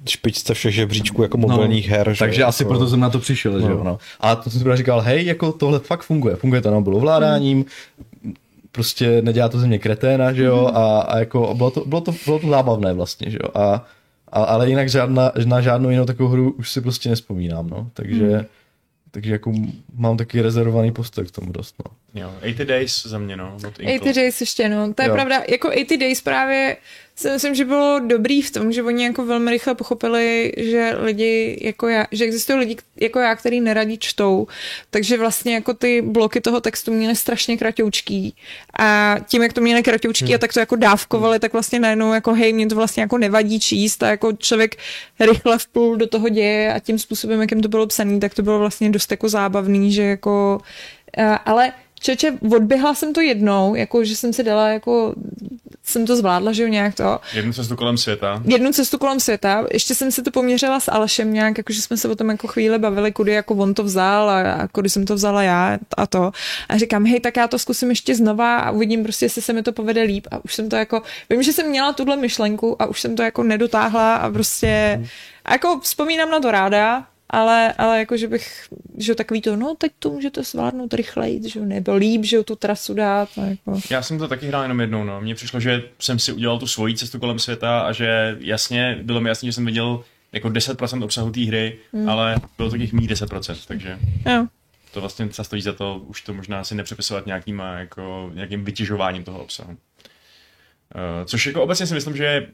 [0.10, 2.14] špičce všech žebříčků jako mobilních her.
[2.14, 3.60] že Takže asi jako, proto jsem na to přišel, no.
[3.60, 3.98] že jo, no.
[4.20, 6.36] A to jsem si říkal, hej, jako tohle fakt funguje.
[6.36, 7.66] Funguje to na mobilu ovládáním,
[8.72, 12.14] prostě nedělá to ze mě kreténa, že jo, a, a jako bylo to, bylo, to,
[12.26, 13.50] bylo to zábavné vlastně, že jo.
[13.54, 13.86] A,
[14.32, 17.90] a, ale jinak žádná, na žádnou jinou takovou hru už si prostě nespomínám, no.
[17.94, 18.46] Takže,
[19.12, 19.54] takže jako
[19.96, 22.22] mám taky rezervovaný postoj k tomu dost, no.
[22.22, 23.58] Jo, 80 Days za mě, no.
[23.64, 24.94] Not 80 Days ještě, no.
[24.94, 25.14] To je Jo.
[25.14, 25.42] pravda.
[25.50, 26.78] Jako 80 Days právě
[27.22, 31.60] si myslím, že bylo dobrý v tom, že oni jako velmi rychle pochopili, že lidi
[31.62, 34.48] jako já, že existují lidi jako já, který neradí čtou,
[34.90, 38.36] takže vlastně jako ty bloky toho textu měly strašně kratoučký.
[38.80, 40.36] A tím, jak to měli kratoučký hmm.
[40.36, 43.60] a tak to jako dávkovali, tak vlastně najednou jako hej, mě to vlastně jako nevadí
[43.60, 44.76] číst a jako člověk
[45.20, 48.60] rychle vplul do toho děje a tím způsobem, jakým to bylo psaný, tak to bylo
[48.60, 50.62] vlastně dost jako zábavný, že jako
[51.46, 55.16] ale Čeče, odběhla jsem to jednou, jako že jsem si dala, jako
[55.84, 57.20] jsem to zvládla, že jo, nějak to.
[57.34, 58.42] Jednu cestu kolem světa.
[58.46, 62.08] Jednu cestu kolem světa, ještě jsem si to poměřila s Alešem nějak, jakože jsme se
[62.08, 65.16] o tom jako chvíli bavili, kudy jako on to vzal a, a kudy jsem to
[65.16, 66.32] vzala já a to.
[66.70, 69.64] A říkám, hej, tak já to zkusím ještě znova a uvidím prostě, jestli se mi
[69.64, 70.28] to povede líp.
[70.32, 73.24] A už jsem to jako, vím, že jsem měla tuhle myšlenku a už jsem to
[73.24, 75.02] jako nedotáhla a prostě,
[75.46, 78.68] a jako vzpomínám na to ráda, ale, ale jako, že bych,
[78.98, 82.94] že takový to, no teď to můžete zvládnout rychleji, že nebo líp, že tu trasu
[82.94, 83.80] dát, a jako.
[83.90, 85.22] Já jsem to taky hrál jenom jednou, no.
[85.22, 89.22] Mně přišlo, že jsem si udělal tu svoji cestu kolem světa a že jasně, bylo
[89.22, 92.10] mi jasné, že jsem viděl jako 10% obsahu té hry, hmm.
[92.10, 94.48] ale bylo to těch mých 10%, takže Jo.
[94.94, 99.24] to vlastně se stojí za to už to možná si nepřepisovat nějakýma, jako, nějakým vytěžováním
[99.24, 99.72] toho obsahu.
[99.72, 99.78] Uh,
[101.26, 102.48] což jako obecně si myslím, že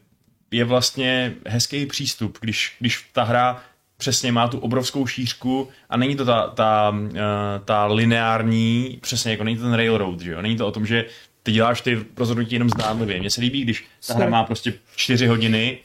[0.50, 3.62] je vlastně hezký přístup, když, když ta hra
[3.98, 7.16] přesně má tu obrovskou šířku a není to ta, ta, uh,
[7.64, 10.42] ta lineární, přesně jako není to ten railroad, že jo?
[10.42, 11.04] Není to o tom, že
[11.42, 13.20] ty děláš ty rozhodnutí jenom zdánlivě.
[13.20, 15.78] Mně se líbí, když ta hra má prostě čtyři hodiny,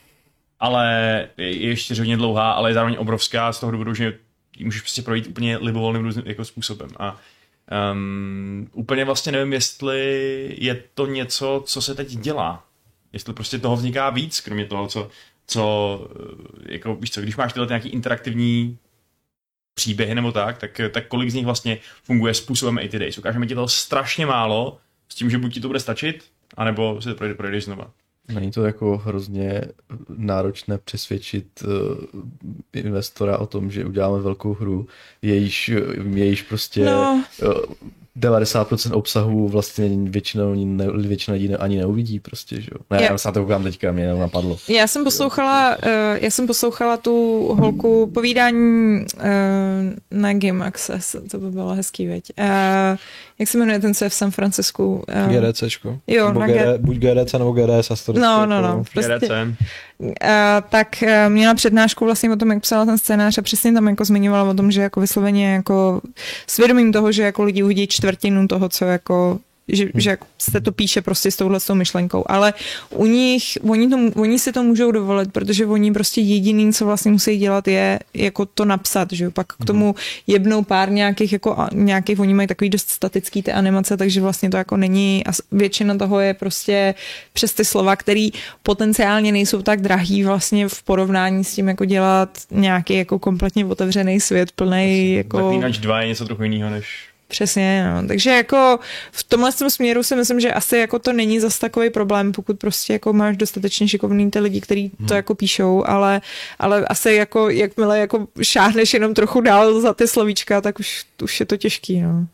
[0.59, 4.13] ale je čtyři hodiny dlouhá, ale je zároveň obrovská z toho důvodu, že
[4.57, 6.89] ji můžeš prostě projít úplně libovolným různým jako způsobem.
[6.99, 7.17] A
[7.91, 12.63] um, úplně vlastně nevím, jestli je to něco, co se teď dělá.
[13.13, 15.09] Jestli prostě toho vzniká víc, kromě toho, co,
[15.47, 16.07] co
[16.67, 18.77] eh, jako víš co, když máš tyhle nějaký interaktivní
[19.73, 23.17] příběhy nebo tak, tak, tak kolik z nich vlastně funguje způsobem 80 Days.
[23.17, 24.77] Ukážeme ti toho strašně málo,
[25.09, 26.23] s tím, že buď ti to bude stačit,
[26.57, 27.91] anebo si to projde, projdeš znova.
[28.27, 29.61] Není to jako hrozně
[30.09, 32.21] náročné přesvědčit uh,
[32.73, 34.87] investora o tom, že uděláme velkou hru,
[35.21, 35.71] jejíž,
[36.13, 37.23] jejíž prostě No.
[37.41, 37.49] uh,
[38.19, 42.77] 90% obsahu vlastně většinou ne, většina lidí ani neuvidí prostě, že jo.
[42.91, 44.57] Ne, Je- já se na to koukám teďka, mě jenom napadlo.
[44.69, 45.89] Já jsem poslouchala, uh,
[46.21, 49.21] já jsem poslouchala tu holku povídání uh,
[50.11, 52.31] na Game Access, to by bylo hezký, veď.
[52.39, 52.45] Uh,
[53.39, 55.03] jak se jmenuje ten, co je v San Francisku?
[55.27, 55.99] Uh, GDCčko.
[56.07, 57.91] Jo, Nebo na GD, G- buď GDC nebo GDS.
[57.91, 58.83] A to No, no, no.
[58.93, 59.31] Prostě, GDC.
[60.69, 64.05] Tak eh, měla přednášku vlastně o tom, jak psala ten scénář a přesně tam jako
[64.05, 66.01] zmiňovala o tom, že jako vysloveně jako
[66.47, 69.91] svědomím toho, že jako lidi uvidí čtvrtinu toho, co jako že, hmm.
[69.95, 72.53] že se to píše prostě s touhle myšlenkou, ale
[72.89, 77.11] u nich, oni, to, oni si to můžou dovolit, protože oni prostě jediný, co vlastně
[77.11, 79.95] musí dělat, je jako to napsat, že pak k tomu
[80.27, 84.57] jednou pár nějakých, jako nějakých, oni mají takový dost statický ty animace, takže vlastně to
[84.57, 86.95] jako není, a většina toho je prostě
[87.33, 88.29] přes ty slova, který
[88.63, 94.19] potenciálně nejsou tak drahý vlastně v porovnání s tím, jako dělat nějaký jako kompletně otevřený
[94.19, 95.37] svět plný jako...
[95.37, 98.07] Zaklínač 2 je něco trochu jiného než Přesně, no.
[98.07, 98.79] Takže jako
[99.11, 102.93] v tomhle směru si myslím, že asi jako to není zas takový problém, pokud prostě
[102.93, 105.15] jako máš dostatečně šikovný ty lidi, kteří to hmm.
[105.15, 106.21] jako píšou, ale,
[106.59, 111.39] ale asi jako jakmile jako šáhneš jenom trochu dál za ty slovíčka, tak už, už
[111.39, 112.27] je to těžký, no.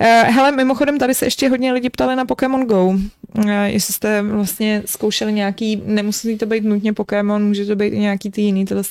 [0.00, 2.94] Eh, hele, mimochodem, tady se ještě hodně lidi ptali na Pokémon Go.
[3.48, 7.98] Eh, jestli jste vlastně zkoušeli nějaký, nemusí to být nutně Pokémon, může to být i
[7.98, 8.82] nějaký ty jiný, tyhle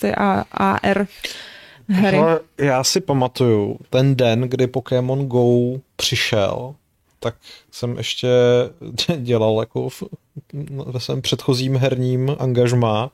[0.51, 1.07] AR
[1.87, 2.17] hry.
[2.17, 6.75] Ale já si pamatuju ten den, kdy Pokémon Go přišel,
[7.19, 7.35] tak
[7.71, 8.29] jsem ještě
[9.17, 10.03] dělal jako v,
[10.85, 13.11] ve svém předchozím herním angažmá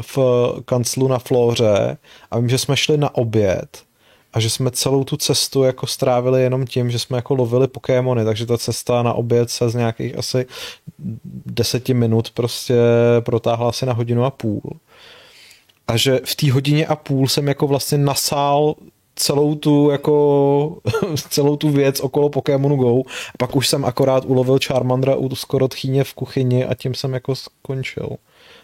[0.00, 0.18] v
[0.64, 1.96] kanclu na Flóře
[2.30, 3.86] a vím, že jsme šli na oběd
[4.32, 8.24] a že jsme celou tu cestu jako strávili jenom tím, že jsme jako lovili Pokémony,
[8.24, 10.46] takže ta cesta na oběd se z nějakých asi
[11.46, 12.74] deseti minut prostě
[13.20, 14.62] protáhla asi na hodinu a půl
[15.88, 18.74] a že v té hodině a půl jsem jako vlastně nasál
[19.16, 20.78] celou tu jako
[21.30, 23.00] celou tu věc okolo Pokémonu Go.
[23.08, 27.14] A pak už jsem akorát ulovil Charmandra u skoro tchýně v kuchyni a tím jsem
[27.14, 28.08] jako skončil.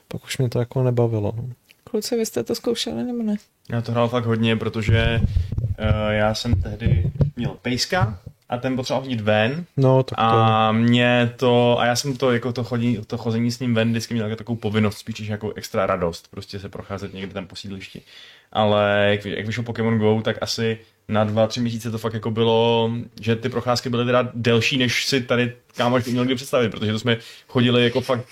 [0.08, 1.32] Pak už mě to jako nebavilo.
[1.36, 1.44] No.
[1.84, 3.36] Kluci, vy jste to zkoušeli nebo ne?
[3.70, 8.18] Já to hrál fakt hodně, protože uh, já jsem tehdy měl pejska
[8.52, 9.64] a ten potřeboval chodit ven.
[9.76, 10.24] No, tak to...
[10.24, 13.90] A mě to, a já jsem to, jako to, chodí, to chození s ním ven
[13.90, 17.56] vždycky měl jako takovou povinnost, spíš jako extra radost, prostě se procházet někde tam po
[17.56, 18.02] sídlišti.
[18.52, 20.78] Ale jak, jak vyšel Pokémon Go, tak asi
[21.08, 22.90] na dva, tři měsíce to fakt jako bylo,
[23.20, 26.98] že ty procházky byly teda delší, než si tady kámoš měl kdy představit, protože to
[26.98, 27.16] jsme
[27.48, 28.24] chodili jako fakt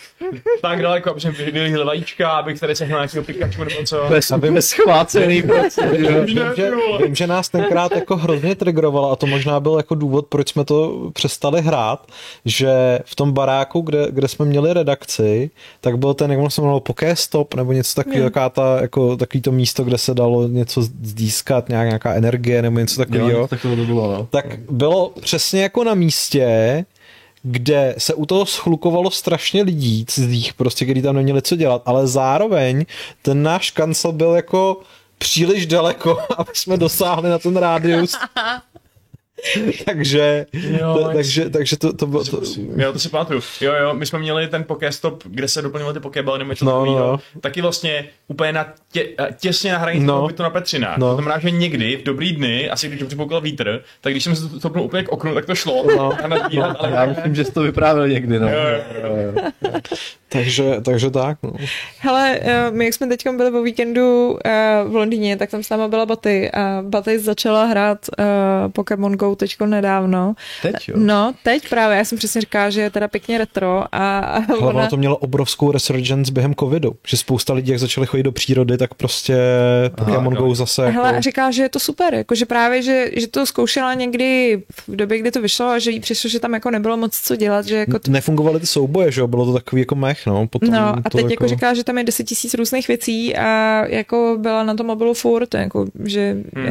[0.62, 4.03] tak daleko, aby jsme vyhodili vajíčka, abych tady sehnal nějakého Pikachu nebo co.
[4.34, 5.43] Aby bez schvácený
[6.24, 6.70] vím, že,
[7.05, 10.64] vím, že nás tenkrát jako hrozně trigrovalo a to možná byl jako důvod, proč jsme
[10.64, 12.07] to přestali hrát,
[12.45, 16.80] že v tom baráku, kde, kde jsme měli redakci, tak byl ten, jak se jmenovalo,
[16.80, 21.68] Pokéstop nebo něco takového, taková ta, jako, takový to místo, kde se dalo něco získat,
[21.68, 23.30] nějak, nějaká energie nebo něco takového.
[23.30, 24.28] Jo, tak to bylo, no.
[24.30, 26.84] Tak bylo přesně jako na místě,
[27.43, 32.07] kde se u toho schlukovalo strašně lidí cizích, prostě, kteří tam neměli co dělat, ale
[32.07, 32.84] zároveň
[33.22, 34.80] ten náš kancel byl jako
[35.18, 38.16] příliš daleko, aby jsme dosáhli na ten rádius
[39.84, 42.24] takže, jo, to, takže, takže to, to bylo...
[42.24, 42.41] To...
[42.76, 43.41] Jo, to si pamatuju.
[43.61, 46.84] Jo, jo, my jsme měli ten Pokestop, kde se doplňovaly ty Pokéball nebo něco no,
[46.84, 47.20] no.
[47.41, 50.26] taky vlastně úplně na tě, těsně na hranici no.
[50.26, 50.95] bytu na Petřina.
[50.99, 51.09] No.
[51.09, 54.49] To znamená, že někdy v dobrý dny, asi když připoukal vítr, tak když jsem se
[54.59, 55.86] stopnul úplně k oknu, tak to šlo.
[55.97, 56.12] No.
[56.24, 56.93] A nadíhat, ale...
[56.93, 58.49] Já myslím, že jsi to vyprávěl někdy, no.
[58.49, 58.61] Jo,
[59.03, 59.70] jo, jo.
[60.33, 61.53] Takže, takže tak, no.
[61.99, 65.68] Hele, eh, my jak jsme teď byli po víkendu eh, v Londýně, tak tam s
[65.68, 68.24] náma byla Baty a Baty začala hrát uh,
[68.72, 70.35] Pokémon Go teďko nedávno.
[70.62, 70.95] Teď jo?
[70.99, 74.81] No, teď právě, já jsem přesně říkala, že je teda pěkně retro a, a ona...
[74.81, 78.78] ono to mělo obrovskou resurgence během covidu, že spousta lidí, jak začali chodit do přírody,
[78.78, 79.37] tak prostě
[79.97, 80.95] Pokémon Go zase jako...
[80.95, 84.97] Hele, říká, že je to super, jako že právě, že, že to zkoušela někdy v
[84.97, 87.66] době, kdy to vyšlo a že jí přišlo, že tam jako nebylo moc co dělat,
[87.66, 87.99] že jako...
[87.99, 88.11] To...
[88.11, 90.46] Nefungovaly ty souboje, že jo, bylo to takový jako mech, no.
[90.46, 91.30] Potom no a teď jako...
[91.30, 95.14] jako říká, že tam je 10 tisíc různých věcí a jako byla na tom mobilu
[95.14, 96.64] furt, jako, že hmm.
[96.64, 96.70] uh,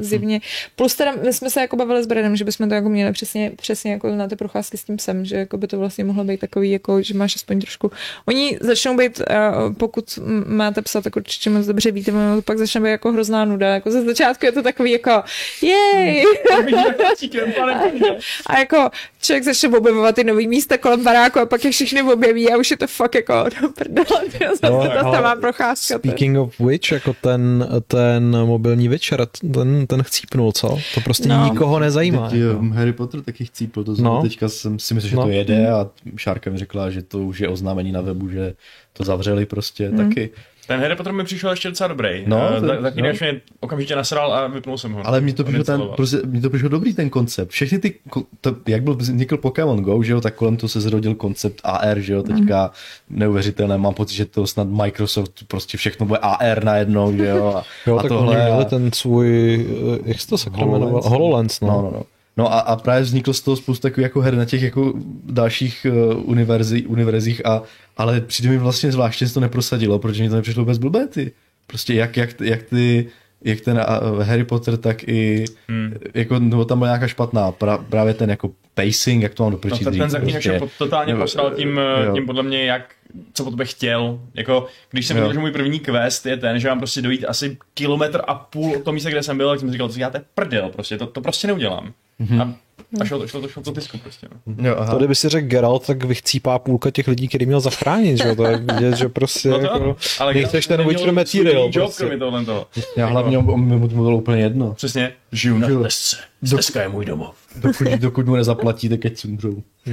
[0.00, 0.40] zjevně.
[0.76, 3.52] Plus teda my jsme se jako bavili s Bredem, že bychom to jako měli přesně,
[3.56, 6.40] přesně jako na ty procházky s tím sem, že jako by to vlastně mohlo být
[6.40, 7.90] takový, jako, že máš aspoň trošku.
[8.26, 12.80] Oni začnou být, uh, pokud máte psat, tak určitě moc dobře víte, to pak začne
[12.80, 13.74] být jako hrozná nuda.
[13.74, 15.22] Jako ze začátku je to takový jako
[15.62, 16.24] jej.
[18.46, 18.90] a jako
[19.26, 22.70] člověk začne objevovat ty nový místa kolem baráku a pak je všechny objeví a už
[22.70, 24.22] je to fakt jako do prdele,
[24.62, 25.98] no, to má procházka.
[25.98, 30.78] Speaking of which, jako ten, ten mobilní večer, ten, ten chcípnul, co?
[30.94, 31.44] To prostě no.
[31.44, 32.30] nikoho nezajímá.
[32.30, 32.64] Teď, jako.
[32.72, 34.22] Harry Potter taky chcípl, to no.
[34.22, 35.22] teďka jsem si myslel, že no.
[35.22, 38.54] to jede a Šárka mi řekla, že to už je oznámení na webu, že
[38.92, 40.08] to zavřeli prostě hmm.
[40.08, 40.30] taky.
[40.66, 42.24] Ten Harry Potter mi přišel ještě docela dobrý.
[42.26, 43.08] No, uh, tak, taky no.
[43.20, 45.06] mě okamžitě nasral a vypnul jsem ho.
[45.06, 47.50] Ale mi to přišlo, ten, prostě, mi to přišlo dobrý ten koncept.
[47.50, 47.94] Všechny ty,
[48.40, 52.00] to, jak byl vznikl Pokémon Go, že jo, tak kolem toho se zrodil koncept AR,
[52.00, 52.70] že jo, teďka
[53.10, 53.18] mm.
[53.18, 53.78] neuvěřitelné.
[53.78, 57.54] Mám pocit, že to snad Microsoft prostě všechno bude AR najednou, že jo.
[57.56, 59.66] A, jo, a tak tohle, oni měli ten svůj,
[60.04, 61.68] jak se to se HoloLens, HoloLens no.
[61.68, 62.02] no, no, no
[62.36, 64.92] No a, a právě vzniklo z toho spoustu takových jako her na těch jako
[65.24, 67.62] dalších uh, univerzi, univerzích, a,
[67.96, 71.32] ale přijde mi vlastně zvláštně, že to neprosadilo, protože mi to nepřišlo vůbec blbé ty.
[71.66, 73.08] Prostě jak, jak, jak ty
[73.44, 73.84] jak ten
[74.22, 75.94] Harry Potter, tak i hmm.
[76.14, 79.84] jako, nebo tam byla nějaká špatná, pra, právě ten jako pacing, jak to mám doprčit
[79.84, 82.14] no, ten, ten zatím prostě, jako totálně nebo, posral tím, jo.
[82.14, 82.94] tím podle mě, jak
[83.32, 84.20] co po tobě chtěl.
[84.34, 87.56] Jako, když jsem viděl, že můj první quest je ten, že mám prostě dojít asi
[87.74, 90.70] kilometr a půl od toho místa, kde jsem byl, tak jsem říkal, co děláte prdel,
[90.72, 91.92] prostě, to, to prostě neudělám.
[92.20, 92.42] Mm-hmm.
[92.42, 92.54] A
[93.00, 94.28] a šlo to, šlo to, šlo to tisku prostě.
[94.46, 94.68] No.
[94.68, 94.92] Jo, aha.
[94.92, 98.36] To kdyby si řekl Geralt, tak vychcípá půlka těch lidí, který měl zachránit, že jo?
[98.36, 101.72] To je vidět, že prostě no to, jako, ale nechceš ten Witcher material.
[101.72, 102.04] Prostě.
[102.04, 102.66] Job, tohle toho.
[102.96, 104.74] Já hlavně on, mi mu bylo úplně jedno.
[104.74, 106.16] Přesně, žiju na Stesce.
[106.44, 107.34] Steska je můj domov.
[107.56, 109.62] Dokud, dokud mu nezaplatíte, keď si umřou.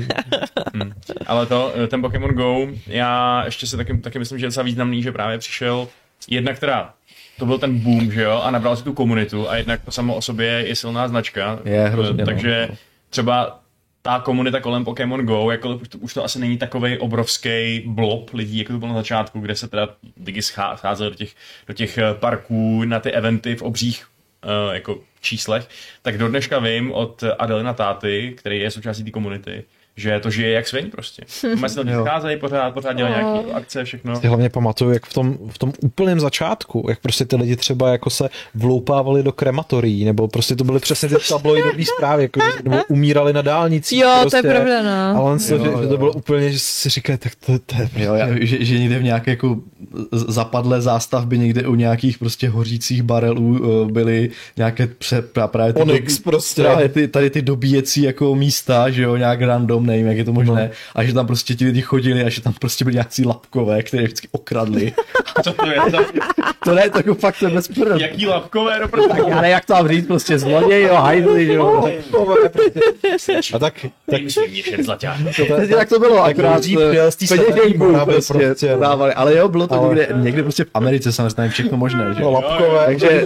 [0.73, 0.91] hmm.
[1.27, 5.03] Ale to, ten Pokémon Go, já ještě si taky, taky myslím, že je docela významný,
[5.03, 5.87] že právě přišel
[6.29, 6.93] jedna, která
[7.39, 10.15] to byl ten boom, že jo, a nabral si tu komunitu a jednak to samo
[10.15, 11.59] o sobě je silná značka.
[11.65, 12.75] Je, hrozně, Takže no.
[13.13, 13.59] Třeba
[14.01, 18.33] ta komunita kolem Pokémon Go, jako už to, už to asi není takový obrovský blob
[18.33, 19.87] lidí, jako to bylo na začátku, kde se teda
[20.25, 21.35] lidi scházeli do těch,
[21.67, 24.07] do těch eh, parků na ty eventy v obřích
[24.43, 25.69] uh, jako číslech,
[26.01, 29.63] tak do dneška vím od Adelina Táty, který je součástí té komunity,
[29.95, 31.23] že to žije jak sviň prostě.
[31.59, 34.15] Má se tam scházejí pořád, pořád dělají nějaké akce, všechno.
[34.15, 37.91] Si hlavně pamatuju, jak v tom, v tom úplném začátku, jak prostě ty lidi třeba
[37.91, 42.77] jako se vloupávali do krematorií, nebo prostě to byly přesně ty tabloidové zprávy, jako, nebo
[42.87, 43.97] umírali na dálnici.
[43.97, 45.19] Jo, prostě, to je pravda, no.
[45.19, 45.81] Ale on si, jo, že, jo.
[45.81, 48.79] že, to bylo úplně, že si říká, tak to, to je jo, já, že, že,
[48.79, 49.57] někde v nějaké jako
[50.11, 56.13] zapadlé zástavby někde u nějakých prostě hořících barelů uh, byly nějaké pře, právě ty, Onyx
[56.13, 56.61] doby, prostě.
[56.61, 60.33] Právě ty, tady ty dobíjecí jako místa, že jo, nějak random, nevím, jak je to
[60.33, 60.69] možné, no.
[60.95, 64.03] a že tam prostě ti lidi chodili a že tam prostě byli nějací lapkové, které
[64.03, 64.93] vždycky okradli.
[65.43, 65.77] Co to je?
[66.63, 67.69] to ne, to jako fakt to je bez.
[67.97, 71.89] Jaký lapkové, no tak já ne, jak to mám říct, prostě zloděj, jo, hajdli, jo.
[73.53, 74.21] a tak, tak
[75.77, 77.37] jak to bylo, akorát z té
[78.05, 79.95] prostě, prostě dávali, ale jo, bylo to ale...
[79.95, 82.21] někde, někde prostě v Americe samozřejmě všechno možné, že?
[82.21, 82.85] No, lapkové.
[82.85, 83.25] Takže,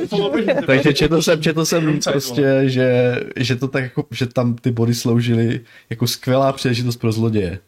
[0.65, 4.93] takže četl jsem, četl jsem prostě, že, že to tak jako, že tam ty body
[4.93, 5.59] sloužily
[5.89, 7.59] jako skvělá příležitost pro zloděje.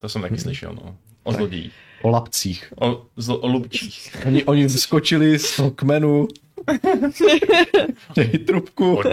[0.00, 0.96] To jsem taky slyšel, no.
[1.22, 1.72] O zlodějích.
[2.02, 2.72] O lapcích.
[2.80, 4.16] O, zlo, o lubčích.
[4.26, 6.28] Oni, oni skočili z toho kmenu.
[8.16, 9.00] Dej trubku.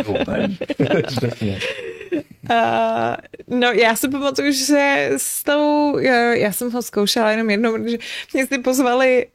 [2.49, 3.15] Uh,
[3.59, 7.97] no já si pamatuju, že s tou, já, já jsem ho zkoušela jenom jednou, protože
[8.33, 9.27] mě si pozvali,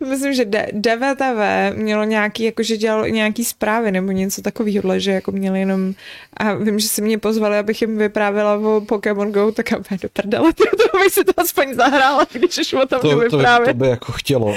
[0.08, 1.40] myslím, že DVTV
[1.74, 5.94] mělo nějaký, jakože dělalo nějaký zprávy nebo něco takového, že jako měli jenom,
[6.36, 10.08] a vím, že si mě pozvali, abych jim vyprávěla o Pokémon Go, tak aby do
[10.08, 10.64] prdele, to
[10.98, 13.68] bych si to aspoň zahrála, když už o tom to, vyprávět.
[13.68, 14.46] To, to by jako chtělo.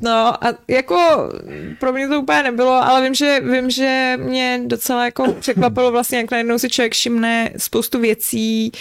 [0.00, 1.28] no a jako
[1.80, 5.90] pro mě to úplně nebylo, ale vím, že, vím, že mě docela jako jako překvapilo
[5.90, 8.72] vlastně, jak najednou si člověk všimne spoustu věcí,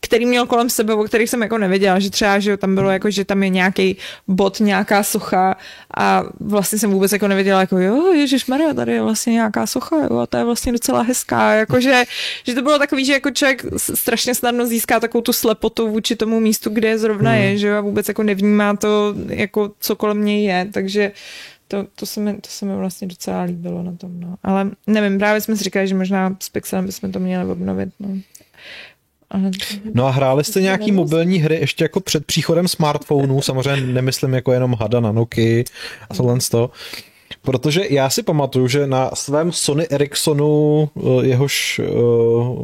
[0.00, 3.10] který měl kolem sebe, o kterých jsem jako nevěděla, že třeba, že tam bylo jako,
[3.10, 3.96] že tam je nějaký
[4.28, 5.56] bod, nějaká socha
[5.96, 9.96] a vlastně jsem vůbec jako nevěděla, jako jo, Ježíš Maria, tady je vlastně nějaká socha,
[10.10, 12.04] jo, a to je vlastně docela hezká, jakože,
[12.46, 16.40] že to bylo takový, že jako člověk strašně snadno získá takovou tu slepotu vůči tomu
[16.40, 17.40] místu, kde zrovna hmm.
[17.40, 21.12] je, že jo, a vůbec jako nevnímá to, jako co kolem něj je, takže
[21.74, 24.36] to, to, se mi, to se mi vlastně docela líbilo na tom, no.
[24.42, 28.08] Ale nevím, právě jsme si říkali, že možná s Pixelem bychom to měli obnovit, no.
[29.94, 34.52] No a hráli jste nějaký mobilní hry ještě jako před příchodem smartphonů, samozřejmě nemyslím jako
[34.52, 35.64] jenom Hada na Nokia
[36.10, 36.70] a tohle to.
[37.42, 41.88] Protože já si pamatuju, že na svém Sony Ericssonu, eh, jehož eh,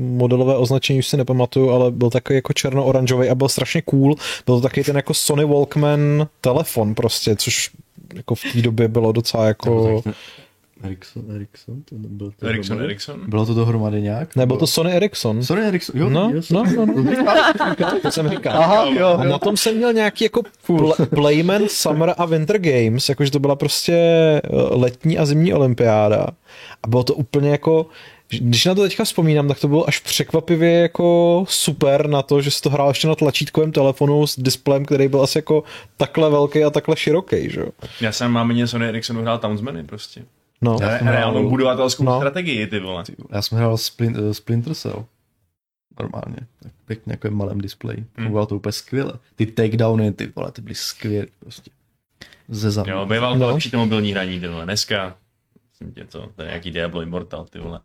[0.00, 4.14] modelové označení už si nepamatuju, ale byl takový jako černo-oranžový a byl strašně cool.
[4.46, 7.70] Byl to taky ten jako Sony Walkman telefon prostě, což
[8.14, 10.02] jako v té době bylo docela jako...
[10.82, 12.84] Ericsson, Ericsson, to byl to Ericsson, dohromady?
[12.84, 13.20] Ericsson.
[13.30, 14.36] Bylo to dohromady nějak?
[14.36, 15.44] Ne, byl to Sony Ericsson.
[15.44, 18.00] Sony Ericsson, jo, no, no, no, no.
[18.02, 18.62] to jsem říkal.
[18.62, 23.08] Aha, jo, a na tom jsem měl nějaký jako pl- Playman Summer a Winter Games,
[23.08, 26.26] jakože to byla prostě eh, letní a zimní olympiáda.
[26.82, 27.86] A bylo to úplně jako,
[28.38, 32.50] když na to teďka vzpomínám, tak to bylo až překvapivě jako super na to, že
[32.50, 35.64] jsi to hrál ještě na tlačítkovém telefonu s displejem, který byl asi jako
[35.96, 37.68] takhle velký a takhle široký, že jo?
[38.00, 40.24] Já jsem mámině Sony Ericssonu hrál Townsmany prostě.
[40.62, 40.78] No.
[40.80, 42.16] Já jsem reálnou budovatelskou no.
[42.16, 43.04] strategii, ty vole.
[43.30, 45.04] Já jsem hrál Splin, uh, Splinter Cell.
[46.00, 46.36] Normálně.
[46.62, 47.96] Tak pěkně jako malém displeji.
[47.96, 48.26] Hmm.
[48.26, 49.12] Fungovalo to úplně skvěle.
[49.36, 51.70] Ty takedowny, ty vole, ty byly skvělé prostě.
[52.48, 52.90] Ze zadu.
[52.90, 53.46] Jo, býval to no.
[53.46, 54.64] lepší to mobilní hraní, ty vole.
[54.64, 55.16] Dneska,
[55.70, 57.80] myslím tě to, to je nějaký Diablo Immortal, ty vole.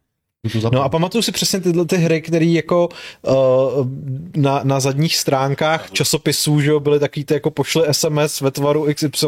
[0.72, 2.90] No a pamatuju si přesně tyhle ty hry, které jako
[3.22, 3.34] uh,
[4.36, 8.88] na, na zadních stránkách časopisů, že jo, byly takový ty jako pošly SMS ve tvaru
[8.94, 9.28] XY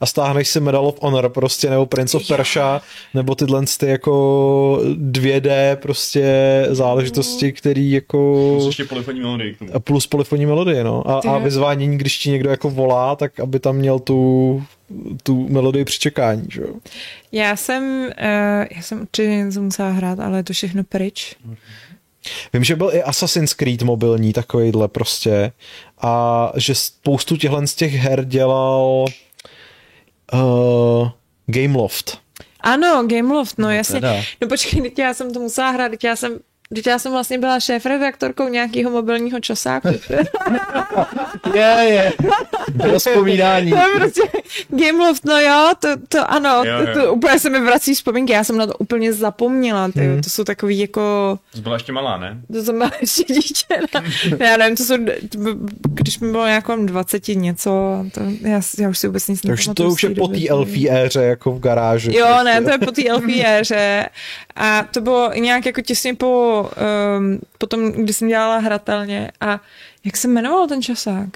[0.00, 2.80] a stáhneš si Medal of Honor prostě, nebo Prince of Persia,
[3.14, 4.80] nebo tyhle ty jako
[5.10, 6.26] 2D prostě
[6.70, 8.50] záležitosti, který jako...
[8.54, 9.70] Plus ještě polifonní melodii k tomu.
[9.74, 11.10] A plus polifonní melodie, no.
[11.10, 14.62] A, a vyzvánění, když ti někdo jako volá, tak aby tam měl tu
[15.22, 16.74] tu melodii při čekání, že jo?
[17.32, 21.36] Já jsem, uh, já jsem určitě něco musela hrát, ale je to všechno pryč.
[22.52, 25.52] Vím, že byl i Assassin's Creed mobilní takovýhle prostě
[26.00, 29.04] a že spoustu těchhle z těch her dělal
[30.32, 31.08] uh,
[31.46, 32.18] Gameloft.
[32.60, 34.00] Ano, Gameloft, no, no jasně.
[34.00, 34.22] Teda.
[34.40, 36.38] No počkej, teď já jsem to musela hrát, teď já jsem
[36.74, 39.88] Teď já jsem vlastně byla šéf-redaktorkou nějakého mobilního časáku.
[41.54, 42.12] je, je.
[42.84, 43.70] Rozpomínání.
[43.70, 44.22] to je prostě
[44.68, 46.86] Gameloft, no jo, to, to ano, jo, jo.
[46.86, 50.22] To, to, úplně se mi vrací vzpomínky, já jsem na to úplně zapomněla, ty, hmm.
[50.22, 51.38] to jsou takový jako...
[51.54, 52.40] To byla ještě malá, ne?
[52.52, 54.46] To jsem byla ještě dítě, ne?
[54.46, 54.96] já nevím, to jsou,
[55.82, 57.70] když mi bylo nějakou 20 něco,
[58.14, 61.22] to, já, já už si vůbec nic Takže to už je po té elfí éře,
[61.22, 62.16] jako v garáži.
[62.16, 62.44] Jo, prostě.
[62.44, 64.08] ne, to je po té elfí éře
[64.56, 66.70] a to bylo nějak jako těsně po
[67.18, 69.60] um, potom, když jsem dělala hratelně a
[70.04, 71.28] jak se jmenoval ten časák?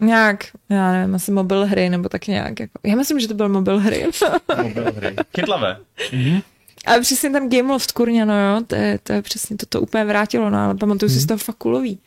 [0.00, 2.60] Nějak, já nevím, asi mobil hry, nebo tak nějak.
[2.60, 4.06] Jako, já myslím, že to byl mobil hry.
[4.62, 5.16] mobil hry.
[5.36, 5.76] Chytlavé.
[6.10, 6.42] Mm-hmm.
[6.86, 9.80] Ale přesně tam Game Loft, kurňa, no jo, to je, to je přesně, to to
[9.80, 11.14] úplně vrátilo, no, ale pamatuju mm-hmm.
[11.14, 11.98] si z toho fakt kulový.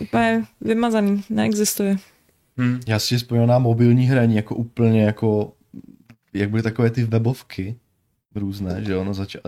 [0.00, 1.96] Úplně vymazaný, neexistuje.
[2.56, 2.80] Hmm.
[2.86, 5.52] Já si vzpomínám na mobilní hraní, jako úplně jako,
[6.34, 7.76] jak byly takové ty webovky,
[8.38, 9.40] různé, že jo, na, zača-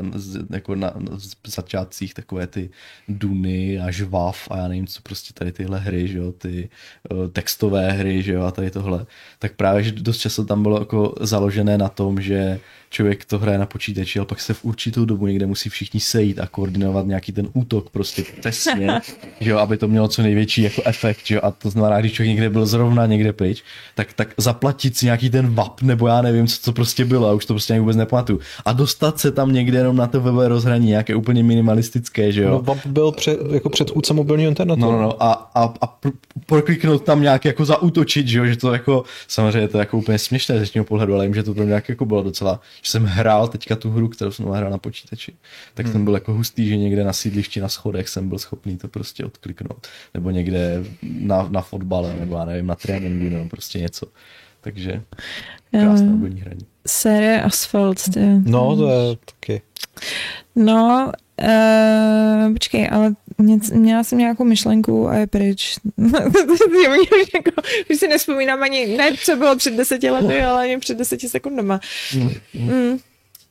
[0.50, 2.70] jako na, na začátcích takové ty
[3.08, 6.68] Duny a Žvav a já nevím co, prostě tady tyhle hry, že jo, ty
[7.10, 9.06] uh, textové hry, že jo, a tady tohle,
[9.38, 12.60] tak právě, že dost často tam bylo jako založené na tom, že
[12.90, 16.38] člověk to hraje na počítači, ale pak se v určitou dobu někde musí všichni sejít
[16.38, 19.00] a koordinovat nějaký ten útok prostě přesně,
[19.40, 22.12] že jo, aby to mělo co největší jako efekt, že jo, a to znamená, když
[22.12, 23.62] člověk někde byl zrovna někde pryč,
[23.94, 27.32] tak, tak zaplatit si nějaký ten VAP, nebo já nevím, co to prostě bylo, a
[27.32, 28.40] už to prostě vůbec nepamatuju.
[28.64, 32.51] A dostat se tam někde jenom na to webové rozhraní, nějaké úplně minimalistické, že jo.
[32.51, 34.81] No, VAP byl před, jako předchůdce mobilního internetu.
[34.81, 35.98] No, no, no a, a, a
[36.47, 40.19] prokliknout tam nějak jako zautočit, že jo, že to jako, samozřejmě to je jako úplně
[40.19, 43.05] směšné z dnešního pohledu, ale jim, že to pro mě jako bylo docela že jsem
[43.05, 45.32] hrál teďka tu hru, kterou jsem hrál na počítači,
[45.74, 45.93] tak hmm.
[45.93, 49.24] jsem byl jako hustý, že někde na sídlišti na schodech jsem byl schopný to prostě
[49.24, 49.86] odkliknout.
[50.15, 54.07] Nebo někde na, na fotbale, nebo já nevím, na tréninku, nebo prostě něco.
[54.61, 55.03] Takže
[55.70, 56.66] krásné mobilní hraní.
[56.87, 58.01] Série Asphalt.
[58.01, 58.20] Tě.
[58.45, 59.62] No, to je taky.
[60.57, 61.12] No,
[61.45, 63.15] Uh, počkej, ale
[63.73, 65.78] měla jsem nějakou myšlenku a je pryč.
[67.35, 71.28] jako, už si nespomínám ani, ne, co bylo před deseti lety, ale ani před deseti
[71.28, 71.81] sekundama.
[72.15, 72.31] Mm.
[72.55, 72.99] Mm.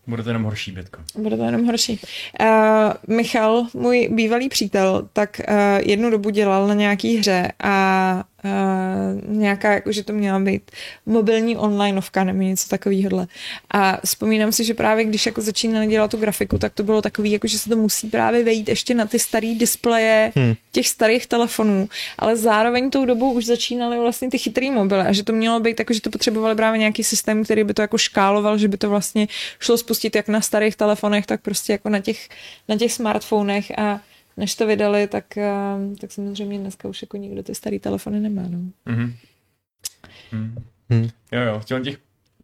[0.07, 1.01] Bude to jenom horší, Bětko.
[1.17, 1.99] Bude to jenom horší.
[2.41, 5.55] Uh, Michal, můj bývalý přítel, tak uh,
[5.89, 10.71] jednu dobu dělal na nějaký hře a uh, nějaká, jako, že to měla být
[11.05, 13.27] mobilní onlineovka nebo něco takového.
[13.71, 17.31] A vzpomínám si, že právě když jako začínali dělat tu grafiku, tak to bylo takový,
[17.31, 20.53] jako, že se to musí právě vejít ještě na ty staré displeje hmm.
[20.71, 21.89] těch starých telefonů,
[22.19, 25.79] ale zároveň tou dobou už začínaly vlastně ty chytrý mobily a že to mělo být
[25.79, 28.89] jako, že to potřebovali právě nějaký systém, který by to jako škáloval, že by to
[28.89, 29.27] vlastně
[29.59, 32.29] šlo spustit jak na starých telefonech, tak prostě jako na těch,
[32.67, 33.99] na těch smartfonech a
[34.39, 35.51] než to vydali, tak, eh,
[36.01, 38.41] tak samozřejmě dneska už jako nikdo ty staré telefony nemá.
[38.49, 38.59] No.
[38.87, 39.13] Mm-hmm.
[40.31, 40.55] Mm.
[40.89, 41.09] Mm.
[41.31, 41.97] Jo, jo, v těch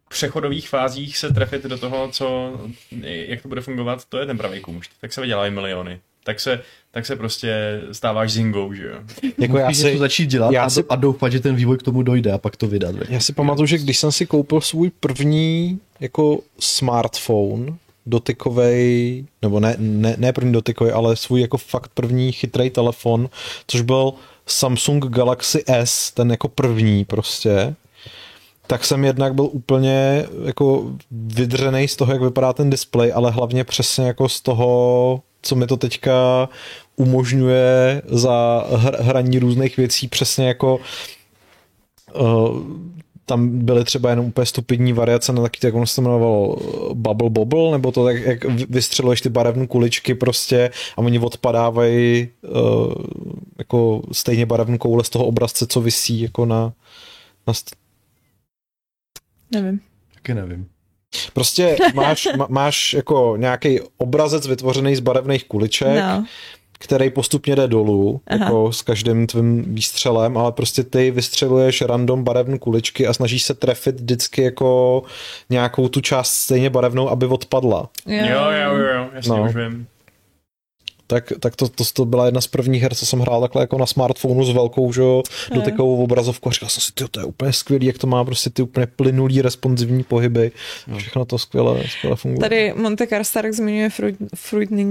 [0.08, 2.60] přechodových fázích se trefit do toho, co,
[3.02, 4.90] jak to bude fungovat, to je ten pravý kůž.
[5.00, 6.00] Tak se vydělají miliony.
[6.24, 8.98] Tak se, tak se prostě stáváš zingou, že jo.
[9.38, 11.82] Jako já si, to začít dělat já a, si, a doufat, že ten vývoj k
[11.82, 12.94] tomu dojde a pak to vydat.
[13.08, 17.76] Já si pamatuju, že když jsem si koupil svůj první jako smartphone,
[18.06, 23.28] dotykový, nebo ne, ne, ne první dotykový, ale svůj jako fakt první chytrý telefon,
[23.66, 24.12] což byl
[24.46, 27.74] Samsung Galaxy S, ten jako první prostě,
[28.66, 33.64] tak jsem jednak byl úplně jako vydřený z toho, jak vypadá ten displej, ale hlavně
[33.64, 36.48] přesně jako z toho, co mi to teďka
[36.96, 38.66] umožňuje za
[39.00, 40.78] hraní různých věcí, přesně jako
[42.14, 42.58] uh,
[43.26, 46.56] tam byly třeba jenom úplně stupidní variace na taky, jak ono se to jmenovalo,
[46.94, 52.92] Bubble Bobble, nebo to tak, jak vystřeluješ ty barevné kuličky prostě a oni odpadávají uh,
[53.58, 56.72] jako stejně barevnou koule z toho obrazce, co visí jako na,
[57.46, 57.74] na st-
[59.50, 59.80] Nevím.
[60.14, 60.66] Taky nevím.
[61.32, 66.24] Prostě máš, máš jako nějaký obrazec vytvořený z barevných kuliček, no
[66.78, 68.44] který postupně jde dolů, Aha.
[68.44, 73.54] jako s každým tvým výstřelem, ale prostě ty vystřeluješ random barevné kuličky a snažíš se
[73.54, 75.02] trefit vždycky jako
[75.50, 77.88] nějakou tu část stejně barevnou, aby odpadla.
[78.06, 79.44] Jo, jo, jo, jo jasně no.
[79.44, 79.86] už vím.
[81.06, 83.78] Tak, tak to, to, to, byla jedna z prvních her, co jsem hrál takhle jako
[83.78, 85.02] na smartphonu s velkou že,
[85.54, 88.50] dotykovou obrazovkou a říkal jsem si, tyjo, to je úplně skvělý, jak to má prostě
[88.50, 90.52] ty úplně plynulý, responsivní pohyby.
[90.96, 92.40] Všechno to skvěle, skvěle funguje.
[92.40, 94.86] Tady Monte Karstark zmiňuje Fruit, Fruit Ninja.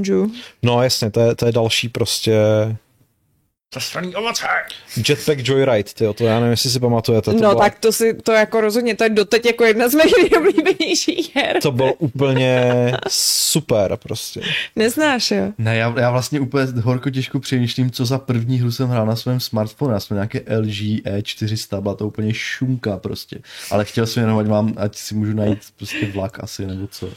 [0.64, 2.36] No jasně, to je, to je další prostě
[3.76, 4.46] Zastraný ovoce!
[5.10, 7.32] Jetpack Joyride, tyjo, to já nevím, jestli si pamatujete.
[7.32, 9.96] To No byla, tak to si, to jako rozhodně, to je doteď jako jedna z
[9.96, 11.60] mých nejoblíbenějších her.
[11.62, 12.72] To byl úplně
[13.10, 14.42] super prostě.
[14.76, 15.52] Neznáš, jo?
[15.58, 19.16] Ne, já, já vlastně úplně horko těžko přemýšlím, co za první hru jsem hrál na
[19.16, 19.92] svém smartphonu.
[19.94, 23.40] Já jsem nějaké LG E400, byla to úplně šunka prostě.
[23.72, 27.10] Ale chtěl jsem jenom, ať mám, ať si můžu najít prostě vlak asi, nebo co.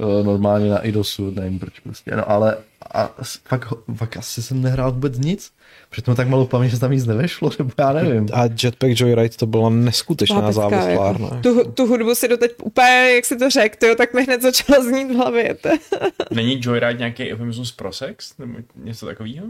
[0.00, 2.16] Eh, Normálně na IDOSu, nevím proč prostě.
[2.16, 2.56] No ale
[2.94, 3.10] a
[3.48, 5.52] fakt, fakt asi jsem nehrál vůbec nic.
[5.90, 8.28] Protože to mám tak malou paměť, že tam nic nevešlo, nebo já nevím.
[8.32, 11.26] A Jetpack Joyride to byla neskutečná Pecka, závislárna.
[11.26, 11.42] jako.
[11.42, 14.84] tu, tu hudbu si doteď úplně, jak si to řekl, tyjo, tak mi hned začala
[14.84, 15.54] znít v hlavě.
[15.54, 15.68] To.
[16.30, 18.38] Není Joyride nějaký eufemismus pro sex?
[18.38, 19.46] Nebo něco takového?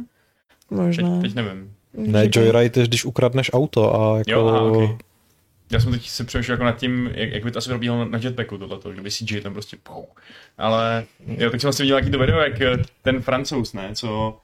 [0.68, 1.20] Teď, Možná.
[1.20, 1.72] teď nevím.
[1.94, 4.30] Ne, Joyride je, když ukradneš auto a jako...
[4.30, 4.96] Jo, aha, okay.
[5.70, 8.10] Já jsem teď si přemýšlel jako nad tím, jak, jak by to asi probíhalo na,
[8.10, 10.06] na jetpacku tohleto, kdyby CJ tam prostě pou.
[10.58, 14.38] Ale jo, tak jsem vlastně viděl nějaký to video, jak eh, ten francouz, ne, co...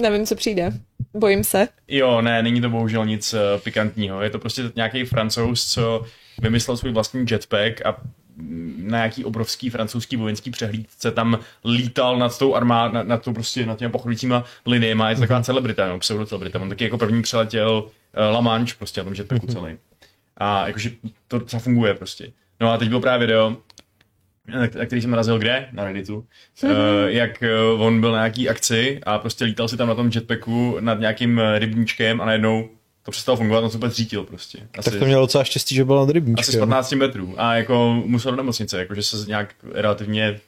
[0.00, 0.72] Nevím, co přijde.
[1.14, 1.68] Bojím se.
[1.88, 4.22] Jo, ne, není to bohužel nic uh, pikantního.
[4.22, 6.06] Je to prostě nějaký francouz, co
[6.38, 7.96] vymyslel svůj vlastní jetpack a
[8.76, 13.66] na nějaký obrovský francouzský vojenský přehlídce tam lítal nad tou armád, nad, nad tou prostě
[13.66, 15.08] nad těma pochodujícíma liniema.
[15.10, 16.60] Je to taková celebrita, no, pseudocelebrita.
[16.60, 19.76] On taky jako první přeletěl uh, La Manche prostě na tom jetpacku celý.
[20.36, 20.90] A jakože
[21.28, 22.32] to docela funguje prostě.
[22.60, 23.56] No a teď byl právě video,
[24.54, 25.68] na který jsem narazil kde?
[25.72, 26.24] Na Redditu.
[26.62, 26.70] Uh,
[27.06, 27.44] jak
[27.74, 31.00] uh, on byl na nějaký akci a prostě lítal si tam na tom jetpacku nad
[31.00, 32.68] nějakým eh, rybníčkem a najednou
[33.02, 34.58] to přestalo fungovat, on se úplně zřítil prostě.
[34.78, 36.60] Asi, Tak to měl docela štěstí, že byl nad asi z rybníčkem.
[36.60, 40.40] 15 metrů a jako musel do nemocnice, jakože se nějak relativně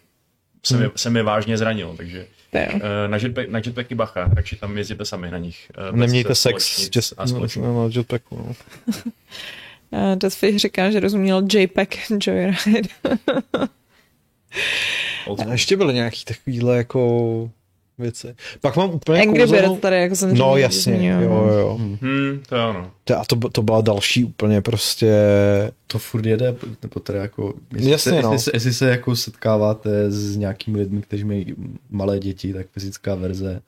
[0.62, 2.26] se, mi, se mi vážně zranil, takže
[2.74, 5.70] uh, na, jetpack, na jetpacky bacha, takže tam jezděte sami na nich.
[5.90, 8.36] Uh, Nemějte sex s jet, a no, no, jetpacku.
[8.36, 8.54] No.
[10.14, 12.88] Deathfish říká, že rozuměl JPEG Joyride.
[15.24, 15.52] School.
[15.52, 17.50] ještě byly nějaký takovýhle jako
[17.98, 18.34] věci.
[18.60, 21.48] Pak mám úplně Angry kouzelnou- Bird tady, jako jsem No říkal, jasně, zmiňoval.
[21.48, 21.74] jo, jo.
[21.78, 22.90] Hmm, to je ono.
[23.04, 25.12] To- A to, to byla další úplně prostě...
[25.86, 28.32] To furt jede, nebo teda jako, Jasně, jestli, se, no.
[28.32, 31.54] jestli, se, jestli se jako setkáváte s nějakými lidmi, kteří mají
[31.90, 33.60] malé děti, tak fyzická verze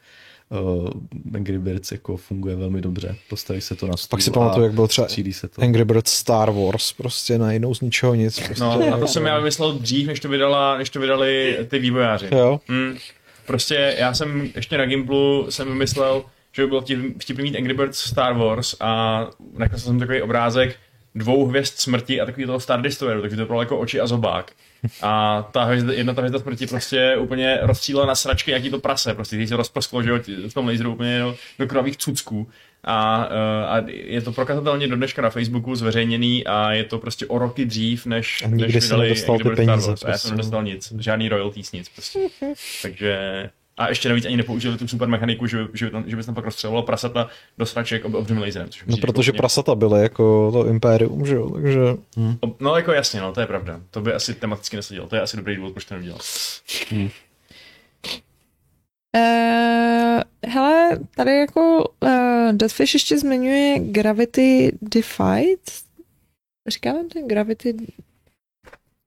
[0.50, 0.88] uh,
[1.34, 3.16] Angry Birds jako funguje velmi dobře.
[3.28, 5.62] Postaví se to na stůl Pak si pamatuju, jak byl třeba se to.
[5.62, 8.40] Angry Birds Star Wars, prostě najednou z ničeho nic.
[8.40, 8.64] Prostě.
[8.64, 12.28] No, a to jsem já vymyslel dřív, než to, vydala, než to vydali ty vývojáři.
[12.32, 12.96] Jo, Hmm.
[13.46, 17.74] Prostě já jsem ještě na Gimplu jsem vymyslel, že by bylo vtip- vtipný mít Angry
[17.74, 19.20] Birds Star Wars a
[19.58, 20.76] nakreslil jsem takový obrázek
[21.14, 24.52] dvou hvězd smrti a takový toho Star Destroyeru, takže to bylo jako oči a zobák.
[25.02, 29.14] A ta hvězda, jedna ta hvězda smrti prostě úplně rozstřílela na sračky nějaký to prase,
[29.14, 30.12] prostě když se rozprsklo, že
[30.48, 32.48] v tom laseru úplně do, do krvavých cucků.
[32.84, 37.26] A, eh, a je to prokazatelně do dneška na Facebooku zveřejněný a je to prostě
[37.26, 39.70] o roky dřív, než, A než vydali nedostal ty peníze.
[39.70, 40.30] A já jsem prostě.
[40.30, 42.18] nedostal nic, žádný royalties, nic prostě.
[42.82, 43.18] Takže
[43.80, 46.34] a ještě navíc ani nepoužili tu super mechaniku, že, že, by tam, že bys tam
[46.34, 47.28] pak rozstřelovalo prasata
[47.58, 48.68] do sraček ob, obřím laserem.
[48.68, 51.80] Což no protože prasata byly jako to impérium, že jo, takže...
[52.40, 53.80] Ob- No jako jasně, no, to je pravda.
[53.90, 55.06] To by asi tematicky nesedělo.
[55.06, 56.18] To je asi dobrý důvod, proč to neudělal.
[59.16, 65.60] Uh, hele, tady jako uh, Deathfish ještě zmiňuje Gravity Defied.
[66.68, 67.74] Říkáme to Gravity...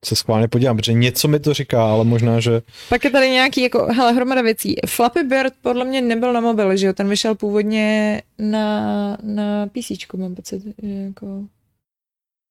[0.04, 2.62] Se schválně podívám, protože něco mi to říká, ale možná, že...
[2.88, 4.76] Pak je tady nějaký, jako, hele, hromada věcí.
[4.86, 6.92] Flappy Bird podle mě nebyl na mobil, že jo?
[6.92, 10.62] Ten vyšel původně na, na PC, mám pocit.
[10.82, 11.44] že Jako...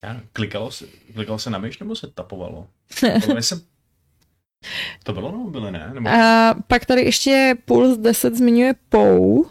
[0.06, 2.68] Já, klikalo, se, klikalo se na myš nebo se tapovalo?
[3.26, 3.62] Podle se...
[5.04, 5.92] To bylo na mobile, ne?
[5.94, 6.10] Nebo...
[6.10, 9.46] A pak tady ještě Puls 10 zmiňuje POU.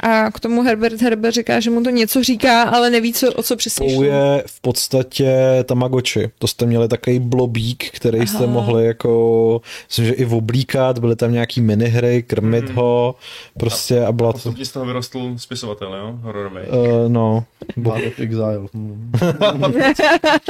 [0.00, 3.42] A k tomu Herbert Herbert říká, že mu to něco říká, ale neví, co, o
[3.42, 4.02] co přesně šlo.
[4.02, 5.34] je v podstatě
[5.64, 6.30] Tamagotchi.
[6.38, 8.46] To jste měli takový blobík, který jste Aha.
[8.52, 12.74] mohli jako, myslím, že i oblíkat, byly tam nějaký minihry, krmit Mhm.
[12.76, 13.14] ho,
[13.58, 16.14] prostě a byla to, Postupně z toho vyrostl spisovatel, jo?
[16.22, 16.56] Hororový.
[16.68, 17.44] uh, no,
[17.84, 18.58] Path of Exile.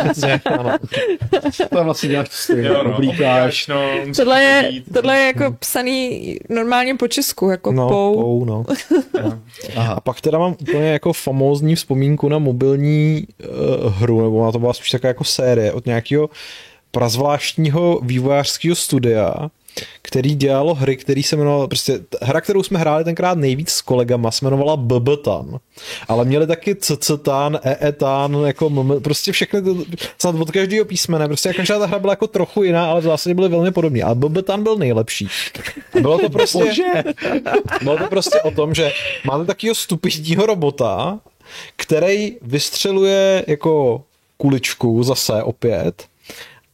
[0.02, 0.76] Přesně, ano.
[1.70, 2.68] To vlastně děláš to stejně.
[2.68, 3.66] Jo, no, Oblíkáš.
[3.66, 3.80] no,
[4.16, 8.14] Tohle je, tohle je jako psaný normálně po česku, jako No, POU.
[8.22, 8.64] pou, no.
[9.76, 9.94] Aha.
[9.94, 14.58] A pak teda mám úplně jako famózní vzpomínku na mobilní uh, hru, nebo na to
[14.58, 16.30] byla spíš taková jako série od nějakého
[16.90, 19.34] prazvláštního vývojářského studia,
[20.02, 24.30] který dělalo hry, který se jmenoval, prostě hra, kterou jsme hráli tenkrát nejvíc s kolegama,
[24.30, 25.58] se jmenovala BBTAN.
[26.08, 29.76] Ale měli taky CCTAN, EETAN, jako MM, prostě všechny, to,
[30.18, 33.34] snad od každého písmene, prostě každá ta hra byla jako trochu jiná, ale v zásadě
[33.34, 34.02] byly velmi podobné.
[34.02, 35.28] A BBTAN byl nejlepší.
[35.96, 37.04] A bylo to prostě,
[37.82, 38.92] bylo to prostě o tom, že
[39.24, 41.18] máte takového stupidního robota,
[41.76, 44.02] který vystřeluje jako
[44.36, 46.06] kuličku zase opět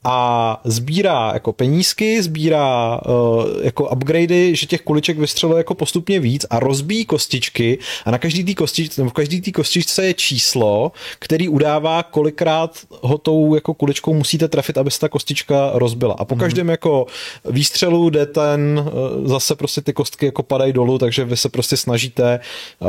[0.05, 6.47] a sbírá jako penízky, sbírá uh, jako upgradey, že těch kuliček vystřeluje jako postupně víc
[6.51, 11.49] a rozbíjí kostičky a na každý té kostičce, v každý té kostičce je číslo, který
[11.49, 16.15] udává, kolikrát ho tou jako kuličkou musíte trefit, aby se ta kostička rozbila.
[16.19, 17.07] A po každém jako
[17.45, 21.77] výstřelu jde ten, uh, zase prostě ty kostky jako padají dolů, takže vy se prostě
[21.77, 22.41] snažíte
[22.79, 22.89] uh,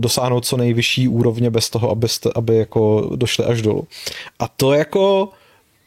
[0.00, 3.86] dosáhnout co nejvyšší úrovně bez toho, abyste, aby jako došli až dolů.
[4.38, 5.28] A to jako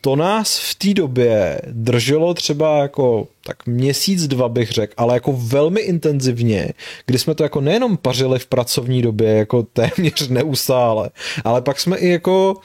[0.06, 5.34] to nás v té době drželo třeba jako tak měsíc, dva bych řekl, ale jako
[5.34, 6.70] velmi intenzivně,
[7.06, 11.10] kdy jsme to jako nejenom pařili v pracovní době, jako téměř neustále,
[11.44, 12.56] ale pak jsme i jako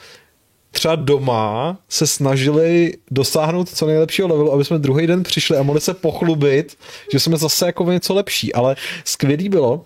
[0.71, 5.81] třeba doma se snažili dosáhnout co nejlepšího levelu, aby jsme druhý den přišli a mohli
[5.81, 6.77] se pochlubit,
[7.11, 9.85] že jsme zase jako něco lepší, ale skvělý bylo,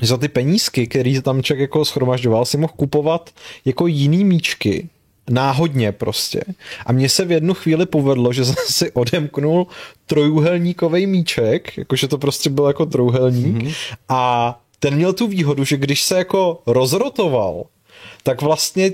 [0.00, 3.30] že za ty penízky, který tam člověk jako schromažďoval, si mohl kupovat
[3.64, 4.88] jako jiný míčky,
[5.30, 6.40] náhodně prostě.
[6.86, 9.66] A mně se v jednu chvíli povedlo, že jsem si odemknul
[10.06, 13.74] trojuhelníkový míček, jakože to prostě byl jako trojuhelník mm-hmm.
[14.08, 17.64] a ten měl tu výhodu, že když se jako rozrotoval,
[18.22, 18.92] tak vlastně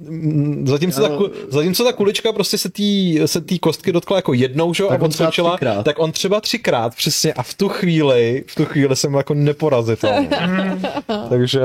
[0.00, 1.18] mm, Zatímco ta,
[1.48, 4.82] zatímco ta kulička prostě se tý, se tý kostky dotkla jako jednou, že?
[4.82, 5.82] jo, Tak a on třikrát.
[5.84, 10.28] tak on třeba třikrát, přesně, a v tu chvíli, v tu chvíli jsem jako neporazitelný.
[11.28, 11.60] Takže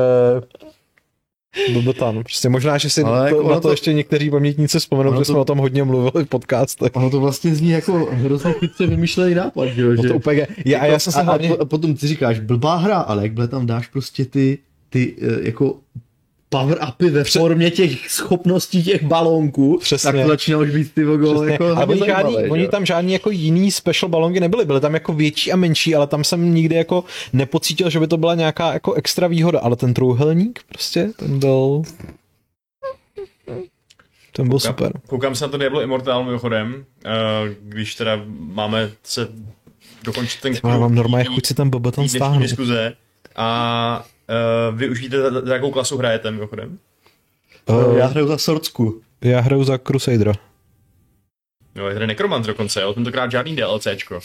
[1.73, 2.23] Bobotan.
[2.23, 5.11] Prostě možná, že si Ale to, jako na ono to, to- ještě někteří pamětníci vzpomenou,
[5.13, 6.91] že to- jsme o tom hodně mluvili v podcastech.
[6.95, 9.93] Ono to vlastně zní jako hrozně chytře vymyšlený nápad, že jo?
[9.93, 11.49] No to úplně, já, a já jsem se a, hlavně...
[11.49, 14.57] a, potom ty říkáš blbá hra, ale jakhle tam dáš prostě ty,
[14.89, 15.77] ty eh, jako
[16.49, 20.11] power upy ve formě těch schopností těch balónků, Přesně.
[20.11, 22.85] tak to začíná už být ty vogo, jako ale hodně oni, žádný, že oni tam
[22.85, 26.53] žádný jako jiný special balongy nebyly, byly tam jako větší a menší, ale tam jsem
[26.53, 27.03] nikdy jako
[27.33, 31.81] nepocítil, že by to byla nějaká jako extra výhoda, ale ten trouhelník prostě, ten byl...
[34.31, 34.91] Ten byl Koukám- super.
[35.07, 37.09] Koukám se na to Diablo Immortal mimochodem, eh,
[37.61, 39.27] když teda máme se
[40.03, 42.41] dokončit ten Já mám normálně chuť si ten tý dnešní stáhnout.
[42.41, 42.93] diskuze.
[43.35, 46.77] A uh, vy už víte, za, za jakou klasu hrajete mimochodem?
[47.69, 49.01] Uh, Já hraju za Sorcku.
[49.21, 50.33] já hraju za Crusadera.
[51.75, 54.19] Jo, je tady Necromant dokonce, jo, tentokrát žádný DLCčko.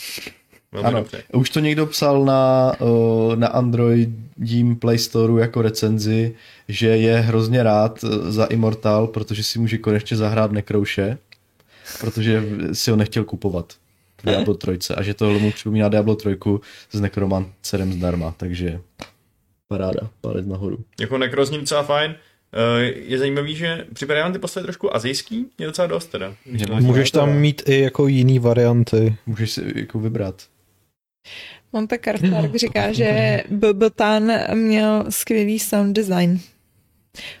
[0.71, 1.23] Velmi Ano, dobře.
[1.33, 6.35] už to někdo psal na, uh, na Androidím Play Storeu jako recenzi,
[6.67, 11.17] že je hrozně rád eh, za Immortal, protože si může konečně zahrát Nekrouše,
[11.99, 12.43] protože
[12.73, 13.73] si ho nechtěl kupovat
[14.21, 16.37] v Diablo 3 a že tohle mu připomíná Diablo 3
[16.91, 18.79] s Necromancerem zdarma, takže
[19.77, 20.77] paráda, palec nahoru.
[20.99, 22.15] Jako Necro zní docela fajn.
[22.55, 26.33] Eh, je zajímavý, že připadá ty postavy trošku azijský, je docela dost teda.
[26.81, 29.15] Můžeš tam mít i jako jiný varianty.
[29.25, 30.43] Můžeš si jako vybrat.
[31.73, 36.39] Monte Cartark říká, že Bobotan měl skvělý sound design.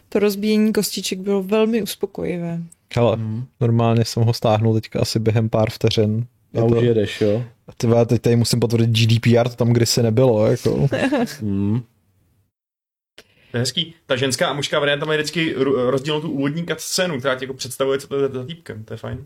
[0.09, 2.59] To rozbíjení kostiček bylo velmi uspokojivé.
[2.95, 3.45] Ale Mm.
[3.61, 6.25] normálně jsem ho stáhnul teďka asi během pár vteřin.
[6.53, 7.43] A Je to- už jedeš, jo?
[7.77, 10.87] Ty vole, teď tady musím potvrdit GDPR, to tam kdysi nebylo, jako.
[11.41, 11.81] Mm.
[13.53, 13.93] To je hezký.
[14.05, 17.53] Ta ženská a mužská varianta má vždycky ro- rozdílnou tu úvodní scénu, která ti jako
[17.53, 18.83] představuje, co to je za týpkem.
[18.83, 19.25] To je fajn.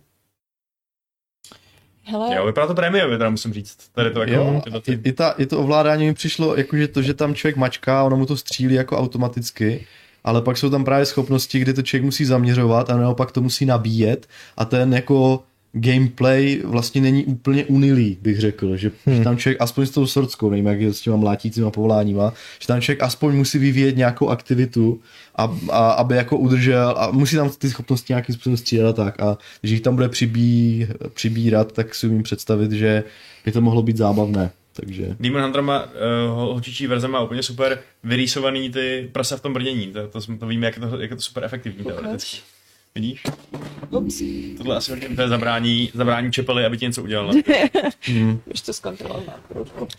[2.03, 3.77] Hele, Jo, vypadá to prémiově, teda musím říct.
[3.91, 6.87] Tady to jako, Jo, tyhle i, ty, i, ta, i to ovládání mi přišlo, jakože
[6.87, 9.87] to, že tam člověk mačká, ono mu to střílí jako automaticky,
[10.23, 13.65] ale pak jsou tam právě schopnosti, kdy to člověk musí zaměřovat a naopak to musí
[13.65, 14.27] nabíjet
[14.57, 15.43] a ten jako
[15.79, 19.17] gameplay vlastně není úplně unilý, bych řekl, že, hmm.
[19.17, 22.67] že tam člověk aspoň s tou sorckou, nevím jak je s těma mlátícíma povoláníma, že
[22.67, 25.01] tam člověk aspoň musí vyvíjet nějakou aktivitu,
[25.35, 29.19] a, a, aby jako udržel a musí tam ty schopnosti nějakým způsobem střídat a tak
[29.19, 33.03] a když jich tam bude přibí, přibírat, tak si umím představit, že
[33.45, 35.89] by to mohlo být zábavné, takže Demon Hunter má, uh,
[36.29, 39.87] holčičí verze má úplně super vyrýsovaný ty prasa v tom brnění.
[39.87, 42.37] To, to, to víme, jak je to, jak je to super efektivní teoreticky.
[42.97, 43.23] Vidíš?
[43.89, 44.21] ups,
[44.57, 47.31] Tohle asi hodně to je zabrání, zabrání čepely, aby ti něco udělal.
[48.53, 49.39] už to zkontrolovat.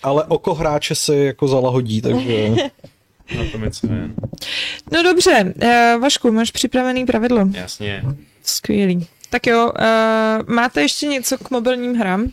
[0.03, 2.49] Ale oko hráče si jako zalahodí, takže...
[3.37, 3.71] Na tom je.
[4.93, 7.49] No dobře, uh, Vašku, máš připravený pravidlo.
[7.53, 8.03] Jasně.
[8.43, 9.07] Skvělý.
[9.31, 12.33] Tak jo, uh, máte ještě něco k mobilním hrám?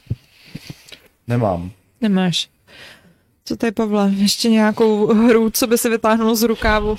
[1.28, 1.72] nemám.
[2.02, 2.50] Nemáš.
[3.46, 4.12] Co to je, Pavle?
[4.16, 6.98] Ještě nějakou hru, co by se vytáhnulo z rukávu?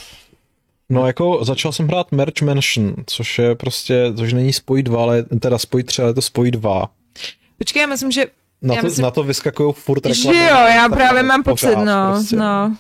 [0.89, 5.23] No jako začal jsem hrát Merge Mansion, což je prostě, což není spoj 2, ale
[5.23, 6.89] teda spoj 3, ale to spoj 2.
[7.59, 8.27] Počkej, já myslím, že
[8.63, 10.39] Na Já to, myslím- na to vyskakují furt Že reklamy.
[10.49, 12.37] jo, já právě mám pocit, no, prostě.
[12.37, 12.77] no.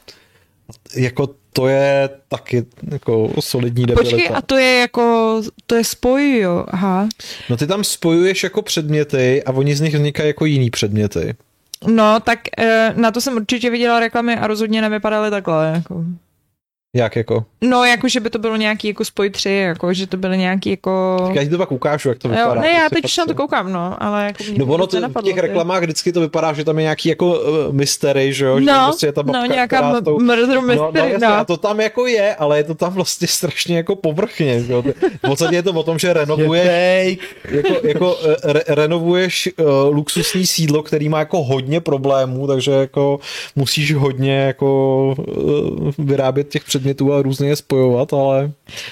[0.96, 4.16] Jako to je taky jako solidní debilita.
[4.16, 7.08] Počkej, a to je jako, to je spoj, jo, aha.
[7.50, 11.34] No ty tam spojuješ jako předměty a oni z nich vznikají jako jiný předměty.
[11.86, 16.04] No, tak eh, na to jsem určitě viděla reklamy a rozhodně nevypadaly takhle, jako.
[16.96, 17.44] Jak jako?
[17.60, 20.70] No, jako, že by to bylo nějaký jako spoj tři, jako, že to byly nějaký
[20.70, 21.16] jako...
[21.34, 22.54] Já ti to pak ukážu, jak to vypadá.
[22.54, 24.64] Jo, ne, já prostě teď fakt už na to koukám, no, ale jako mě No
[24.66, 25.40] ono to, v těch ty.
[25.40, 28.60] reklamách vždycky to vypadá, že tam je nějaký jako uh, mystery, že jo?
[28.60, 31.12] že tam No, prostě je ta babka, no, nějaká m- tou- murder No, no, mystery,
[31.12, 31.34] jasně, no.
[31.34, 34.62] a to tam jako je, ale je to tam vlastně strašně jako povrchně.
[34.62, 34.82] Že jo?
[35.24, 37.18] V podstatě je to o tom, že renovuješ,
[37.50, 43.18] jako, jako eh, re, renovuješ uh, luxusní sídlo, který má jako hodně problémů, takže jako
[43.56, 48.50] musíš hodně jako uh, vyrábět těch předmětů a různě je spojovat, ale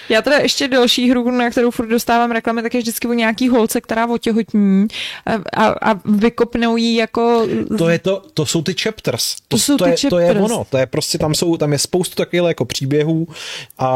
[0.09, 3.49] Já teda ještě další hru, na kterou furt dostávám reklamy, tak je vždycky o nějaký
[3.49, 4.87] holce, která otěhotní
[5.27, 7.47] a, a, a vykopnou jí jako...
[7.79, 9.35] to je to, to jsou ty chapters.
[9.35, 10.53] To, To jsou to, ty je, to je chapters.
[10.53, 13.27] ono, to je prostě, tam jsou, tam je spoustu takových jako příběhů
[13.79, 13.89] a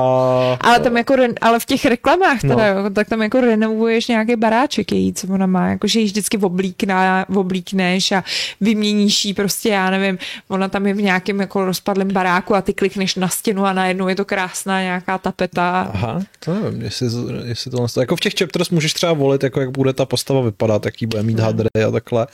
[0.60, 2.80] Ale tam jako, ale v těch reklamách teda, No.
[2.80, 6.38] jo, tak tam jako renovuješ nějaký baráček její, co ona má, jako že ji vždycky
[6.38, 8.24] oblíkne, oblíkneš a
[8.60, 10.18] vyměníš jí prostě, já nevím,
[10.48, 14.08] ona tam je v nějakém jako rozpadlém baráku a ty klikneš na stěnu a najednou
[14.08, 15.90] je to krásná nějaká tapeta.
[15.94, 17.08] Aha, to nevím, jestli,
[17.44, 20.84] jestli to jako v těch chapters můžeš třeba volit, jako jak bude ta postava vypadat,
[20.84, 22.26] jaký bude mít hadry a takhle.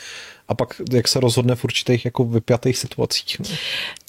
[0.48, 3.36] A pak jak se rozhodne v určitých jako vypjatých situacích.
[3.40, 3.46] No.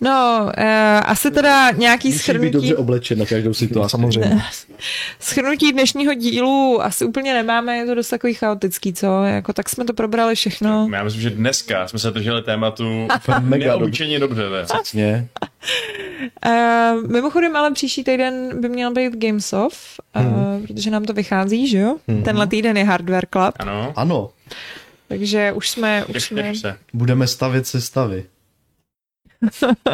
[0.01, 0.63] No, uh,
[1.05, 3.91] asi teda nějaký Musí být schrnutí, dobře oblečen na každou situaci.
[3.91, 4.41] Samozřejmě.
[5.19, 9.23] schrnutí dnešního dílu asi úplně nemáme, je to dost takový chaotický, co?
[9.23, 10.89] Jako tak jsme to probrali všechno.
[10.93, 13.07] Já myslím, že dneska jsme se drželi tématu
[13.39, 14.19] Mega dobře.
[14.19, 14.41] dobře.
[14.49, 14.63] ne?
[14.63, 15.27] Přesně.
[16.47, 19.77] Uh, mimochodem, ale příští týden by měl být Gamesoft,
[20.15, 20.67] uh, Mhm.
[20.67, 21.95] protože nám to vychází, že jo?
[22.23, 24.29] Tenhle týden je Hardware Club, Ano, Ano,
[25.07, 26.53] takže už jsme, už jsme...
[26.93, 28.25] budeme stavět sestavy.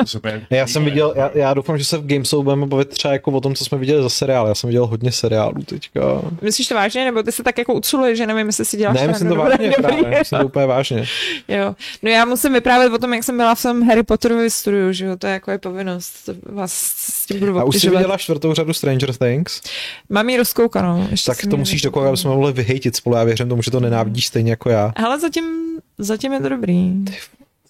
[0.06, 0.46] Super.
[0.50, 3.42] Já jsem viděl, já, já doufám, že se v Gamesou budeme bavit třeba jako o
[3.42, 4.48] tom, co jsme viděli za seriál.
[4.48, 6.02] Já jsem viděl hodně seriálů teďka.
[6.42, 9.08] Myslíš to vážně, nebo ty se tak jako uculuješ, že nevím, jestli si děláš ne,
[9.08, 11.06] myslím to vážně dobrý- právě, myslím to úplně vážně.
[11.48, 11.76] Jo.
[12.04, 15.06] No já musím vyprávět o tom, jak jsem byla v tom Harry Potterovi studiu, že
[15.06, 18.18] jo, to je jako je povinnost, to vás s tím budu A už jsi viděla
[18.18, 19.62] čtvrtou řadu Stranger Things?
[20.10, 21.08] Mám ji rozkoukanou.
[21.12, 23.16] Ještě Tak to musíš dokoukat, aby jsme mohli vyhejtit spolu.
[23.16, 24.94] Já věřím tomu, že to nenávidíš stejně jako já.
[24.98, 25.46] Hele, zatím,
[25.98, 26.76] zatím je to dobrý.
[26.78, 27.06] Jo,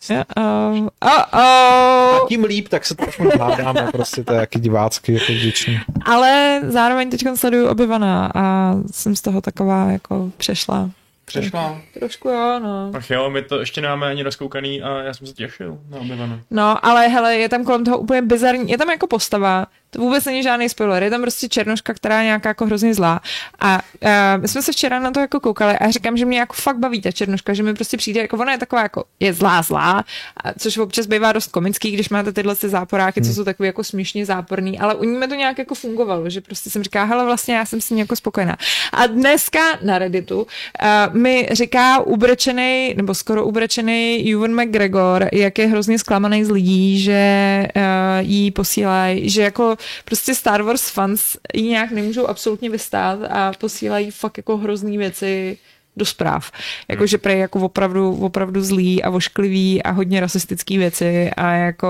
[0.10, 2.28] oh, oh, A oh.
[2.28, 5.80] tím líp, tak se to aspoň hádáme, prostě to je jaký divácky, jako vděčný.
[6.06, 10.90] Ale zároveň teď sleduju obyvaná a jsem z toho taková jako přešla.
[11.26, 11.82] Přešla.
[12.00, 12.92] Trošku jo, no.
[12.94, 16.42] Ach jo, my to ještě nemáme ani rozkoukaný a já jsem se těšil na objevané.
[16.52, 20.26] No, ale hele, je tam kolem toho úplně bizarní, je tam jako postava, to vůbec
[20.26, 23.22] není žádný spoiler, je tam prostě černoška, která je nějaká jako hrozně zlá.
[23.60, 26.40] A uh, my jsme se včera na to jako koukali a já říkám, že mě
[26.40, 29.34] jako fakt baví ta černoška, že mi prostě přijde, jako ona je taková jako, je
[29.34, 30.04] zlá, zlá,
[30.44, 33.84] a což občas bývá dost komický, když máte tyhle ty záporáky, co jsou takový jako
[33.84, 37.26] směšně záporný, ale u ní mi to nějak jako fungovalo, že prostě jsem říká, hele,
[37.26, 38.58] vlastně já jsem s ní jako spokojená.
[38.94, 45.68] A dneska na Redditu uh, mi říká ubrečený, nebo skoro ubrečený Ewan McGregor, jak je
[45.68, 47.82] hrozně zklamaný z lidí, že uh,
[48.20, 49.76] jí posílají, že jako
[50.06, 55.58] prostě Star Wars fans ji nějak nemůžou absolutně vystát a posílají fakt jako hrozný věci
[55.98, 56.52] do zpráv.
[56.88, 61.88] Jako, že prej jako opravdu, opravdu zlý a vošklivý a hodně rasistický věci a jako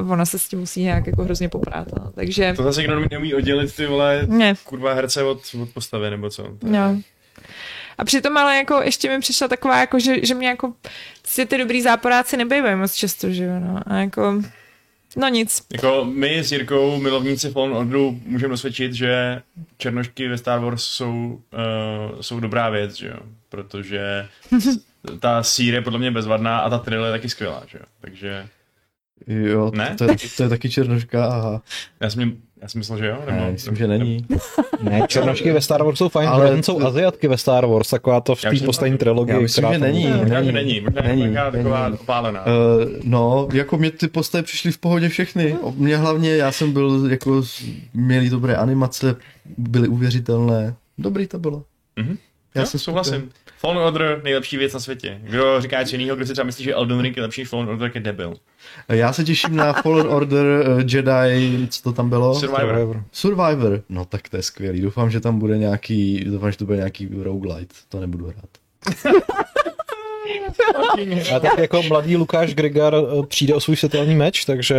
[0.00, 1.88] uh, ona se s tím musí nějak jako hrozně poprát.
[1.98, 2.10] No.
[2.14, 4.54] Takže To zase někdo neumí oddělit ty vole ne.
[4.64, 6.42] kurva herce od, od postavy, nebo co?
[6.42, 7.00] To je- No.
[7.98, 10.72] A přitom ale jako ještě mi přišla taková, jako, že, že mě jako
[11.26, 13.80] si ty dobrý záporáci nebývají moc často, že jo, no.
[13.86, 14.42] A jako,
[15.16, 15.62] no nic.
[15.72, 19.42] Jako my s Jirkou, milovníci Fallen Orderu, můžeme dosvědčit, že
[19.78, 21.42] černošky ve Star Wars jsou,
[22.14, 23.16] uh, jsou dobrá věc, že jo?
[23.48, 24.28] Protože
[25.20, 27.84] ta sír je podle mě bezvadná a ta trill je taky skvělá, že jo?
[28.00, 28.46] Takže
[29.26, 29.94] Jo, Ne?
[29.98, 31.62] to, je, to je taky černoška, aha.
[32.00, 33.18] já jsem, já jsem myslel, že jo?
[33.26, 34.26] Ne, myslím, že není.
[34.82, 37.90] Ne, černošky ve Star Wars jsou fajn, Ale ale jsou to- Aziatky ve Star Wars,
[37.90, 39.34] taková to v té poslední trilogii.
[39.34, 40.06] já myslím, že není.
[40.06, 41.98] Možná, že není, možná Není, není, nějaká taková není.
[42.00, 42.44] opálená.
[42.46, 42.52] Uh,
[43.04, 45.56] no, jako mě ty postavy přišly v pohodě všechny.
[45.62, 47.42] O- Mě hlavně, já jsem byl, jako,
[47.94, 49.16] měli dobré animace,
[49.58, 50.74] byly uvěřitelné.
[50.98, 51.62] Dobrý to bylo.
[51.96, 52.16] Mhm.
[52.54, 53.30] Já Já jsem souhlasím.
[53.58, 55.18] Fallen Order, nejlepší věc na světě.
[55.22, 57.68] Kdo říká něco jiného, kdo si třeba myslí, že Elden Ring je lepší než Fallen
[57.68, 58.34] Order, tak je debil.
[58.88, 62.34] Já se těším na Fallen Order, uh, Jedi, co to tam bylo?
[62.34, 63.04] Survivor.
[63.12, 63.82] Survivor.
[63.88, 64.80] No tak to je skvělý.
[64.80, 67.74] Doufám, že tam bude nějaký, doufám, že to bude nějaký roguelite.
[67.88, 68.50] To nebudu hrát.
[71.36, 74.76] A tak jako mladý Lukáš Grigar eh, přijde o svůj světelný meč, takže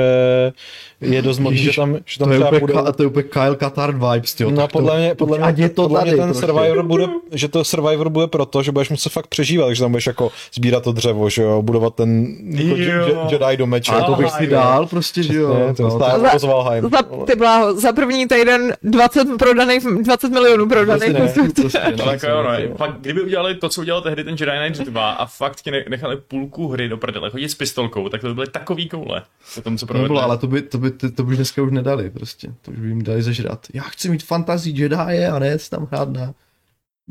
[1.02, 2.74] je dost možný, že tam, že tam to, je třeba úplně, budou...
[2.80, 4.52] Ka- to je úplně Kyle Katar vibes, tyjo.
[4.52, 6.46] No podle mě, podle mě, ať je to podle tady mě ten prostě.
[6.48, 10.08] Survivor bude, že to Survivor bude proto, že budeš muset fakt přežívat, takže tam budeš
[10.08, 13.92] jako sbírat to dřevo, že jo, budovat ten jako Jedi do meče.
[13.92, 15.74] Ale to bych si dál prostě, že jo.
[15.78, 16.90] To no, Za- jako Valheim.
[16.90, 21.16] Za, ty bláho, za první týden 20 prodaných, 20 milionů prodaných.
[21.18, 22.76] prostě ne, prostě, No, tak jo, no.
[22.76, 25.86] Fakt, kdyby udělali to, co udělal tehdy ten Jedi Knight 2 a fakt ti ne-
[25.90, 29.24] nechali půlku hry do prdele chodit s pistolkou, tak to by byly takový koule.
[29.56, 31.61] Po tom, co No bylo, ale to by, to by, to, to by už dneska
[31.61, 32.53] už nedali prostě.
[32.61, 33.68] To už by jim dali zažrat.
[33.74, 36.34] Já chci mít fantazii Jedi a ne tam hrát na...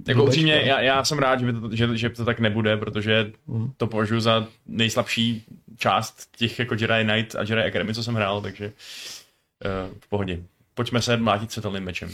[0.08, 3.32] Jako upřímně, já, já jsem rád, že, by to, že, že to tak nebude, protože
[3.46, 3.72] Mhm.
[3.76, 5.44] to považuji za nejslabší
[5.76, 10.38] část těch jako Jedi Knight a Jedi Academy, co jsem hrál, takže uh, v pohodě.
[10.74, 12.08] Pojďme se mlátit světelným mečem.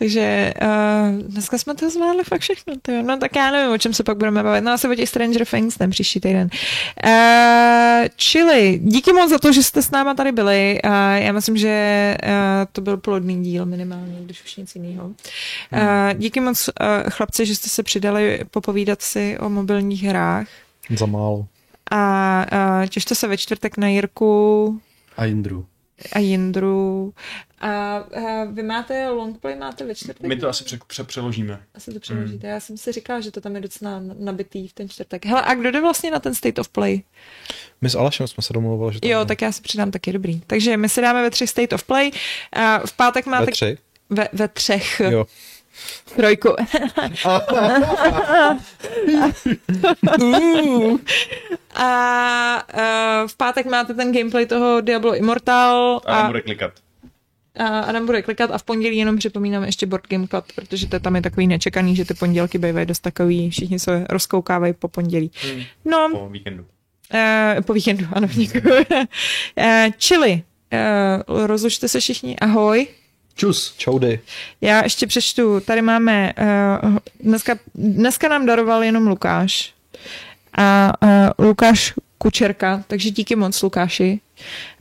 [0.00, 2.74] Takže uh, dneska jsme to zvládli fakt všechno.
[2.82, 3.02] To jo.
[3.02, 4.64] No tak já nevím, o čem se pak budeme bavit.
[4.64, 6.48] No asi o těch Stranger Things ten příští týden.
[7.04, 10.80] Uh, čili díky moc za to, že jste s náma tady byli.
[10.84, 12.30] Uh, já myslím, že uh,
[12.72, 15.06] to byl plodný díl minimálně, když už nic jiného.
[15.06, 15.12] Uh,
[16.14, 20.48] díky moc uh, chlapci, že jste se přidali popovídat si o mobilních hrách.
[20.96, 21.46] Za málo.
[21.90, 24.80] A uh, těšte se ve čtvrtek na Jirku
[25.16, 25.66] A Indru.
[26.12, 27.14] A Jindru.
[27.60, 30.26] A uh, vy máte longplay, máte ve čtvrtek?
[30.26, 31.60] My to asi pře- pře- přeložíme.
[31.74, 32.46] Asi to přeložíte.
[32.46, 35.26] Já jsem si říkala, že to tam je docela nabitý v ten čtvrtek.
[35.26, 37.02] Hele, a kdo jde vlastně na ten State of Play?
[37.80, 39.24] My s Alešem jsme se domluvili, že tam Jo, je.
[39.26, 40.40] tak já si přidám taky dobrý.
[40.46, 42.10] Takže my si dáme ve třech State of Play.
[42.52, 43.46] A v pátek máte...
[43.46, 43.78] Ve tři?
[44.10, 45.00] Ve, ve třech.
[45.00, 45.26] Jo.
[46.16, 46.48] Trojku.
[51.74, 56.72] a uh, v pátek máte ten gameplay toho Diablo Immortal A a, bude klikat.
[57.58, 61.00] a Adam bude klikat a v pondělí jenom připomínám ještě Board Game Club, protože to
[61.00, 65.30] tam je takový nečekaný, že ty pondělky bývají dost takový, všichni se rozkoukávají po pondělí.
[65.42, 65.62] Hmm.
[65.84, 66.64] No, Po víkendu.
[67.14, 68.86] Uh, po víkendu, ano, děkuji.
[68.90, 69.64] uh,
[69.98, 70.42] čili,
[71.28, 72.86] uh, rozlučte se všichni, ahoj.
[73.34, 73.74] Čus.
[73.78, 74.20] Čoudy.
[74.60, 76.32] Já ještě přečtu, tady máme,
[76.82, 79.74] uh, dneska, dneska nám daroval jenom Lukáš.
[80.58, 84.20] A uh, Lukáš Kučerka, takže díky moc Lukáši.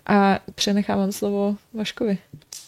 [0.06, 2.18] A přenechávám slovo Vaškovi.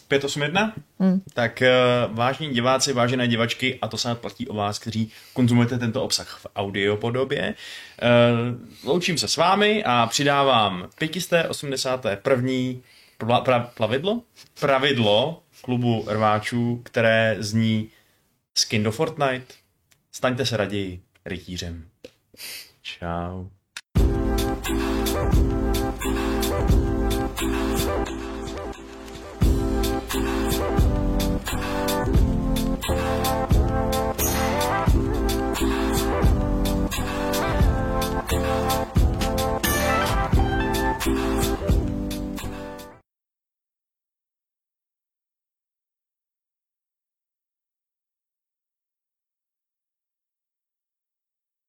[0.08, 0.74] 581?
[1.00, 1.20] Hmm.
[1.34, 6.04] Tak uh, vážení diváci, vážené divačky, a to se platí o vás, kteří konzumujete tento
[6.04, 7.54] obsah v audiopodobě.
[8.02, 12.52] Uh, loučím se s vámi a přidávám 581.
[13.18, 14.22] Pla, pra, plavidlo?
[14.60, 17.88] Pravidlo klubu rváčů, které zní
[18.54, 19.54] Skin do Fortnite.
[20.12, 21.84] Staňte se raději rytířem.
[22.98, 23.50] Ciao.